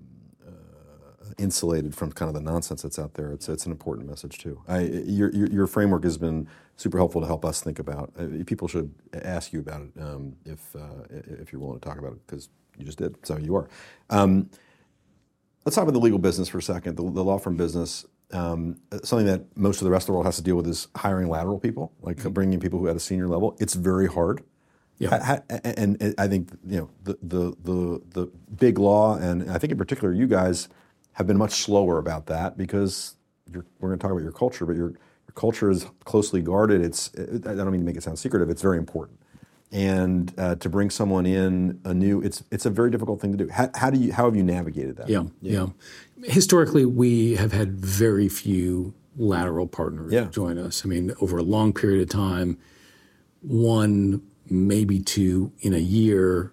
insulated 1.38 1.94
from 1.94 2.12
kind 2.12 2.28
of 2.28 2.34
the 2.34 2.40
nonsense 2.40 2.82
that's 2.82 2.98
out 2.98 3.14
there. 3.14 3.32
It's 3.32 3.48
it's 3.48 3.66
an 3.66 3.72
important 3.72 4.08
message 4.08 4.38
too. 4.38 4.62
I 4.68 4.80
your 4.80 5.30
your, 5.34 5.48
your 5.48 5.66
framework 5.66 6.04
has 6.04 6.18
been 6.18 6.48
super 6.76 6.98
helpful 6.98 7.20
to 7.20 7.26
help 7.26 7.44
us 7.44 7.60
think 7.60 7.78
about. 7.78 8.12
Uh, 8.18 8.44
people 8.46 8.68
should 8.68 8.94
ask 9.12 9.52
you 9.52 9.60
about 9.60 9.82
it 9.82 10.00
um, 10.00 10.36
if 10.44 10.74
uh, 10.76 11.04
if 11.10 11.52
you're 11.52 11.60
willing 11.60 11.80
to 11.80 11.88
talk 11.88 11.98
about 11.98 12.12
it 12.12 12.26
because 12.26 12.48
you 12.78 12.84
just 12.84 12.98
did. 12.98 13.16
So 13.26 13.36
you 13.38 13.56
are. 13.56 13.68
Um, 14.10 14.50
Let's 15.64 15.74
talk 15.74 15.82
about 15.82 15.94
the 15.94 16.00
legal 16.00 16.20
business 16.20 16.48
for 16.48 16.58
a 16.58 16.62
second, 16.62 16.96
the, 16.96 17.02
the 17.02 17.24
law 17.24 17.38
firm 17.38 17.56
business. 17.56 18.06
Um, 18.32 18.76
something 19.02 19.26
that 19.26 19.56
most 19.56 19.80
of 19.80 19.84
the 19.84 19.90
rest 19.90 20.04
of 20.04 20.06
the 20.08 20.12
world 20.12 20.26
has 20.26 20.36
to 20.36 20.42
deal 20.42 20.54
with 20.56 20.68
is 20.68 20.86
hiring 20.96 21.28
lateral 21.28 21.58
people, 21.58 21.92
like 22.02 22.22
bringing 22.32 22.54
in 22.54 22.60
people 22.60 22.78
who 22.78 22.88
at 22.88 22.94
a 22.94 23.00
senior 23.00 23.26
level. 23.26 23.56
It's 23.58 23.74
very 23.74 24.06
hard. 24.06 24.44
Yeah. 24.98 25.10
Ha- 25.10 25.42
ha- 25.50 25.60
and, 25.64 26.00
and 26.00 26.14
I 26.18 26.28
think 26.28 26.50
you 26.64 26.78
know 26.78 26.90
the, 27.02 27.18
the 27.20 27.56
the 27.64 28.02
the 28.10 28.30
big 28.56 28.78
law, 28.78 29.16
and 29.18 29.50
I 29.50 29.58
think 29.58 29.72
in 29.72 29.78
particular 29.78 30.14
you 30.14 30.28
guys 30.28 30.68
have 31.16 31.26
been 31.26 31.38
much 31.38 31.62
slower 31.62 31.98
about 31.98 32.26
that 32.26 32.56
because 32.56 33.14
you're, 33.50 33.64
we're 33.80 33.88
going 33.88 33.98
to 33.98 34.02
talk 34.02 34.12
about 34.12 34.22
your 34.22 34.32
culture, 34.32 34.64
but 34.66 34.76
your 34.76 34.90
your 34.90 35.34
culture 35.34 35.70
is 35.70 35.86
closely 36.04 36.40
guarded. 36.40 36.80
It's 36.82 37.10
I 37.18 37.54
don't 37.54 37.70
mean 37.70 37.80
to 37.80 37.86
make 37.86 37.96
it 37.96 38.02
sound 38.02 38.18
secretive. 38.18 38.48
It's 38.50 38.62
very 38.62 38.78
important 38.78 39.18
and 39.72 40.32
uh, 40.38 40.54
to 40.56 40.68
bring 40.68 40.90
someone 40.90 41.26
in 41.26 41.80
anew, 41.84 42.20
it's 42.22 42.42
it's 42.50 42.66
a 42.66 42.70
very 42.70 42.90
difficult 42.90 43.20
thing 43.20 43.36
to 43.36 43.44
do. 43.44 43.50
How, 43.50 43.68
how 43.74 43.90
do 43.90 43.98
you 43.98 44.12
how 44.12 44.24
have 44.26 44.36
you 44.36 44.42
navigated 44.44 44.96
that? 44.98 45.08
Yeah, 45.08 45.24
yeah. 45.42 45.66
Historically, 46.24 46.84
we 46.84 47.34
have 47.36 47.52
had 47.52 47.72
very 47.72 48.28
few 48.28 48.94
lateral 49.16 49.66
partners 49.66 50.12
Yeah. 50.12 50.26
join 50.26 50.58
us. 50.58 50.84
I 50.84 50.88
mean, 50.88 51.12
over 51.20 51.38
a 51.38 51.42
long 51.42 51.72
period 51.72 52.02
of 52.02 52.08
time, 52.08 52.58
one, 53.40 54.22
maybe 54.48 55.00
two 55.00 55.52
in 55.60 55.74
a 55.74 55.78
year, 55.78 56.52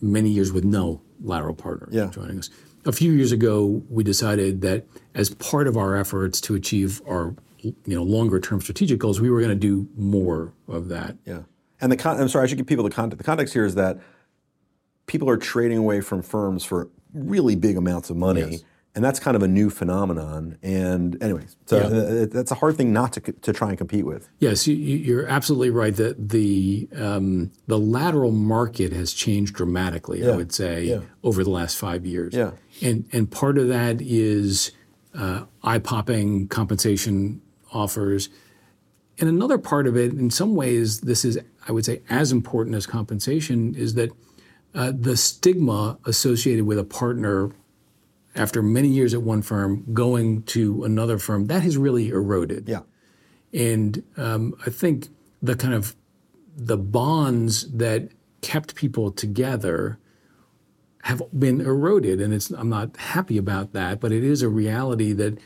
many 0.00 0.30
years 0.30 0.52
with 0.52 0.64
no 0.64 1.00
lateral 1.22 1.54
partner 1.54 1.88
Yeah. 1.90 2.10
joining 2.10 2.38
us. 2.38 2.50
A 2.86 2.92
few 2.92 3.12
years 3.12 3.32
ago, 3.32 3.82
we 3.90 4.04
decided 4.04 4.60
that 4.62 4.86
as 5.14 5.30
part 5.30 5.66
of 5.66 5.76
our 5.76 5.96
efforts 5.96 6.40
to 6.42 6.54
achieve 6.54 7.02
our 7.08 7.34
you 7.58 7.74
know 7.86 8.02
longer 8.02 8.38
term 8.40 8.60
strategic 8.60 8.98
goals, 8.98 9.20
we 9.20 9.28
were 9.28 9.40
going 9.40 9.50
to 9.50 9.56
do 9.56 9.88
more 9.96 10.52
of 10.68 10.88
that. 10.88 11.16
Yeah. 11.24 11.42
And 11.80 11.90
the 11.92 11.96
con- 11.96 12.20
I'm 12.20 12.28
sorry, 12.28 12.44
I 12.44 12.46
should 12.46 12.58
give 12.58 12.66
people 12.66 12.84
the 12.84 12.90
context. 12.90 13.18
The 13.18 13.24
context 13.24 13.52
here 13.52 13.66
is 13.66 13.74
that 13.74 13.98
people 15.06 15.28
are 15.28 15.36
trading 15.36 15.78
away 15.78 16.00
from 16.00 16.22
firms 16.22 16.64
for 16.64 16.88
really 17.12 17.56
big 17.56 17.76
amounts 17.76 18.08
of 18.08 18.16
money. 18.16 18.40
Yes. 18.40 18.64
And 18.96 19.04
that's 19.04 19.20
kind 19.20 19.36
of 19.36 19.42
a 19.42 19.48
new 19.48 19.68
phenomenon. 19.68 20.56
And 20.62 21.22
anyways, 21.22 21.54
so 21.66 21.76
Yeah. 21.76 22.24
that's 22.30 22.50
a 22.50 22.54
hard 22.54 22.76
thing 22.78 22.94
not 22.94 23.12
to, 23.12 23.20
to 23.20 23.52
try 23.52 23.68
and 23.68 23.76
compete 23.76 24.06
with. 24.06 24.30
Yes, 24.38 24.66
you, 24.66 24.74
you're 24.74 25.26
absolutely 25.26 25.68
right 25.68 25.94
that 25.96 26.30
the 26.30 26.88
um, 26.96 27.50
the 27.66 27.78
lateral 27.78 28.32
market 28.32 28.94
has 28.94 29.12
changed 29.12 29.54
dramatically. 29.54 30.26
I 30.26 30.34
would 30.34 30.50
say 30.50 30.84
yeah. 30.84 31.00
over 31.22 31.44
the 31.44 31.50
last 31.50 31.76
five 31.76 32.06
years. 32.06 32.32
Yeah. 32.34 32.52
and 32.82 33.04
and 33.12 33.30
part 33.30 33.58
of 33.58 33.68
that 33.68 34.00
is 34.00 34.72
uh, 35.14 35.42
eye 35.62 35.78
popping 35.78 36.48
compensation 36.48 37.42
offers, 37.72 38.30
and 39.18 39.28
another 39.28 39.58
part 39.58 39.86
of 39.86 39.94
it, 39.96 40.12
in 40.14 40.30
some 40.30 40.54
ways, 40.54 41.02
this 41.02 41.22
is 41.22 41.38
I 41.68 41.72
would 41.72 41.84
say 41.84 42.00
as 42.08 42.32
important 42.32 42.74
as 42.76 42.86
compensation 42.86 43.74
is 43.74 43.92
that 43.94 44.10
uh, 44.74 44.92
the 44.98 45.18
stigma 45.18 45.98
associated 46.06 46.64
with 46.64 46.78
a 46.78 46.84
partner 46.84 47.50
after 48.36 48.62
many 48.62 48.88
years 48.88 49.14
at 49.14 49.22
one 49.22 49.42
firm 49.42 49.84
going 49.92 50.42
to 50.44 50.84
another 50.84 51.18
firm 51.18 51.46
that 51.46 51.62
has 51.62 51.76
really 51.76 52.08
eroded. 52.08 52.68
Yeah. 52.68 52.80
And 53.52 54.02
um, 54.16 54.54
I 54.66 54.70
think 54.70 55.08
the 55.42 55.56
kind 55.56 55.74
of 55.74 55.96
the 56.56 56.76
bonds 56.76 57.70
that 57.72 58.10
kept 58.40 58.74
people 58.74 59.10
together 59.10 59.98
have 61.04 61.22
been 61.38 61.60
eroded, 61.60 62.20
and 62.20 62.34
it's 62.34 62.50
I'm 62.50 62.68
not 62.68 62.96
happy 62.96 63.38
about 63.38 63.72
that, 63.72 64.00
but 64.00 64.12
it 64.12 64.24
is 64.24 64.42
a 64.42 64.48
reality 64.48 65.12
that 65.12 65.38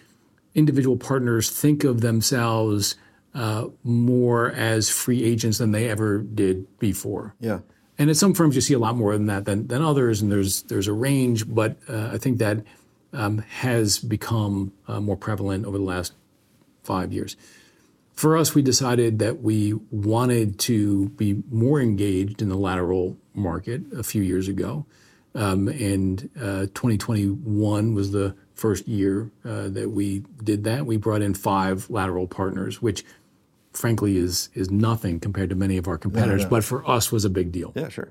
individual 0.55 0.97
partners 0.97 1.51
think 1.51 1.85
of 1.85 2.01
themselves 2.01 2.97
uh, 3.35 3.67
more 3.85 4.51
as 4.53 4.89
free 4.91 5.23
agents 5.23 5.59
than 5.59 5.73
they 5.73 5.89
ever 5.89 6.19
did 6.19 6.79
before. 6.79 7.35
Yeah. 7.41 7.61
And 7.99 8.09
at 8.09 8.17
some 8.17 8.33
firms, 8.33 8.55
you 8.55 8.63
see 8.63 8.75
a 8.75 8.79
lot 8.79 8.97
more 8.97 9.13
than 9.13 9.27
that 9.27 9.45
than, 9.45 9.67
than 9.67 9.83
others, 9.83 10.23
and 10.23 10.33
there's 10.33 10.63
there's 10.63 10.89
a 10.89 10.93
range. 10.93 11.47
But 11.47 11.77
uh, 11.89 12.11
I 12.13 12.19
think 12.19 12.39
that 12.39 12.65
um, 13.13 13.39
has 13.39 13.99
become 13.99 14.73
uh, 14.89 15.01
more 15.01 15.17
prevalent 15.17 15.67
over 15.67 15.79
the 15.79 15.85
last 15.85 16.15
five 16.83 17.13
years. 17.13 17.37
For 18.13 18.37
us, 18.37 18.55
we 18.55 18.63
decided 18.63 19.19
that 19.21 19.41
we 19.41 19.73
wanted 19.91 20.59
to 20.61 21.09
be 21.11 21.43
more 21.51 21.81
engaged 21.81 22.43
in 22.43 22.49
the 22.49 22.57
lateral 22.57 23.17
market 23.35 23.83
a 23.97 24.03
few 24.03 24.23
years 24.23 24.47
ago. 24.47 24.85
Um, 25.35 25.69
and 25.69 26.29
uh, 26.37 26.67
2021 26.75 27.95
was 27.95 28.13
the 28.13 28.35
first 28.55 28.87
year 28.89 29.31
uh, 29.45 29.69
that 29.69 29.91
we 29.91 30.25
did 30.43 30.65
that. 30.65 30.87
We 30.87 30.97
brought 30.97 31.23
in 31.23 31.35
five 31.35 31.89
lateral 31.89 32.27
partners, 32.27 32.83
which 32.83 33.05
frankly 33.73 34.17
is 34.17 34.51
is 34.55 34.71
nothing 34.71 35.21
compared 35.21 35.49
to 35.51 35.57
many 35.57 35.77
of 35.77 35.87
our 35.87 35.97
competitors, 35.97 36.45
but 36.45 36.65
for 36.65 36.89
us 36.89 37.13
was 37.13 37.25
a 37.25 37.31
big 37.31 37.53
deal. 37.53 37.73
Yeah, 37.77 37.89
sure. 37.89 38.11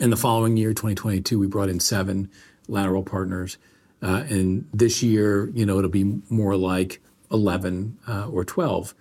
In 0.00 0.10
the 0.10 0.16
following 0.16 0.56
year, 0.56 0.70
2022, 0.70 1.38
we 1.38 1.46
brought 1.46 1.68
in 1.68 1.80
seven 1.80 2.30
lateral 2.66 3.02
partners. 3.02 3.58
Uh, 4.02 4.24
and 4.28 4.68
this 4.72 5.02
year, 5.02 5.50
you 5.54 5.66
know, 5.66 5.78
it'll 5.78 5.90
be 5.90 6.20
more 6.28 6.56
like 6.56 7.00
11 7.32 7.98
uh, 8.06 8.28
or 8.28 8.44
12. 8.44 8.94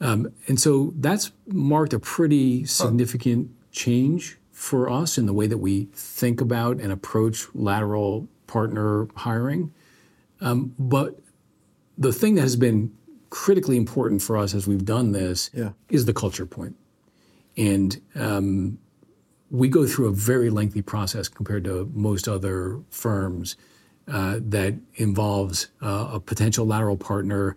Um, 0.00 0.32
and 0.48 0.58
so 0.58 0.92
that's 0.96 1.32
marked 1.46 1.92
a 1.92 1.98
pretty 1.98 2.64
significant 2.64 3.50
change 3.70 4.38
for 4.50 4.88
us 4.90 5.18
in 5.18 5.26
the 5.26 5.32
way 5.32 5.46
that 5.46 5.58
we 5.58 5.86
think 5.92 6.40
about 6.40 6.78
and 6.80 6.90
approach 6.92 7.46
lateral 7.54 8.26
partner 8.46 9.06
hiring. 9.16 9.72
Um, 10.40 10.74
but 10.78 11.20
the 11.96 12.12
thing 12.12 12.34
that 12.36 12.42
has 12.42 12.56
been 12.56 12.92
critically 13.30 13.76
important 13.76 14.22
for 14.22 14.36
us 14.36 14.54
as 14.54 14.66
we've 14.66 14.84
done 14.84 15.12
this 15.12 15.50
Yeah. 15.54 15.70
is 15.88 16.04
the 16.04 16.12
culture 16.12 16.46
point. 16.46 16.76
And 17.56 18.00
um, 18.14 18.78
we 19.50 19.68
go 19.68 19.86
through 19.86 20.06
a 20.08 20.12
very 20.12 20.50
lengthy 20.50 20.82
process 20.82 21.28
compared 21.28 21.64
to 21.64 21.90
most 21.94 22.26
other 22.28 22.80
firms 22.90 23.56
uh, 24.08 24.38
that 24.40 24.74
involves 24.96 25.68
uh, 25.80 26.10
a 26.14 26.20
potential 26.20 26.66
lateral 26.66 26.96
partner 26.96 27.56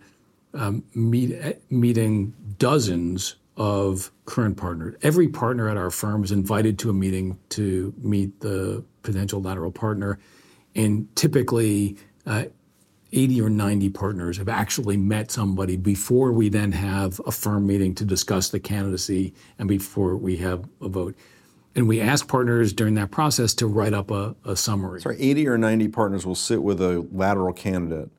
um, 0.54 0.84
meet, 0.94 1.36
meeting 1.70 2.34
dozens 2.58 3.36
of 3.58 4.12
current 4.26 4.58
partners. 4.58 4.96
Every 5.02 5.28
partner 5.28 5.70
at 5.70 5.78
our 5.78 5.92
firm 5.92 6.24
is 6.24 6.32
invited 6.32 6.78
to 6.80 6.90
a 6.90 6.94
meeting 6.94 7.38
to 7.50 7.94
meet 7.98 8.40
the 8.42 8.84
potential 9.02 9.42
lateral 9.42 9.72
partner, 9.72 10.20
and 10.76 11.14
typically. 11.16 11.98
Uh, 12.26 12.46
80 13.14 13.42
or 13.42 13.50
90 13.50 13.90
partners 13.92 14.38
have 14.38 14.50
actually 14.50 14.98
met 14.98 15.32
somebody 15.32 15.78
before 15.78 16.34
we 16.34 16.50
then 16.50 16.74
have 16.74 17.22
a 17.26 17.32
firm 17.32 17.66
meeting 17.66 17.96
to 17.96 18.04
discuss 18.04 18.50
the 18.50 18.60
candidacy 18.60 19.34
and 19.58 19.70
before 19.70 20.18
we 20.18 20.36
have 20.38 20.68
a 20.82 20.90
vote. 20.90 21.16
And 21.76 21.88
we 21.90 22.00
ask 22.00 22.28
partners 22.28 22.72
during 22.72 22.94
that 22.96 23.12
process 23.12 23.54
to 23.56 23.68
write 23.68 23.94
up 23.94 24.10
a, 24.12 24.34
a 24.46 24.56
summary. 24.56 25.02
Sorry, 25.02 25.20
80 25.20 25.48
or 25.50 25.58
90 25.58 25.90
partners 25.90 26.26
will 26.26 26.36
sit 26.36 26.64
with 26.64 26.82
a 26.82 27.06
lateral 27.12 27.52
candidate. 27.54 28.10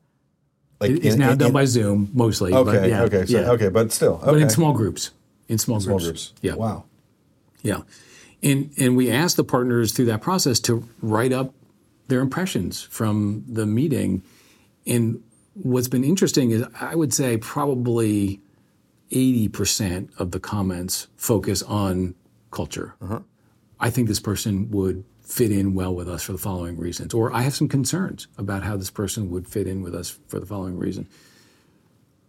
Like 0.79 0.91
It- 0.91 1.05
it's 1.05 1.15
in- 1.15 1.19
now 1.19 1.31
in- 1.31 1.37
done 1.39 1.47
in- 1.47 1.53
by 1.53 1.65
Zoom 1.65 2.09
mostly. 2.13 2.53
Okay, 2.53 2.71
but 2.81 2.89
yeah, 2.89 3.01
okay, 3.03 3.25
so, 3.25 3.39
yeah. 3.39 3.49
okay, 3.51 3.69
but 3.69 3.91
still, 3.91 4.15
okay. 4.21 4.25
But 4.31 4.41
in 4.41 4.49
small 4.51 4.73
groups. 4.73 5.09
In 5.47 5.57
small, 5.57 5.79
Small 5.79 5.97
groups. 5.97 6.27
groups. 6.29 6.33
Yeah. 6.41 6.55
Wow. 6.55 6.83
Yeah. 7.63 7.81
And 8.43 8.69
and 8.77 8.95
we 8.95 9.09
asked 9.09 9.37
the 9.37 9.43
partners 9.43 9.91
through 9.93 10.05
that 10.05 10.21
process 10.21 10.59
to 10.61 10.87
write 11.01 11.33
up 11.33 11.53
their 12.09 12.19
impressions 12.19 12.83
from 12.83 13.43
the 13.47 13.65
meeting. 13.65 14.21
And 14.85 15.23
what's 15.55 15.87
been 15.87 16.03
interesting 16.03 16.51
is 16.51 16.63
I 16.79 16.93
would 16.95 17.11
say 17.13 17.37
probably 17.37 18.39
80% 19.11 20.09
of 20.19 20.31
the 20.31 20.39
comments 20.39 21.07
focus 21.15 21.63
on 21.63 22.13
culture. 22.51 22.93
Uh-huh. 23.01 23.19
I 23.79 23.89
think 23.89 24.07
this 24.07 24.19
person 24.19 24.69
would 24.71 25.03
fit 25.21 25.51
in 25.51 25.73
well 25.73 25.93
with 25.93 26.09
us 26.09 26.23
for 26.23 26.31
the 26.31 26.37
following 26.37 26.77
reasons. 26.77 27.13
Or 27.13 27.33
I 27.33 27.41
have 27.41 27.53
some 27.53 27.67
concerns 27.67 28.27
about 28.37 28.63
how 28.63 28.77
this 28.77 28.89
person 28.89 29.29
would 29.29 29.47
fit 29.47 29.67
in 29.67 29.81
with 29.81 29.93
us 29.93 30.17
for 30.27 30.39
the 30.39 30.45
following 30.45 30.77
reason 30.77 31.07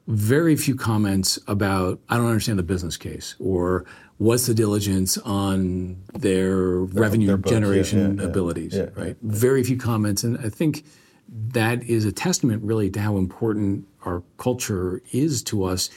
very 0.09 0.57
few 0.57 0.75
comments 0.75 1.39
about 1.47 2.01
I 2.09 2.17
don't 2.17 2.27
understand 2.27 2.59
the 2.59 2.65
business 2.65 2.97
case 2.97 3.37
or 3.39 3.85
what's 4.17 4.47
the 4.47 4.55
diligence 4.55 5.19
on 5.19 6.03
their 6.15 6.79
revenue 6.79 7.27
their 7.27 7.37
books, 7.37 7.53
generation 7.53 8.17
yeah, 8.17 8.23
yeah. 8.23 8.29
abilities, 8.29 8.75
Yeah, 8.75 8.89
right? 8.97 9.17
Very 9.21 9.63
few 9.63 9.77
comments, 9.77 10.25
and 10.25 10.39
I 10.39 10.49
think 10.49 10.85
that 11.29 11.83
is 11.83 12.07
a 12.07 12.13
testament 12.13 12.63
really 12.63 12.89
to 12.91 13.01
how 13.01 13.19
important 13.19 13.87
our 14.07 14.23
culture 14.39 15.03
is 15.13 15.43
to 15.45 15.65
us, 15.65 15.91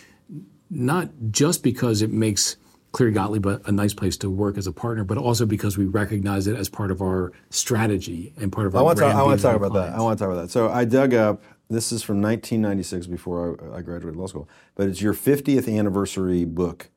not 0.70 1.10
just 1.32 1.64
because 1.64 2.02
it 2.02 2.12
makes 2.12 2.58
Cleary 2.92 3.12
Gottlieb 3.14 3.46
a, 3.46 3.62
a 3.66 3.72
nice 3.72 3.94
place 3.94 4.18
to 4.18 4.30
work 4.30 4.58
as 4.58 4.68
a 4.68 4.74
partner, 4.74 5.04
but 5.04 5.18
also 5.18 5.46
because 5.46 5.78
we 5.78 5.86
recognize 5.86 6.48
it 6.48 6.56
as 6.58 6.68
part 6.70 6.92
of 6.92 7.02
our 7.02 7.32
strategy 7.50 8.34
and 8.38 8.52
part 8.52 8.68
of 8.68 8.76
our 8.76 8.82
I 8.82 8.84
want 8.84 8.98
to. 8.98 9.02
brand 9.04 9.18
I 9.18 9.24
want 9.24 9.40
to 9.40 9.44
talk 9.44 9.56
about 9.56 9.74
that. 9.74 9.94
I 9.94 10.02
want 10.02 10.18
to 10.20 10.24
talk 10.26 10.32
about 10.34 10.42
that. 10.44 10.52
So 10.52 10.70
I 10.70 10.86
dug 10.86 11.14
up. 11.14 11.42
This 11.70 11.94
is 11.94 12.04
from 12.04 12.22
1996, 12.22 13.08
before 13.08 13.58
I, 13.74 13.78
I 13.78 13.82
graduated 13.82 14.18
law 14.20 14.28
school. 14.28 14.50
But 14.76 14.90
it's 14.90 15.02
your 15.02 15.14
50th 15.14 15.74
anniversary 15.74 16.44
book. 16.44 16.90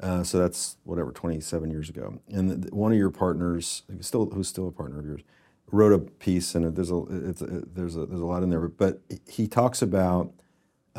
Uh, 0.00 0.22
so 0.22 0.38
that's 0.38 0.76
whatever 0.84 1.10
27 1.10 1.68
years 1.68 1.88
ago. 1.90 2.20
And 2.28 2.62
th- 2.62 2.72
one 2.72 2.92
of 2.92 2.96
your 2.98 3.10
partners, 3.10 3.82
still 4.00 4.26
who's 4.30 4.46
still 4.48 4.68
a 4.68 4.72
partner 4.72 5.00
of 5.00 5.04
yours, 5.04 5.20
wrote 5.72 5.92
a 5.92 5.98
piece, 5.98 6.54
and 6.54 6.64
it- 6.64 6.74
there's 6.76 6.92
a 6.92 7.02
it's 7.28 7.42
a, 7.42 7.46
there's 7.74 7.96
a 7.96 8.06
there's 8.06 8.20
a 8.20 8.24
lot 8.24 8.44
in 8.44 8.50
there. 8.50 8.60
But 8.68 9.00
he 9.28 9.48
talks 9.48 9.82
about 9.82 10.32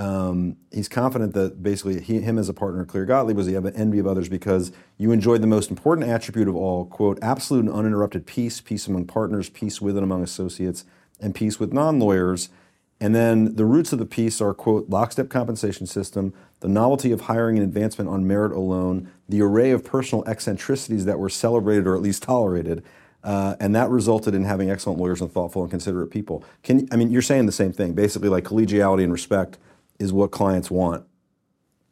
um, 0.01 0.57
he's 0.71 0.89
confident 0.89 1.35
that 1.35 1.61
basically 1.61 2.01
he, 2.01 2.21
him 2.21 2.39
as 2.39 2.49
a 2.49 2.55
partner, 2.55 2.83
Cleary 2.85 3.05
Gottlieb, 3.05 3.37
was 3.37 3.45
the 3.45 3.55
envy 3.75 3.99
of 3.99 4.07
others 4.07 4.29
because 4.29 4.71
you 4.97 5.11
enjoyed 5.11 5.43
the 5.43 5.47
most 5.47 5.69
important 5.69 6.09
attribute 6.09 6.47
of 6.47 6.55
all, 6.55 6.85
quote, 6.85 7.19
absolute 7.21 7.65
and 7.65 7.71
uninterrupted 7.71 8.25
peace, 8.25 8.61
peace 8.61 8.87
among 8.87 9.05
partners, 9.05 9.51
peace 9.51 9.79
with 9.79 9.95
and 9.95 10.03
among 10.03 10.23
associates, 10.23 10.85
and 11.19 11.35
peace 11.35 11.59
with 11.59 11.71
non-lawyers. 11.71 12.49
And 12.99 13.13
then 13.13 13.55
the 13.55 13.65
roots 13.65 13.93
of 13.93 13.99
the 13.99 14.07
peace 14.07 14.41
are, 14.41 14.55
quote, 14.55 14.89
lockstep 14.89 15.29
compensation 15.29 15.85
system, 15.85 16.33
the 16.61 16.67
novelty 16.67 17.11
of 17.11 17.21
hiring 17.21 17.59
and 17.59 17.67
advancement 17.67 18.09
on 18.09 18.25
merit 18.25 18.53
alone, 18.53 19.11
the 19.29 19.43
array 19.43 19.69
of 19.69 19.85
personal 19.85 20.27
eccentricities 20.27 21.05
that 21.05 21.19
were 21.19 21.29
celebrated 21.29 21.85
or 21.85 21.95
at 21.95 22.01
least 22.01 22.23
tolerated, 22.23 22.83
uh, 23.23 23.55
and 23.59 23.75
that 23.75 23.87
resulted 23.91 24.33
in 24.33 24.45
having 24.45 24.71
excellent 24.71 24.97
lawyers 24.97 25.21
and 25.21 25.31
thoughtful 25.31 25.61
and 25.61 25.69
considerate 25.69 26.09
people. 26.09 26.43
Can 26.63 26.87
I 26.91 26.95
mean 26.95 27.11
you're 27.11 27.21
saying 27.21 27.45
the 27.45 27.51
same 27.51 27.71
thing, 27.71 27.93
basically 27.93 28.29
like 28.29 28.43
collegiality 28.45 29.03
and 29.03 29.13
respect 29.13 29.59
is 30.01 30.11
what 30.11 30.31
clients 30.31 30.69
want. 30.71 31.05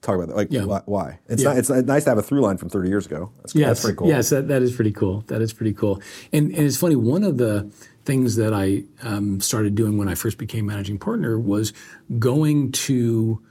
Talk 0.02 0.16
about 0.16 0.30
that. 0.30 0.36
Like 0.38 0.48
Yeah. 0.52 0.64
why? 0.66 0.82
why? 0.86 1.20
It's 1.28 1.42
Yeah. 1.44 1.50
not, 1.50 1.58
it's 1.58 1.70
nice 1.70 2.06
to 2.06 2.10
have 2.12 2.18
a 2.18 2.22
through 2.22 2.42
line 2.42 2.58
from 2.58 2.70
30 2.70 2.90
years 2.90 3.06
ago. 3.06 3.32
That's, 3.38 3.54
Yes, 3.56 3.68
that's 3.68 3.82
pretty 3.82 3.98
cool. 3.98 4.08
Yes, 4.08 4.30
that, 4.30 4.48
that 4.48 4.62
is 4.62 4.74
pretty 4.74 4.92
cool. 4.92 5.24
That 5.28 5.42
is 5.42 5.52
pretty 5.54 5.74
cool. 5.74 6.02
And, 6.32 6.52
and 6.52 6.66
it's 6.66 6.78
funny, 6.78 6.96
one 6.96 7.24
of 7.24 7.38
the 7.38 7.70
things 8.06 8.38
that 8.38 8.54
I 8.54 8.84
um, 9.04 9.42
started 9.42 9.76
doing 9.76 9.98
when 9.98 10.08
I 10.08 10.16
first 10.16 10.38
became 10.38 10.66
managing 10.66 10.98
partner 11.00 11.38
was 11.38 11.74
going 12.18 12.72
to 12.72 13.42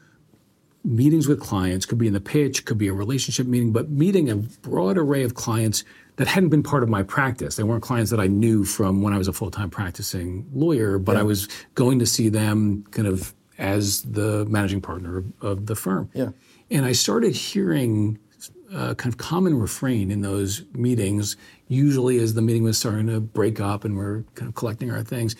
meetings 0.85 1.29
with 1.29 1.39
clients, 1.41 1.85
could 1.85 1.99
be 1.99 2.07
in 2.07 2.15
the 2.15 2.21
pitch, 2.21 2.65
could 2.65 2.79
be 2.79 2.89
a 2.89 2.95
relationship 2.95 3.47
meeting, 3.47 3.73
but 3.73 3.91
meeting 3.91 4.31
a 4.31 4.37
broad 4.37 4.97
array 4.97 5.23
of 5.23 5.35
clients 5.35 5.85
that 6.17 6.27
hadn't 6.27 6.49
been 6.49 6.63
part 6.63 6.83
of 6.83 6.89
my 6.89 7.03
practice. 7.03 7.57
They 7.57 7.63
weren't 7.63 7.83
clients 7.83 8.11
that 8.11 8.21
I 8.21 8.27
knew 8.27 8.65
from 8.65 9.03
when 9.03 9.13
I 9.13 9.19
was 9.19 9.29
a 9.29 9.33
full 9.33 9.51
time 9.51 9.69
practicing 9.71 10.47
lawyer, 10.53 10.99
but 10.99 11.17
I 11.17 11.23
was 11.25 11.47
going 11.75 11.99
to 11.99 12.07
see 12.07 12.29
them 12.31 12.85
kind 12.91 13.07
of 13.07 13.35
as 13.59 14.03
the 14.03 14.47
managing 14.47 14.81
partner 14.81 15.25
of, 15.41 15.67
the 15.67 15.75
firm. 15.75 16.11
Yeah. 16.15 16.31
And 16.71 16.85
I 16.85 16.93
started 16.93 17.35
hearing 17.35 18.19
a 18.73 18.95
kind 18.95 19.13
of 19.13 19.19
common 19.19 19.59
refrain 19.59 20.11
in 20.11 20.21
those 20.21 20.65
meetings, 20.73 21.37
usually 21.67 22.19
as 22.19 22.35
the 22.35 22.43
meeting 22.43 22.63
was 22.63 22.79
starting 22.79 23.07
to 23.09 23.21
break 23.21 23.61
up 23.61 23.85
and 23.85 23.97
we're 23.97 24.23
kind 24.35 24.49
of 24.49 24.55
collecting 24.55 24.91
our 24.91 25.03
things. 25.03 25.35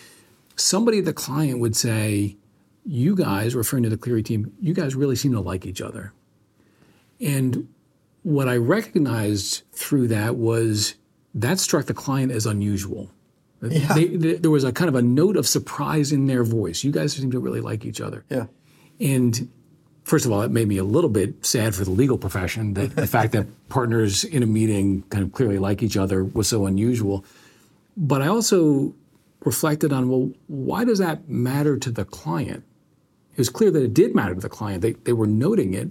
Somebody, 0.57 1.01
the 1.01 1.13
client, 1.13 1.61
would 1.61 1.77
say, 1.77 2.37
You 2.85 3.15
guys, 3.15 3.55
referring 3.55 3.85
to 3.85 3.91
the 3.91 3.99
Cleary 3.99 4.23
team, 4.23 4.53
you 4.61 4.75
guys 4.75 4.95
really 4.95 5.17
seem 5.17 5.33
to 5.33 5.41
like 5.41 5.67
each 5.67 5.81
other. 5.81 6.13
And 7.21 7.69
what 8.23 8.49
I 8.49 8.57
recognized 8.57 9.63
through 9.73 10.09
that 10.09 10.37
was 10.37 10.95
that 11.35 11.59
struck 11.59 11.87
the 11.87 11.95
client 11.95 12.33
as 12.33 12.47
unusual. 12.47 13.11
They, 13.61 14.07
they- 14.07 14.35
there 14.37 14.51
was 14.51 14.65
a 14.65 14.73
kind 14.73 14.89
of 14.89 14.95
a 14.95 15.03
note 15.03 15.37
of 15.37 15.47
surprise 15.47 16.13
in 16.13 16.27
their 16.27 16.45
voice. 16.45 16.85
You 16.85 16.93
guys 16.93 17.13
seem 17.15 17.31
to 17.33 17.41
really 17.41 17.61
like 17.61 17.85
each 17.85 18.01
other. 18.01 18.25
Yeah. 18.31 18.47
And 19.01 19.49
first 20.05 20.25
of 20.27 20.33
all, 20.33 20.43
it 20.43 20.51
made 20.51 20.69
me 20.69 20.79
a 20.79 20.85
little 20.85 21.11
bit 21.11 21.45
sad 21.45 21.75
for 21.75 21.85
the 21.85 21.91
legal 21.91 22.19
profession 22.19 22.75
that 22.75 22.95
the 22.97 23.07
fact 23.07 23.33
that 23.33 23.47
partners 23.69 24.25
in 24.25 24.43
a 24.43 24.47
meeting 24.47 25.03
kind 25.11 25.25
of 25.25 25.33
clearly 25.33 25.59
like 25.59 25.83
each 25.83 25.97
other 25.97 26.25
was 26.25 26.49
so 26.49 26.67
unusual. 26.67 27.25
But 27.97 28.23
I 28.23 28.29
also 28.29 28.95
reflected 29.45 29.93
on, 29.93 30.09
well, 30.09 30.31
why 30.47 30.85
does 30.85 30.99
that 30.99 31.29
matter 31.29 31.77
to 31.79 31.91
the 31.91 32.05
client? 32.05 32.65
It 33.33 33.39
was 33.39 33.49
clear 33.49 33.71
that 33.71 33.83
it 33.83 33.95
did 33.95 34.15
matter 34.15 34.35
to 34.35 34.41
the 34.41 34.49
client. 34.49 34.83
They, 34.83 34.93
they 34.93 35.13
were 35.13 35.27
noting 35.27 35.75
it. 35.75 35.91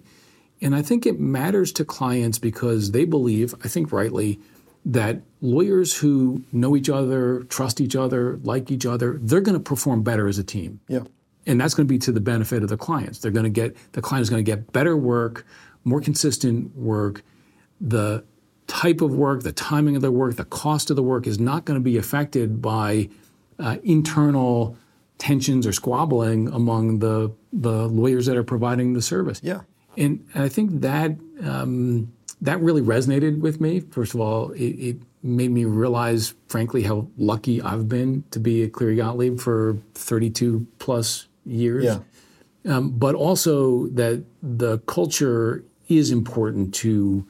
And 0.61 0.75
I 0.75 0.81
think 0.81 1.05
it 1.05 1.19
matters 1.19 1.71
to 1.73 1.85
clients 1.85 2.39
because 2.39 2.91
they 2.91 3.05
believe, 3.05 3.53
I 3.63 3.67
think 3.67 3.91
rightly, 3.91 4.39
that 4.91 5.21
lawyers 5.41 5.97
who 5.97 6.43
know 6.51 6.75
each 6.75 6.89
other, 6.89 7.43
trust 7.49 7.81
each 7.81 7.95
other, 7.95 8.39
like 8.43 8.71
each 8.71 8.85
other, 8.85 9.19
they're 9.21 9.41
going 9.41 9.57
to 9.57 9.63
perform 9.63 10.01
better 10.01 10.27
as 10.27 10.37
a 10.39 10.43
team 10.43 10.79
Yeah. 10.87 11.03
and 11.45 11.59
that's 11.59 11.73
going 11.73 11.85
to 11.87 11.93
be 11.93 11.99
to 11.99 12.11
the 12.11 12.21
benefit 12.21 12.63
of 12.63 12.69
the 12.69 12.77
clients. 12.77 13.19
They're 13.19 13.31
going 13.39 13.43
to 13.53 13.57
get 13.61 13.75
the 13.91 14.01
client 14.01 14.21
is 14.23 14.29
going 14.29 14.43
to 14.43 14.49
get 14.51 14.71
better 14.71 14.95
work, 14.95 15.45
more 15.83 15.99
consistent 16.01 16.75
work. 16.75 17.21
The 17.81 18.23
type 18.67 19.01
of 19.01 19.13
work, 19.13 19.43
the 19.43 19.51
timing 19.51 19.95
of 19.95 20.01
the 20.01 20.11
work, 20.11 20.35
the 20.35 20.45
cost 20.45 20.89
of 20.89 20.95
the 20.95 21.03
work 21.03 21.27
is 21.27 21.37
not 21.39 21.65
going 21.65 21.79
to 21.79 21.83
be 21.83 21.97
affected 21.97 22.61
by 22.61 23.09
uh, 23.59 23.77
internal 23.83 24.75
tensions 25.17 25.65
or 25.67 25.73
squabbling 25.73 26.47
among 26.49 26.99
the 26.99 27.31
the 27.51 27.87
lawyers 27.87 28.25
that 28.27 28.37
are 28.37 28.43
providing 28.43 28.93
the 28.93 29.01
service. 29.01 29.39
Yeah. 29.43 29.61
And 29.97 30.25
I 30.35 30.47
think 30.49 30.81
that 30.81 31.17
um, 31.43 32.11
that 32.41 32.61
really 32.61 32.81
resonated 32.81 33.39
with 33.39 33.59
me. 33.59 33.79
First 33.79 34.13
of 34.13 34.21
all, 34.21 34.51
it, 34.51 34.63
it, 34.63 34.97
made 35.23 35.51
me 35.51 35.65
realize, 35.65 36.35
frankly, 36.47 36.83
how 36.83 37.07
lucky 37.17 37.61
I've 37.61 37.89
been 37.89 38.23
to 38.31 38.39
be 38.39 38.63
at 38.63 38.71
Cleary 38.71 38.95
Gottlieb 38.95 39.39
for 39.39 39.77
32 39.95 40.65
plus 40.79 41.27
years. 41.43 41.83
Yeah. 41.83 41.99
Um, 42.65 42.91
but 42.91 43.15
also 43.15 43.87
that 43.87 44.23
the 44.41 44.77
culture 44.79 45.65
is 45.89 46.11
important 46.11 46.73
to 46.75 47.25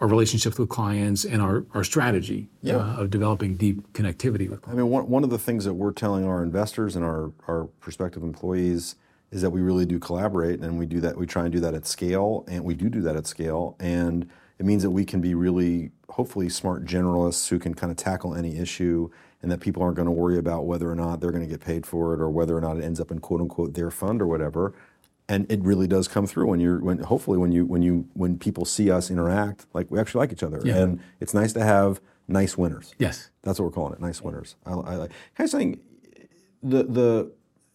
our 0.00 0.06
relationships 0.06 0.58
with 0.58 0.68
clients 0.68 1.24
and 1.24 1.42
our, 1.42 1.66
our 1.74 1.84
strategy 1.84 2.48
Yeah. 2.62 2.76
uh, 2.76 3.02
of 3.02 3.10
developing 3.10 3.56
deep 3.56 3.92
connectivity 3.92 4.48
with 4.48 4.66
I 4.68 4.72
mean, 4.72 4.88
one, 4.88 5.08
one 5.08 5.24
of 5.24 5.30
the 5.30 5.38
things 5.38 5.64
that 5.64 5.74
we're 5.74 5.92
telling 5.92 6.24
our 6.24 6.42
investors 6.42 6.96
and 6.96 7.04
our, 7.04 7.32
our 7.48 7.64
prospective 7.80 8.22
employees 8.22 8.96
is 9.30 9.42
that 9.42 9.50
we 9.50 9.60
really 9.60 9.86
do 9.86 9.98
collaborate 9.98 10.60
and 10.60 10.78
we 10.78 10.86
do 10.86 11.00
that, 11.00 11.16
we 11.16 11.26
try 11.26 11.44
and 11.44 11.52
do 11.52 11.60
that 11.60 11.74
at 11.74 11.86
scale, 11.86 12.44
and 12.48 12.64
we 12.64 12.74
do 12.74 12.88
do 12.88 13.00
that 13.02 13.16
at 13.16 13.26
scale. 13.26 13.76
And 13.80 14.30
it 14.58 14.64
means 14.66 14.82
that 14.82 14.90
we 14.90 15.04
can 15.04 15.20
be 15.20 15.34
really, 15.34 15.90
hopefully, 16.10 16.48
smart 16.48 16.84
generalists 16.84 17.48
who 17.48 17.58
can 17.58 17.74
kind 17.74 17.90
of 17.90 17.96
tackle 17.96 18.34
any 18.34 18.56
issue 18.58 19.10
and 19.42 19.50
that 19.50 19.60
people 19.60 19.82
aren't 19.82 19.96
going 19.96 20.06
to 20.06 20.12
worry 20.12 20.38
about 20.38 20.64
whether 20.66 20.90
or 20.90 20.94
not 20.94 21.20
they're 21.20 21.32
going 21.32 21.42
to 21.44 21.50
get 21.50 21.60
paid 21.60 21.84
for 21.84 22.14
it 22.14 22.20
or 22.20 22.30
whether 22.30 22.56
or 22.56 22.60
not 22.60 22.76
it 22.78 22.84
ends 22.84 23.00
up 23.00 23.10
in 23.10 23.18
quote 23.18 23.40
unquote 23.40 23.74
their 23.74 23.90
fund 23.90 24.22
or 24.22 24.26
whatever. 24.26 24.72
And 25.28 25.50
it 25.50 25.60
really 25.62 25.86
does 25.86 26.06
come 26.06 26.26
through 26.26 26.46
when 26.46 26.60
you're 26.60 26.78
when 26.80 26.98
hopefully 26.98 27.38
when 27.38 27.50
you 27.50 27.64
when 27.64 27.82
you 27.82 28.08
when 28.12 28.38
people 28.38 28.64
see 28.66 28.90
us 28.90 29.10
interact 29.10 29.66
like 29.72 29.90
we 29.90 29.98
actually 29.98 30.18
like 30.20 30.32
each 30.32 30.42
other 30.42 30.60
Yeah. 30.62 30.76
and 30.76 31.00
it's 31.18 31.32
nice 31.34 31.52
to 31.54 31.62
have 31.64 32.00
nice 32.28 32.56
winners. 32.58 32.94
Yes. 32.98 33.30
That's 33.42 33.58
what 33.58 33.64
we're 33.66 33.72
calling 33.72 33.94
it, 33.94 34.00
nice 34.00 34.20
winners. 34.22 34.54
I, 34.66 34.72
I 34.72 34.96
like. 34.96 35.10
Kind 35.34 35.46
of 35.46 35.50
saying, 35.50 35.80
the 36.62 36.84
the 36.84 37.32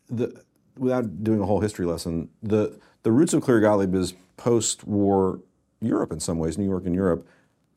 the 0.10 0.44
without 0.78 1.24
doing 1.24 1.40
a 1.42 1.46
whole 1.46 1.60
history 1.60 1.86
lesson, 1.88 2.30
the 2.44 2.80
the 3.04 3.12
roots 3.12 3.34
of 3.34 3.42
Cleary 3.42 3.62
Gottlieb 3.62 3.94
is 3.96 4.14
post-war 4.38 5.40
Europe 5.82 6.12
in 6.12 6.20
some 6.20 6.38
ways, 6.38 6.58
New 6.58 6.68
York 6.68 6.86
and 6.86 6.96
Europe, 6.96 7.28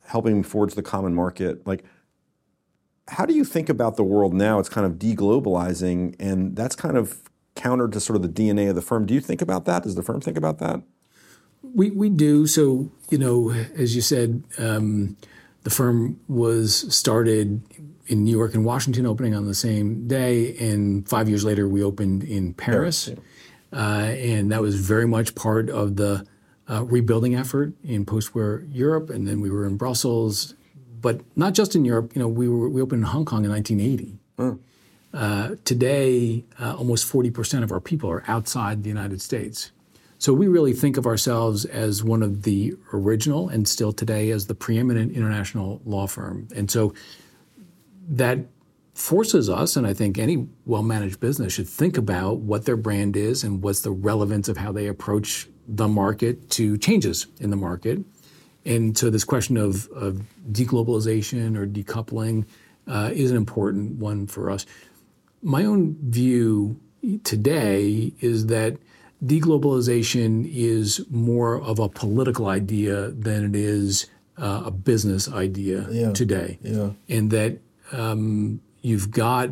helping 0.07 0.43
forge 0.43 0.75
the 0.75 0.83
common 0.83 1.15
market. 1.15 1.67
Like, 1.67 1.85
how 3.09 3.27
do 3.27 3.35
you 3.35 3.45
think 3.45 3.69
about 3.69 3.97
the 3.97 4.05
world 4.05 4.35
now? 4.35 4.59
It's 4.59 4.69
kind 4.69 4.87
of 4.87 4.95
deglobalizing, 4.95 6.17
and 6.19 6.57
that's 6.57 6.77
kind 6.77 6.97
of 6.97 7.23
counter 7.55 7.89
to 7.89 8.01
sort 8.01 8.17
of 8.17 8.23
the 8.23 8.29
DNA 8.29 8.69
of 8.69 8.75
the 8.75 8.83
firm. 8.83 9.07
Do 9.07 9.15
you 9.15 9.21
think 9.21 9.43
about 9.43 9.65
that? 9.67 9.83
Does 9.83 9.95
the 9.95 10.03
firm 10.03 10.21
think 10.21 10.37
about 10.37 10.59
that? 10.59 10.83
We, 11.63 11.91
we 11.91 12.11
do. 12.11 12.47
So, 12.47 12.91
you 13.11 13.19
know, 13.19 13.51
as 13.51 13.95
you 13.95 14.03
said, 14.03 14.45
um, 14.59 15.17
the 15.63 15.71
firm 15.71 16.19
was 16.29 16.95
started 16.95 17.63
in 18.07 18.25
New 18.25 18.37
York 18.37 18.55
and 18.55 18.65
Washington, 18.65 19.07
opening 19.07 19.35
on 19.35 19.47
the 19.47 19.55
same 19.55 20.07
day. 20.09 20.57
And 20.59 21.09
five 21.09 21.29
years 21.29 21.45
later, 21.45 21.69
we 21.69 21.83
opened 21.83 22.25
in 22.25 22.55
Paris. 22.55 23.11
Uh, 23.73 23.77
and 23.77 24.53
that 24.53 24.61
was 24.61 24.75
very 24.75 25.07
much 25.07 25.35
part 25.35 25.71
of 25.71 25.97
the 25.97 26.27
uh, 26.69 26.85
rebuilding 26.85 27.35
effort 27.35 27.73
in 27.83 28.05
post 28.05 28.35
war 28.35 28.65
Europe. 28.71 29.11
And 29.11 29.27
then 29.27 29.41
we 29.41 29.51
were 29.51 29.67
in 29.67 29.77
Brussels, 29.77 30.55
but 31.01 31.21
not 31.37 31.55
just 31.55 31.75
in 31.75 31.85
Europe. 31.85 32.13
You 32.15 32.23
know, 32.23 32.29
we, 32.29 32.49
were, 32.49 32.69
we 32.69 32.81
opened 32.81 33.01
in 33.01 33.07
Hong 33.07 33.25
Kong 33.25 33.45
in 33.45 33.51
1980. 33.51 34.19
Uh, 35.15 35.57
today, 35.65 36.45
uh, 36.59 36.75
almost 36.75 37.11
40% 37.13 37.63
of 37.63 37.71
our 37.71 37.81
people 37.81 38.11
are 38.11 38.25
outside 38.27 38.83
the 38.83 38.89
United 38.89 39.21
States. 39.21 39.71
So 40.19 40.33
we 40.33 40.47
really 40.47 40.73
think 40.73 40.97
of 40.97 41.05
ourselves 41.05 41.65
as 41.65 42.03
one 42.03 42.23
of 42.23 42.45
the 42.45 42.75
original 42.93 43.49
and 43.49 43.67
still 43.67 43.93
today 43.93 44.31
as 44.31 44.47
the 44.47 44.55
preeminent 44.55 45.13
international 45.13 45.83
law 45.85 46.07
firm. 46.07 46.49
And 46.55 46.71
so 46.71 46.95
that 48.09 48.39
forces 48.95 49.51
us, 49.51 49.77
and 49.77 49.87
I 49.87 49.95
think 49.95 50.19
any 50.19 50.47
well 50.65 50.83
managed 50.83 51.19
business 51.19 51.53
should 51.53 51.69
think 51.69 51.99
about 51.99 52.39
what 52.39 52.65
their 52.65 52.77
brand 52.77 53.17
is 53.17 53.43
and 53.43 53.63
what's 53.63 53.81
the 53.81 53.91
relevance 53.91 54.49
of 54.49 54.57
how 54.57 54.71
they 54.73 54.87
approach 54.87 55.49
the 55.69 55.89
market 55.89 56.51
to 56.51 56.77
changes 56.79 57.27
in 57.41 57.51
the 57.51 57.57
market. 57.57 58.01
And 58.65 58.97
so 58.97 59.11
this 59.11 59.25
question 59.25 59.57
of, 59.57 59.89
of 59.89 60.23
deglobalization 60.51 61.57
or 61.57 61.67
decoupling 61.67 62.45
uh, 62.87 63.11
is 63.13 63.31
an 63.31 63.37
important 63.37 63.99
one 63.99 64.27
for 64.27 64.51
us. 64.51 64.67
My 65.43 65.65
own 65.65 65.97
view 66.01 66.79
today 67.25 68.13
is 68.21 68.47
that 68.47 68.77
deglobalization 69.25 70.49
is 70.53 71.05
more 71.11 71.61
of 71.61 71.79
a 71.79 71.89
political 71.89 72.47
idea 72.49 73.11
than 73.11 73.45
it 73.45 73.57
is 73.57 74.07
uh, 74.39 74.63
a 74.67 74.71
business 74.71 75.31
idea 75.31 75.87
Yeah. 75.91 76.13
today. 76.13 76.59
Yeah. 76.63 76.91
And 77.09 77.31
that 77.31 77.59
um, 77.93 78.61
you've 78.83 79.11
got 79.11 79.51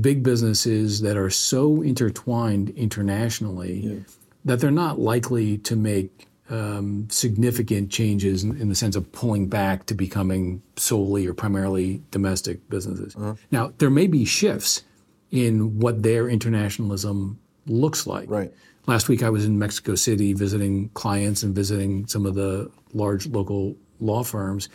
big 0.00 0.22
businesses 0.22 1.00
that 1.02 1.16
are 1.16 1.30
so 1.30 1.82
intertwined 1.82 2.70
internationally 2.70 4.02
that 4.46 4.60
they're 4.60 4.70
not 4.70 4.98
likely 4.98 5.58
to 5.58 5.76
make 5.76 6.28
um, 6.48 7.08
significant 7.10 7.90
changes 7.90 8.44
in, 8.44 8.56
in 8.60 8.68
the 8.68 8.74
sense 8.74 8.94
of 8.94 9.10
pulling 9.12 9.48
back 9.48 9.86
to 9.86 9.94
becoming 9.94 10.62
solely 10.76 11.26
or 11.26 11.34
primarily 11.34 12.02
domestic 12.12 12.66
businesses. 12.70 13.16
Now, 13.50 13.72
there 13.78 13.90
may 13.90 14.06
be 14.06 14.24
shifts 14.24 14.84
in 15.32 15.80
what 15.80 16.02
their 16.04 16.28
internationalism 16.28 17.38
looks 17.66 18.06
like. 18.06 18.30
Right. 18.30 18.52
Last 18.86 19.08
week, 19.08 19.24
I 19.24 19.30
was 19.30 19.44
in 19.44 19.58
Mexico 19.58 19.96
City 19.96 20.32
visiting 20.32 20.90
clients 20.90 21.42
and 21.42 21.52
visiting 21.52 22.06
some 22.06 22.24
of 22.24 22.36
the 22.36 22.70
large 22.94 23.26
local 23.26 23.76
law 23.98 24.22
firms. 24.22 24.68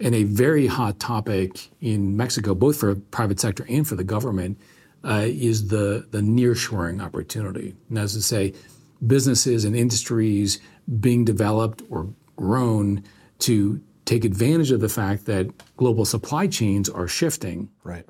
And 0.00 0.14
a 0.14 0.24
very 0.24 0.66
hot 0.66 0.98
topic 0.98 1.68
in 1.82 2.16
Mexico, 2.16 2.54
both 2.54 2.80
for 2.80 2.94
the 2.94 3.00
private 3.02 3.38
sector 3.38 3.66
and 3.68 3.86
for 3.86 3.96
the 3.96 4.04
government, 4.04 4.58
uh, 5.04 5.26
is 5.26 5.68
the, 5.68 6.06
the 6.10 6.20
nearshoring 6.20 7.04
opportunity. 7.04 7.76
And 7.90 7.98
as 7.98 8.14
to 8.14 8.22
say, 8.22 8.54
businesses 9.06 9.64
and 9.64 9.74
industries 9.76 10.60
being 11.00 11.24
developed 11.24 11.82
or 11.90 12.08
grown 12.36 13.02
to 13.40 13.80
take 14.04 14.24
advantage 14.24 14.70
of 14.70 14.80
the 14.80 14.88
fact 14.88 15.26
that 15.26 15.48
global 15.76 16.04
supply 16.04 16.46
chains 16.46 16.88
are 16.88 17.06
shifting 17.08 17.68
Right. 17.84 18.04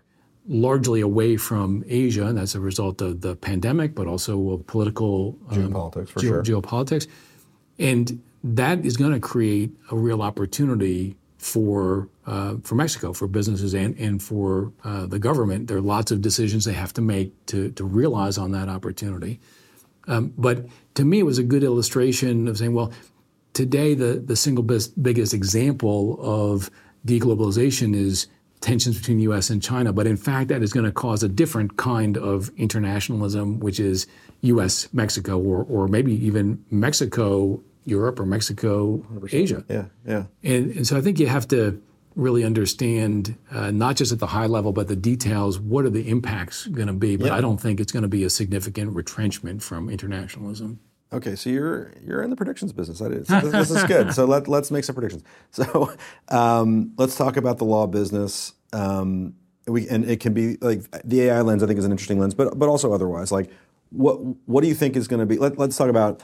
largely 0.49 1.01
away 1.01 1.37
from 1.37 1.85
Asia, 1.87 2.27
and 2.27 2.39
that's 2.39 2.55
a 2.55 2.61
result 2.61 3.01
of 3.03 3.21
the 3.21 3.37
pandemic, 3.37 3.95
but 3.95 4.07
also 4.07 4.51
of 4.51 4.67
political 4.67 5.39
um, 5.51 5.73
Geopolitics, 5.73 6.09
for 6.09 6.21
geo- 6.21 6.43
sure. 6.43 6.43
geopolitics. 6.43 7.07
And 7.79 8.23
that 8.43 8.85
is 8.85 8.97
going 8.97 9.13
to 9.13 9.21
create 9.21 9.71
a 9.91 9.97
real 9.97 10.23
opportunity 10.23 11.17
for 11.39 12.09
uh, 12.27 12.57
for 12.63 12.75
Mexico, 12.75 13.13
for 13.13 13.27
businesses 13.27 13.75
and, 13.75 13.97
and 13.99 14.23
for 14.23 14.73
uh, 14.85 15.07
the 15.07 15.19
government. 15.19 15.67
There 15.69 15.77
are 15.79 15.81
lots 15.83 16.11
of 16.13 16.21
decisions 16.21 16.65
they 16.65 16.73
have 16.75 16.93
to 16.95 17.01
make 17.03 17.33
to, 17.47 17.71
to 17.73 17.85
realize 17.85 18.39
on 18.39 18.53
that 18.53 18.69
opportunity. 18.69 19.41
Um, 20.11 20.35
but 20.37 20.67
to 20.95 21.05
me, 21.05 21.21
it 21.21 21.23
was 21.23 21.39
a 21.39 21.45
good 21.45 21.63
illustration 21.63 22.49
of 22.49 22.59
saying, 22.59 22.75
well, 22.75 22.93
today 23.53 23.95
the, 23.95 24.15
the 24.25 24.37
single 24.37 24.65
best, 24.65 25.01
biggest 25.01 25.33
example 25.33 26.19
of 26.21 26.71
deglobalization 27.07 27.95
is 27.95 28.27
tensions 28.61 28.99
between 28.99 29.19
the 29.19 29.23
U.S. 29.25 29.51
and 29.51 29.63
China. 29.63 29.93
But 29.93 30.07
in 30.07 30.17
fact, 30.17 30.49
that 30.49 30.63
is 30.63 30.73
going 30.73 30.85
to 30.85 30.93
cause 30.93 31.23
a 31.23 31.29
different 31.29 31.77
kind 31.77 32.19
of 32.19 32.51
internationalism, 32.57 33.61
which 33.61 33.81
is 33.81 34.07
U.S. 34.43 34.93
Mexico, 34.93 35.39
or 35.39 35.65
or 35.65 35.89
maybe 35.89 36.13
even 36.27 36.63
Mexico 36.71 37.63
Europe 37.85 38.21
or 38.21 38.27
Mexico 38.27 39.05
Asia. 39.33 39.65
Yeah. 39.69 39.87
Yeah. 40.07 40.25
And, 40.43 40.77
and 40.77 40.87
so 40.87 40.99
I 40.99 41.01
think 41.01 41.19
you 41.19 41.27
have 41.29 41.49
to 41.49 41.81
really 42.17 42.45
understand, 42.45 43.37
uh, 43.51 43.71
not 43.71 43.97
just 43.97 44.13
at 44.13 44.19
the 44.19 44.27
high 44.27 44.47
level, 44.47 44.73
but 44.73 44.89
the 44.89 44.97
details. 44.97 45.59
What 45.59 45.85
are 45.85 45.91
the 45.91 46.09
impacts 46.09 46.67
going 46.67 46.89
to 46.89 46.93
be? 46.93 47.17
But 47.17 47.29
Yeah. 47.29 47.37
I 47.37 47.41
don't 47.41 47.61
think 47.61 47.81
it's 47.81 47.93
going 47.93 48.03
to 48.03 48.09
be 48.09 48.25
a 48.25 48.31
significant 48.31 48.95
retrenchment 48.95 49.63
from 49.63 49.89
internationalism. 49.89 50.81
Okay, 51.13 51.35
so 51.35 51.51
you're 51.51 51.93
you're 52.07 52.23
in 52.23 52.31
the 52.31 52.37
predictions 52.37 52.73
business. 52.73 53.01
That 53.01 53.13
is. 53.13 53.27
So 53.27 53.41
this, 53.51 53.69
this 53.69 53.71
is 53.71 53.85
good. 53.85 54.15
So 54.15 54.25
let 54.27 54.47
let's 54.49 54.71
make 54.71 54.85
some 54.85 54.95
predictions. 54.95 55.25
So 55.51 55.93
um, 56.29 56.93
let's 56.97 57.17
talk 57.17 57.37
about 57.37 57.59
the 57.59 57.65
law 57.65 57.87
business. 57.87 58.53
Um, 58.73 59.35
we 59.67 59.89
and 59.89 60.09
it 60.09 60.21
can 60.21 60.33
be 60.35 60.57
like 60.61 60.85
the 61.05 61.23
AI 61.23 61.41
lens. 61.41 61.63
I 61.63 61.67
think 61.67 61.79
is 61.79 61.85
an 61.85 61.91
interesting 61.91 62.19
lens, 62.21 62.35
but 62.35 62.59
but 62.59 62.69
also 62.69 62.93
otherwise. 62.93 63.33
Like 63.33 63.51
what 63.91 64.17
what 64.47 64.63
do 64.63 64.69
you 64.69 64.75
think 64.75 64.97
is 64.97 65.09
going 65.09 65.21
to 65.21 65.27
be? 65.27 65.37
Let, 65.37 65.59
let's 65.59 65.77
talk 65.77 65.89
about 65.89 66.23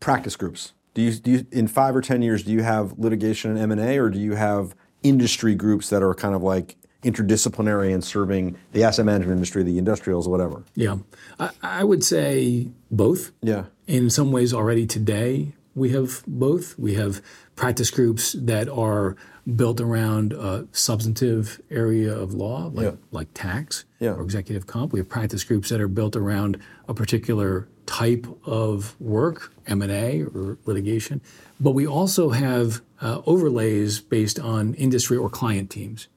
practice 0.00 0.36
groups. 0.36 0.72
Do 0.94 1.02
you 1.02 1.12
do 1.12 1.30
you, 1.32 1.46
in 1.50 1.66
five 1.68 1.94
or 1.96 2.00
ten 2.00 2.22
years? 2.22 2.44
Do 2.44 2.52
you 2.52 2.62
have 2.62 2.98
litigation 2.98 3.50
and 3.50 3.60
M 3.60 3.72
and 3.72 3.80
A, 3.80 3.98
or 3.98 4.10
do 4.10 4.18
you 4.18 4.34
have 4.34 4.74
industry 5.02 5.54
groups 5.54 5.90
that 5.90 6.02
are 6.02 6.14
kind 6.14 6.34
of 6.34 6.42
like 6.42 6.76
interdisciplinary 7.02 7.92
and 7.92 8.02
serving 8.02 8.56
the 8.72 8.82
asset 8.84 9.04
management 9.04 9.36
industry, 9.36 9.62
the 9.62 9.76
industrials, 9.78 10.28
whatever? 10.28 10.64
Yeah, 10.74 10.98
I, 11.38 11.50
I 11.62 11.84
would 11.84 12.04
say 12.04 12.70
both. 12.90 13.32
Yeah. 13.42 13.64
In 13.86 14.08
some 14.08 14.32
ways, 14.32 14.54
already 14.54 14.86
today, 14.86 15.52
we 15.74 15.90
have 15.90 16.22
both. 16.26 16.78
We 16.78 16.94
have 16.94 17.20
practice 17.56 17.90
groups 17.90 18.32
that 18.38 18.68
are 18.68 19.16
built 19.56 19.78
around 19.80 20.32
a 20.32 20.66
substantive 20.72 21.60
area 21.70 22.16
of 22.16 22.32
law, 22.32 22.70
like, 22.72 22.84
Yeah. 22.86 22.92
like 23.10 23.28
tax 23.34 23.84
Yeah. 24.00 24.12
or 24.14 24.22
executive 24.22 24.66
comp. 24.66 24.92
We 24.94 25.00
have 25.00 25.08
practice 25.08 25.44
groups 25.44 25.68
that 25.68 25.80
are 25.82 25.88
built 25.88 26.16
around 26.16 26.58
a 26.88 26.94
particular 26.94 27.68
type 27.86 28.26
of 28.44 28.98
work, 29.00 29.52
M&A 29.66 30.22
or 30.22 30.58
litigation. 30.64 31.20
But 31.60 31.72
we 31.72 31.86
also 31.86 32.30
have 32.30 32.80
uh, 33.00 33.22
overlays 33.26 34.00
based 34.00 34.38
on 34.38 34.74
industry 34.74 35.16
or 35.16 35.28
client 35.28 35.70
teams. 35.70 36.08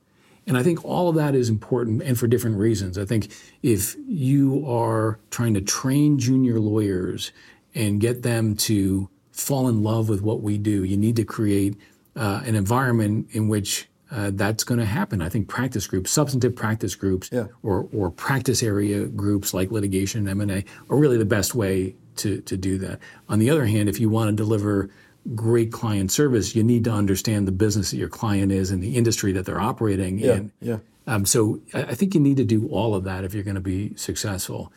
And 0.45 0.57
I 0.57 0.63
think 0.63 0.84
all 0.86 1.09
of 1.09 1.15
that 1.15 1.36
is 1.36 1.49
important 1.49 2.01
and 2.01 2.18
for 2.18 2.26
different 2.26 2.57
reasons. 2.57 2.97
I 2.97 3.03
think 3.05 3.34
if 3.61 3.95
you 4.07 4.65
are 4.65 5.20
trying 5.30 5.53
to 5.55 5.61
train 5.61 6.18
junior 6.18 6.59
lawyers 6.59 7.34
and 7.76 7.99
get 7.99 8.24
them 8.24 8.55
to 8.55 9.09
fall 9.32 9.68
in 9.68 9.84
love 9.84 10.07
with 10.07 10.22
what 10.22 10.41
we 10.41 10.57
do, 10.57 10.84
you 10.84 10.95
need 10.95 11.18
to 11.18 11.26
create 11.26 11.76
uh, 12.15 12.41
an 12.45 12.55
environment 12.55 13.28
in 13.32 13.49
which 13.49 13.88
uh, 14.12 14.32
that's 14.34 14.64
going 14.64 14.80
to 14.80 14.86
happen. 14.86 15.22
I 15.22 15.30
think 15.30 15.47
practice 15.47 15.88
groups, 15.88 16.12
substantive 16.12 16.55
practice 16.55 16.95
groups, 16.95 17.30
yeah. 17.32 17.47
or, 17.64 17.88
or 17.93 18.10
practice 18.12 18.64
area 18.64 19.05
groups 19.05 19.53
like 19.53 19.72
litigation 19.72 20.28
and 20.28 20.41
M&A 20.41 20.64
are 20.89 20.97
really 20.97 21.18
the 21.18 21.26
best 21.26 21.55
way 21.55 21.95
to, 22.18 22.41
to 22.41 22.58
do 22.58 22.78
that. 22.80 22.99
On 23.30 23.39
the 23.39 23.49
other 23.49 23.66
hand, 23.66 23.89
if 23.89 23.99
you 23.99 24.10
want 24.10 24.30
to 24.30 24.36
deliver 24.36 24.89
great 25.36 25.72
client 25.72 26.12
service, 26.12 26.55
you 26.55 26.64
need 26.64 26.84
to 26.86 26.91
understand 26.91 27.47
the 27.47 27.51
business 27.51 27.91
that 27.91 27.97
your 27.97 28.10
client 28.10 28.51
is 28.51 28.72
and 28.72 28.82
the 28.82 28.95
industry 28.95 29.32
that 29.34 29.45
they're 29.45 29.60
operating 29.60 30.20
yeah. 30.20 30.34
in. 30.34 30.51
Yeah. 30.62 30.78
Um, 31.05 31.26
so 31.26 31.62
I 31.74 31.95
think 31.95 32.14
you 32.14 32.20
need 32.20 32.38
to 32.38 32.43
do 32.43 32.68
all 32.68 32.93
of 32.93 33.05
that 33.05 33.24
if 33.24 33.34
you're 33.34 33.43
going 33.43 33.55
to 33.55 33.62
be 33.62 33.95
successful. 33.95 34.72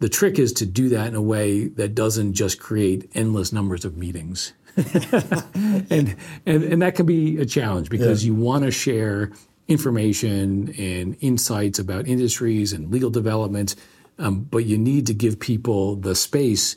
The 0.00 0.08
trick 0.08 0.38
is 0.38 0.52
to 0.54 0.66
do 0.66 0.88
that 0.90 1.08
in 1.08 1.14
a 1.14 1.22
way 1.22 1.68
that 1.68 1.94
doesn't 1.94 2.34
just 2.34 2.60
create 2.60 3.10
endless 3.14 3.52
numbers 3.52 3.84
of 3.84 3.96
meetings. 3.96 4.52
and, 5.90 6.16
and 6.46 6.64
and 6.64 6.82
that 6.82 6.94
can 6.94 7.06
be 7.06 7.38
a 7.38 7.46
challenge 7.46 7.90
because 7.90 8.24
yeah. 8.24 8.28
you 8.28 8.34
want 8.34 8.64
to 8.64 8.70
share 8.70 9.32
information 9.66 10.74
and 10.78 11.16
insights 11.20 11.78
about 11.78 12.06
industries 12.06 12.72
and 12.72 12.90
legal 12.90 13.10
developments, 13.10 13.76
um, 14.18 14.40
but 14.40 14.64
you 14.64 14.78
need 14.78 15.06
to 15.06 15.14
give 15.14 15.38
people 15.38 15.96
the 15.96 16.14
space 16.14 16.76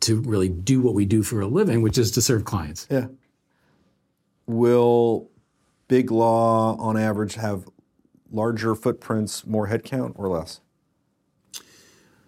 to 0.00 0.20
really 0.20 0.48
do 0.48 0.80
what 0.80 0.94
we 0.94 1.04
do 1.04 1.22
for 1.22 1.40
a 1.40 1.46
living, 1.46 1.82
which 1.82 1.96
is 1.96 2.10
to 2.10 2.20
serve 2.22 2.44
clients. 2.44 2.86
Yeah. 2.90 3.06
Will 4.46 5.30
big 5.88 6.10
law 6.10 6.76
on 6.78 6.96
average 6.96 7.34
have 7.34 7.68
larger 8.30 8.74
footprints, 8.74 9.46
more 9.46 9.68
headcount, 9.68 10.12
or 10.16 10.28
less? 10.28 10.60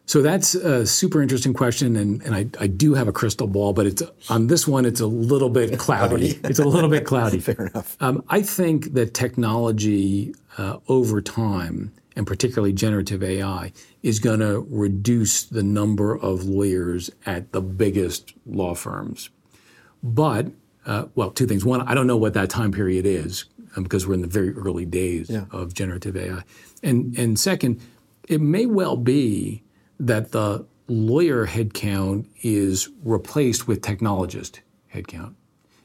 So 0.06 0.20
that's 0.20 0.54
a 0.54 0.86
super 0.86 1.22
interesting 1.22 1.54
question, 1.54 1.96
and, 1.96 2.22
and 2.22 2.34
I, 2.34 2.46
I, 2.60 2.66
do 2.66 2.92
have 2.92 3.08
a 3.08 3.12
crystal 3.12 3.46
ball, 3.46 3.72
but 3.72 3.86
it's 3.86 4.02
on 4.28 4.48
this 4.48 4.68
one. 4.68 4.84
It's 4.84 5.00
a 5.00 5.06
little 5.06 5.48
bit 5.48 5.78
cloudy. 5.78 6.38
it's 6.44 6.58
a 6.58 6.64
little 6.64 6.90
bit 6.90 7.06
cloudy. 7.06 7.40
Fair 7.40 7.68
enough. 7.68 7.96
Um, 8.00 8.22
I 8.28 8.42
think 8.42 8.92
that 8.92 9.14
technology 9.14 10.34
uh, 10.58 10.78
over 10.88 11.22
time, 11.22 11.90
and 12.16 12.26
particularly 12.26 12.74
generative 12.74 13.22
AI, 13.22 13.72
is 14.02 14.18
going 14.18 14.40
to 14.40 14.66
reduce 14.68 15.44
the 15.44 15.62
number 15.62 16.14
of 16.14 16.44
lawyers 16.44 17.10
at 17.24 17.52
the 17.52 17.62
biggest 17.62 18.34
law 18.44 18.74
firms. 18.74 19.30
But 20.02 20.48
uh, 20.84 21.06
well, 21.14 21.30
two 21.30 21.46
things. 21.46 21.64
One, 21.64 21.80
I 21.80 21.94
don't 21.94 22.06
know 22.06 22.18
what 22.18 22.34
that 22.34 22.50
time 22.50 22.72
period 22.72 23.06
is 23.06 23.46
um, 23.74 23.84
because 23.84 24.06
we're 24.06 24.14
in 24.14 24.20
the 24.20 24.26
very 24.26 24.52
early 24.52 24.84
days 24.84 25.30
yeah. 25.30 25.46
of 25.50 25.72
generative 25.72 26.14
AI, 26.14 26.42
and 26.82 27.16
and 27.18 27.38
second, 27.38 27.80
it 28.28 28.42
may 28.42 28.66
well 28.66 28.96
be 28.96 29.62
that 30.00 30.32
the 30.32 30.66
lawyer 30.88 31.46
headcount 31.46 32.26
is 32.42 32.88
replaced 33.02 33.66
with 33.66 33.80
technologist 33.80 34.60
headcount. 34.92 35.34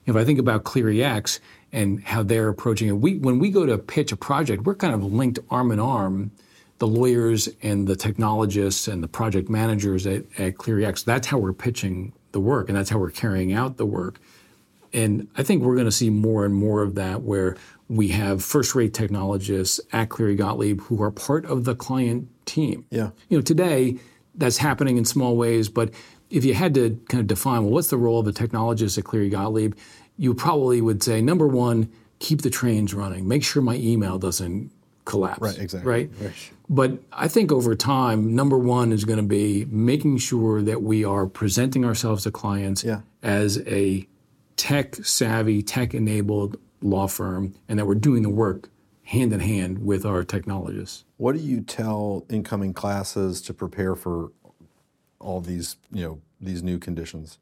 If 0.06 0.16
I 0.16 0.26
think 0.26 0.40
about 0.40 0.64
ClearyX 0.64 1.40
and 1.72 2.04
how 2.04 2.24
they're 2.24 2.50
approaching 2.50 2.88
it, 2.90 2.94
we, 2.94 3.18
when 3.18 3.40
we 3.40 3.52
go 3.52 3.66
to 3.66 3.78
pitch 3.78 4.12
a 4.12 4.18
project, 4.18 4.64
we're 4.64 4.76
kind 4.76 4.94
of 4.94 5.04
linked 5.04 5.40
arm 5.50 5.72
in 5.72 5.80
arm, 5.80 6.32
the 6.80 6.88
lawyers 6.88 7.50
and 7.62 7.88
the 7.88 7.96
technologists 7.96 8.88
and 8.88 9.04
the 9.04 9.08
project 9.08 9.50
managers 9.50 10.08
at, 10.08 10.24
at. 10.40 10.58
That's 11.06 11.28
how 11.28 11.38
we're 11.38 11.54
pitching 11.54 12.14
the 12.32 12.40
work 12.40 12.70
and 12.70 12.78
that's 12.78 12.90
how 12.90 12.98
we're 12.98 13.12
carrying 13.12 13.54
out 13.54 13.78
the 13.78 13.86
work. 13.86 14.20
And 14.92 15.28
I 15.38 15.44
think 15.44 15.62
we're 15.62 15.76
going 15.76 15.86
to 15.86 15.92
see 15.92 16.10
more 16.10 16.46
and 16.46 16.56
more 16.56 16.82
of 16.82 16.96
that 16.96 17.22
where 17.22 17.56
we 17.88 18.10
have 18.10 18.44
first 18.44 18.74
rate 18.76 18.94
technologists 18.94 19.80
at 19.92 20.10
Cleary 20.10 20.36
Gottlieb 20.36 20.82
who 20.82 21.02
are 21.04 21.12
part 21.12 21.46
of 21.46 21.66
the 21.66 21.76
client 21.76 22.28
team. 22.50 22.86
Yeah. 22.90 23.12
You 23.30 23.38
know, 23.38 23.42
today 23.42 24.00
that's 24.36 24.58
happening 24.58 24.98
in 24.98 25.06
small 25.06 25.38
ways, 25.38 25.70
but 25.70 25.94
if 26.30 26.46
you 26.46 26.54
had 26.54 26.74
to 26.76 27.00
kind 27.10 27.22
of 27.22 27.28
define, 27.28 27.64
well, 27.64 27.72
what's 27.72 27.90
the 27.90 27.98
role 27.98 28.20
of 28.20 28.28
a 28.28 28.32
technologist 28.32 28.98
at 28.98 29.04
Cleary 29.04 29.30
Gottlieb, 29.30 29.76
you 30.18 30.34
probably 30.34 30.82
would 30.82 31.02
say, 31.02 31.22
number 31.22 31.48
one, 31.48 31.92
keep 32.20 32.42
the 32.42 32.50
trains 32.50 32.94
running, 32.94 33.28
make 33.28 33.44
sure 33.44 33.62
my 33.62 33.76
email 33.76 34.20
doesn't 34.20 34.72
collapse. 35.06 35.42
Right, 35.42 35.58
exactly. 35.58 35.90
Right? 35.90 36.10
But 36.70 37.00
I 37.12 37.28
think 37.28 37.52
over 37.52 37.76
time, 37.76 38.36
number 38.36 38.58
one 38.58 38.92
is 38.92 39.06
going 39.06 39.18
to 39.18 39.24
be 39.24 39.66
making 39.70 40.20
sure 40.20 40.62
that 40.62 40.84
we 40.84 41.04
are 41.04 41.26
presenting 41.26 41.84
ourselves 41.84 42.24
to 42.24 42.32
clients 42.32 42.84
yeah. 42.84 43.02
as 43.24 43.60
a 43.66 44.08
tech 44.56 44.96
savvy, 44.98 45.64
tech 45.64 45.94
enabled 45.94 46.58
law 46.82 47.08
firm 47.08 47.56
and 47.68 47.80
that 47.80 47.88
we're 47.88 47.96
doing 47.96 48.22
the 48.22 48.30
work 48.30 48.70
hand 49.04 49.34
in 49.34 49.40
hand 49.40 49.84
with 49.84 50.06
our 50.06 50.24
technologists. 50.24 51.06
What 51.20 51.36
do 51.36 51.42
you 51.42 51.60
tell 51.60 52.26
incoming 52.30 52.74
classes 52.74 53.42
to 53.42 53.54
prepare 53.54 53.94
for 53.94 54.32
all 55.20 55.42
these, 55.42 55.76
you 55.92 56.02
know, 56.02 56.22
these 56.40 56.64
new 56.64 56.80
conditions? 56.80 57.40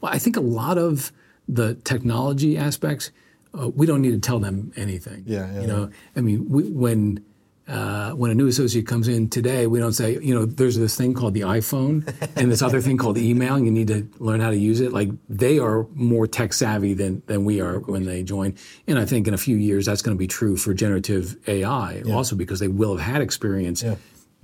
Well, 0.00 0.12
I 0.12 0.18
think 0.18 0.36
a 0.36 0.40
lot 0.40 0.78
of 0.78 1.10
the 1.48 1.74
technology 1.74 2.56
aspects, 2.56 3.10
uh, 3.52 3.68
we 3.70 3.84
don't 3.86 4.00
need 4.00 4.12
to 4.12 4.20
tell 4.20 4.38
them 4.38 4.72
anything. 4.76 5.24
Yeah, 5.26 5.52
yeah 5.52 5.60
You 5.62 5.66
know, 5.66 5.90
I 6.14 6.20
mean, 6.20 6.48
we, 6.48 6.70
when 6.70 7.24
uh, 7.66 8.10
when 8.10 8.30
a 8.30 8.34
new 8.34 8.46
associate 8.46 8.86
comes 8.86 9.08
in 9.08 9.28
today, 9.28 9.66
we 9.66 9.78
don't 9.78 9.94
say, 9.94 10.18
you 10.20 10.34
know, 10.34 10.44
there's 10.44 10.76
this 10.76 10.96
thing 10.96 11.14
called 11.14 11.32
the 11.32 11.40
iPhone 11.40 12.06
and 12.36 12.52
this 12.52 12.60
other 12.60 12.80
thing 12.80 12.98
called 12.98 13.16
email, 13.16 13.54
and 13.54 13.64
you 13.64 13.72
need 13.72 13.88
to 13.88 14.06
learn 14.18 14.40
how 14.40 14.50
to 14.50 14.56
use 14.56 14.80
it. 14.80 14.92
Like 14.92 15.08
they 15.30 15.58
are 15.58 15.86
more 15.94 16.26
tech 16.26 16.52
savvy 16.52 16.92
than 16.92 17.22
than 17.26 17.44
we 17.44 17.60
are 17.60 17.78
when 17.78 18.04
they 18.04 18.22
join. 18.22 18.54
And 18.86 18.98
I 18.98 19.06
think 19.06 19.26
in 19.26 19.32
a 19.32 19.38
few 19.38 19.56
years 19.56 19.86
that's 19.86 20.02
going 20.02 20.14
to 20.14 20.18
be 20.18 20.26
true 20.26 20.56
for 20.56 20.74
generative 20.74 21.36
AI 21.48 22.02
yeah. 22.04 22.14
also 22.14 22.36
because 22.36 22.60
they 22.60 22.68
will 22.68 22.96
have 22.96 23.06
had 23.14 23.22
experience. 23.22 23.82
Yeah. 23.82 23.96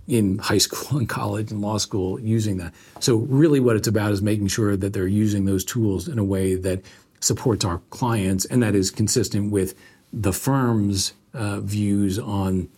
In 0.09 0.39
high 0.39 0.59
school 0.59 0.99
and 0.99 1.09
college 1.09 1.53
and 1.53 1.61
law 1.61 1.77
school 1.77 2.19
using 2.19 2.57
that. 2.57 2.75
So, 2.99 3.17
really, 3.17 3.61
what 3.61 3.77
it's 3.77 3.87
about 3.87 4.11
is 4.11 4.21
making 4.21 4.49
sure 4.49 4.77
that 4.77 4.93
they're 4.93 5.07
using 5.07 5.45
those 5.45 5.65
tools 5.65 6.09
in 6.09 6.19
a 6.19 6.25
way 6.25 6.57
that 6.57 6.85
supports 7.21 7.65
our 7.65 7.81
clients 7.91 8.45
and 8.47 8.61
that 8.63 8.75
is 8.75 8.91
consistent 8.91 9.53
with 9.53 9.75
the 10.13 10.33
firm's 10.33 11.13
uh, 11.33 11.61
views 11.61 12.19
on 12.19 12.69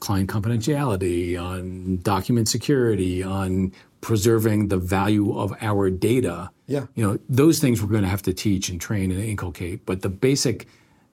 client 0.00 0.28
confidentiality, 0.30 1.40
on 1.40 1.98
document 2.02 2.48
security, 2.48 3.22
on 3.22 3.72
preserving 4.00 4.68
the 4.68 4.78
value 4.78 5.38
of 5.38 5.54
our 5.60 5.90
data. 5.90 6.50
Yeah. 6.66 6.86
You 6.94 7.06
know, 7.06 7.18
those 7.28 7.58
things 7.58 7.82
we're 7.82 7.90
going 7.90 8.02
to 8.02 8.08
have 8.08 8.22
to 8.22 8.32
teach 8.32 8.68
and 8.68 8.80
train 8.80 9.10
and 9.10 9.22
inculcate. 9.22 9.84
But 9.84 10.02
the 10.02 10.08
basic 10.08 10.66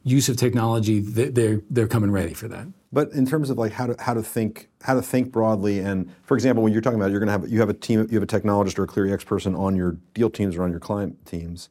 use 0.03 0.29
of 0.29 0.37
technology, 0.37 0.99
they're 0.99 1.61
they're 1.69 1.87
coming 1.87 2.11
ready 2.11 2.33
for 2.33 2.47
that. 2.47 2.67
But 2.93 3.11
in 3.11 3.25
terms 3.25 3.49
of 3.49 3.57
like 3.57 3.73
how 3.73 3.87
to 3.87 4.01
how 4.01 4.13
to 4.13 4.23
think 4.23 4.69
how 4.81 4.93
to 4.93 5.01
think 5.01 5.31
broadly, 5.31 5.79
and 5.79 6.09
for 6.23 6.35
example, 6.35 6.63
when 6.63 6.71
you're 6.71 6.81
talking 6.81 6.99
about 6.99 7.11
you're 7.11 7.19
going 7.19 7.27
to 7.27 7.33
have 7.33 7.49
you 7.49 7.59
have 7.59 7.69
a 7.69 7.73
team 7.73 8.07
you 8.09 8.19
have 8.19 8.23
a 8.23 8.27
technologist 8.27 8.79
or 8.79 8.83
a 8.83 8.87
ClearyX 8.87 9.25
person 9.25 9.53
on 9.53 9.75
your 9.75 9.97
deal 10.13 10.29
teams 10.29 10.55
or 10.55 10.63
on 10.63 10.71
your 10.71 10.79
client 10.79 11.25
teams. 11.25 11.69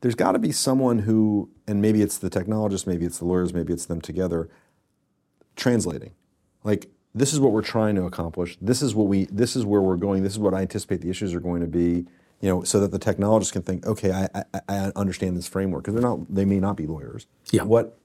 There's 0.00 0.14
got 0.14 0.32
to 0.32 0.38
be 0.38 0.52
someone 0.52 1.00
who, 1.00 1.50
and 1.66 1.82
maybe 1.82 2.02
it's 2.02 2.18
the 2.18 2.30
technologist, 2.30 2.86
maybe 2.86 3.04
it's 3.04 3.18
the 3.18 3.24
lawyers, 3.24 3.52
maybe 3.52 3.72
it's 3.72 3.86
them 3.86 4.00
together, 4.00 4.48
translating 5.56 6.12
like 6.68 6.88
this 7.14 7.32
is 7.32 7.40
what 7.40 7.52
we're 7.52 7.62
trying 7.76 7.94
to 7.96 8.04
accomplish. 8.04 8.56
This 8.60 8.82
is 8.82 8.94
what 8.94 9.08
we. 9.08 9.24
This 9.26 9.56
is 9.56 9.64
where 9.64 9.80
we're 9.80 9.96
going. 9.96 10.22
This 10.22 10.34
is 10.34 10.38
what 10.38 10.54
I 10.54 10.60
anticipate 10.60 11.00
the 11.00 11.10
issues 11.10 11.34
are 11.34 11.40
going 11.40 11.62
to 11.62 11.66
be. 11.66 12.06
You 12.40 12.48
know, 12.50 12.62
so 12.62 12.78
that 12.80 12.92
the 12.92 13.00
technologists 13.00 13.50
can 13.50 13.62
think, 13.62 13.84
okay, 13.84 14.12
I, 14.12 14.44
I, 14.52 14.60
I 14.68 14.92
understand 14.94 15.36
this 15.36 15.48
framework 15.48 15.82
because 15.82 15.94
they're 15.94 16.08
not. 16.10 16.32
They 16.32 16.44
may 16.44 16.60
not 16.60 16.76
be 16.76 16.86
lawyers. 16.86 17.26
Yeah. 17.50 17.64
What 17.64 17.98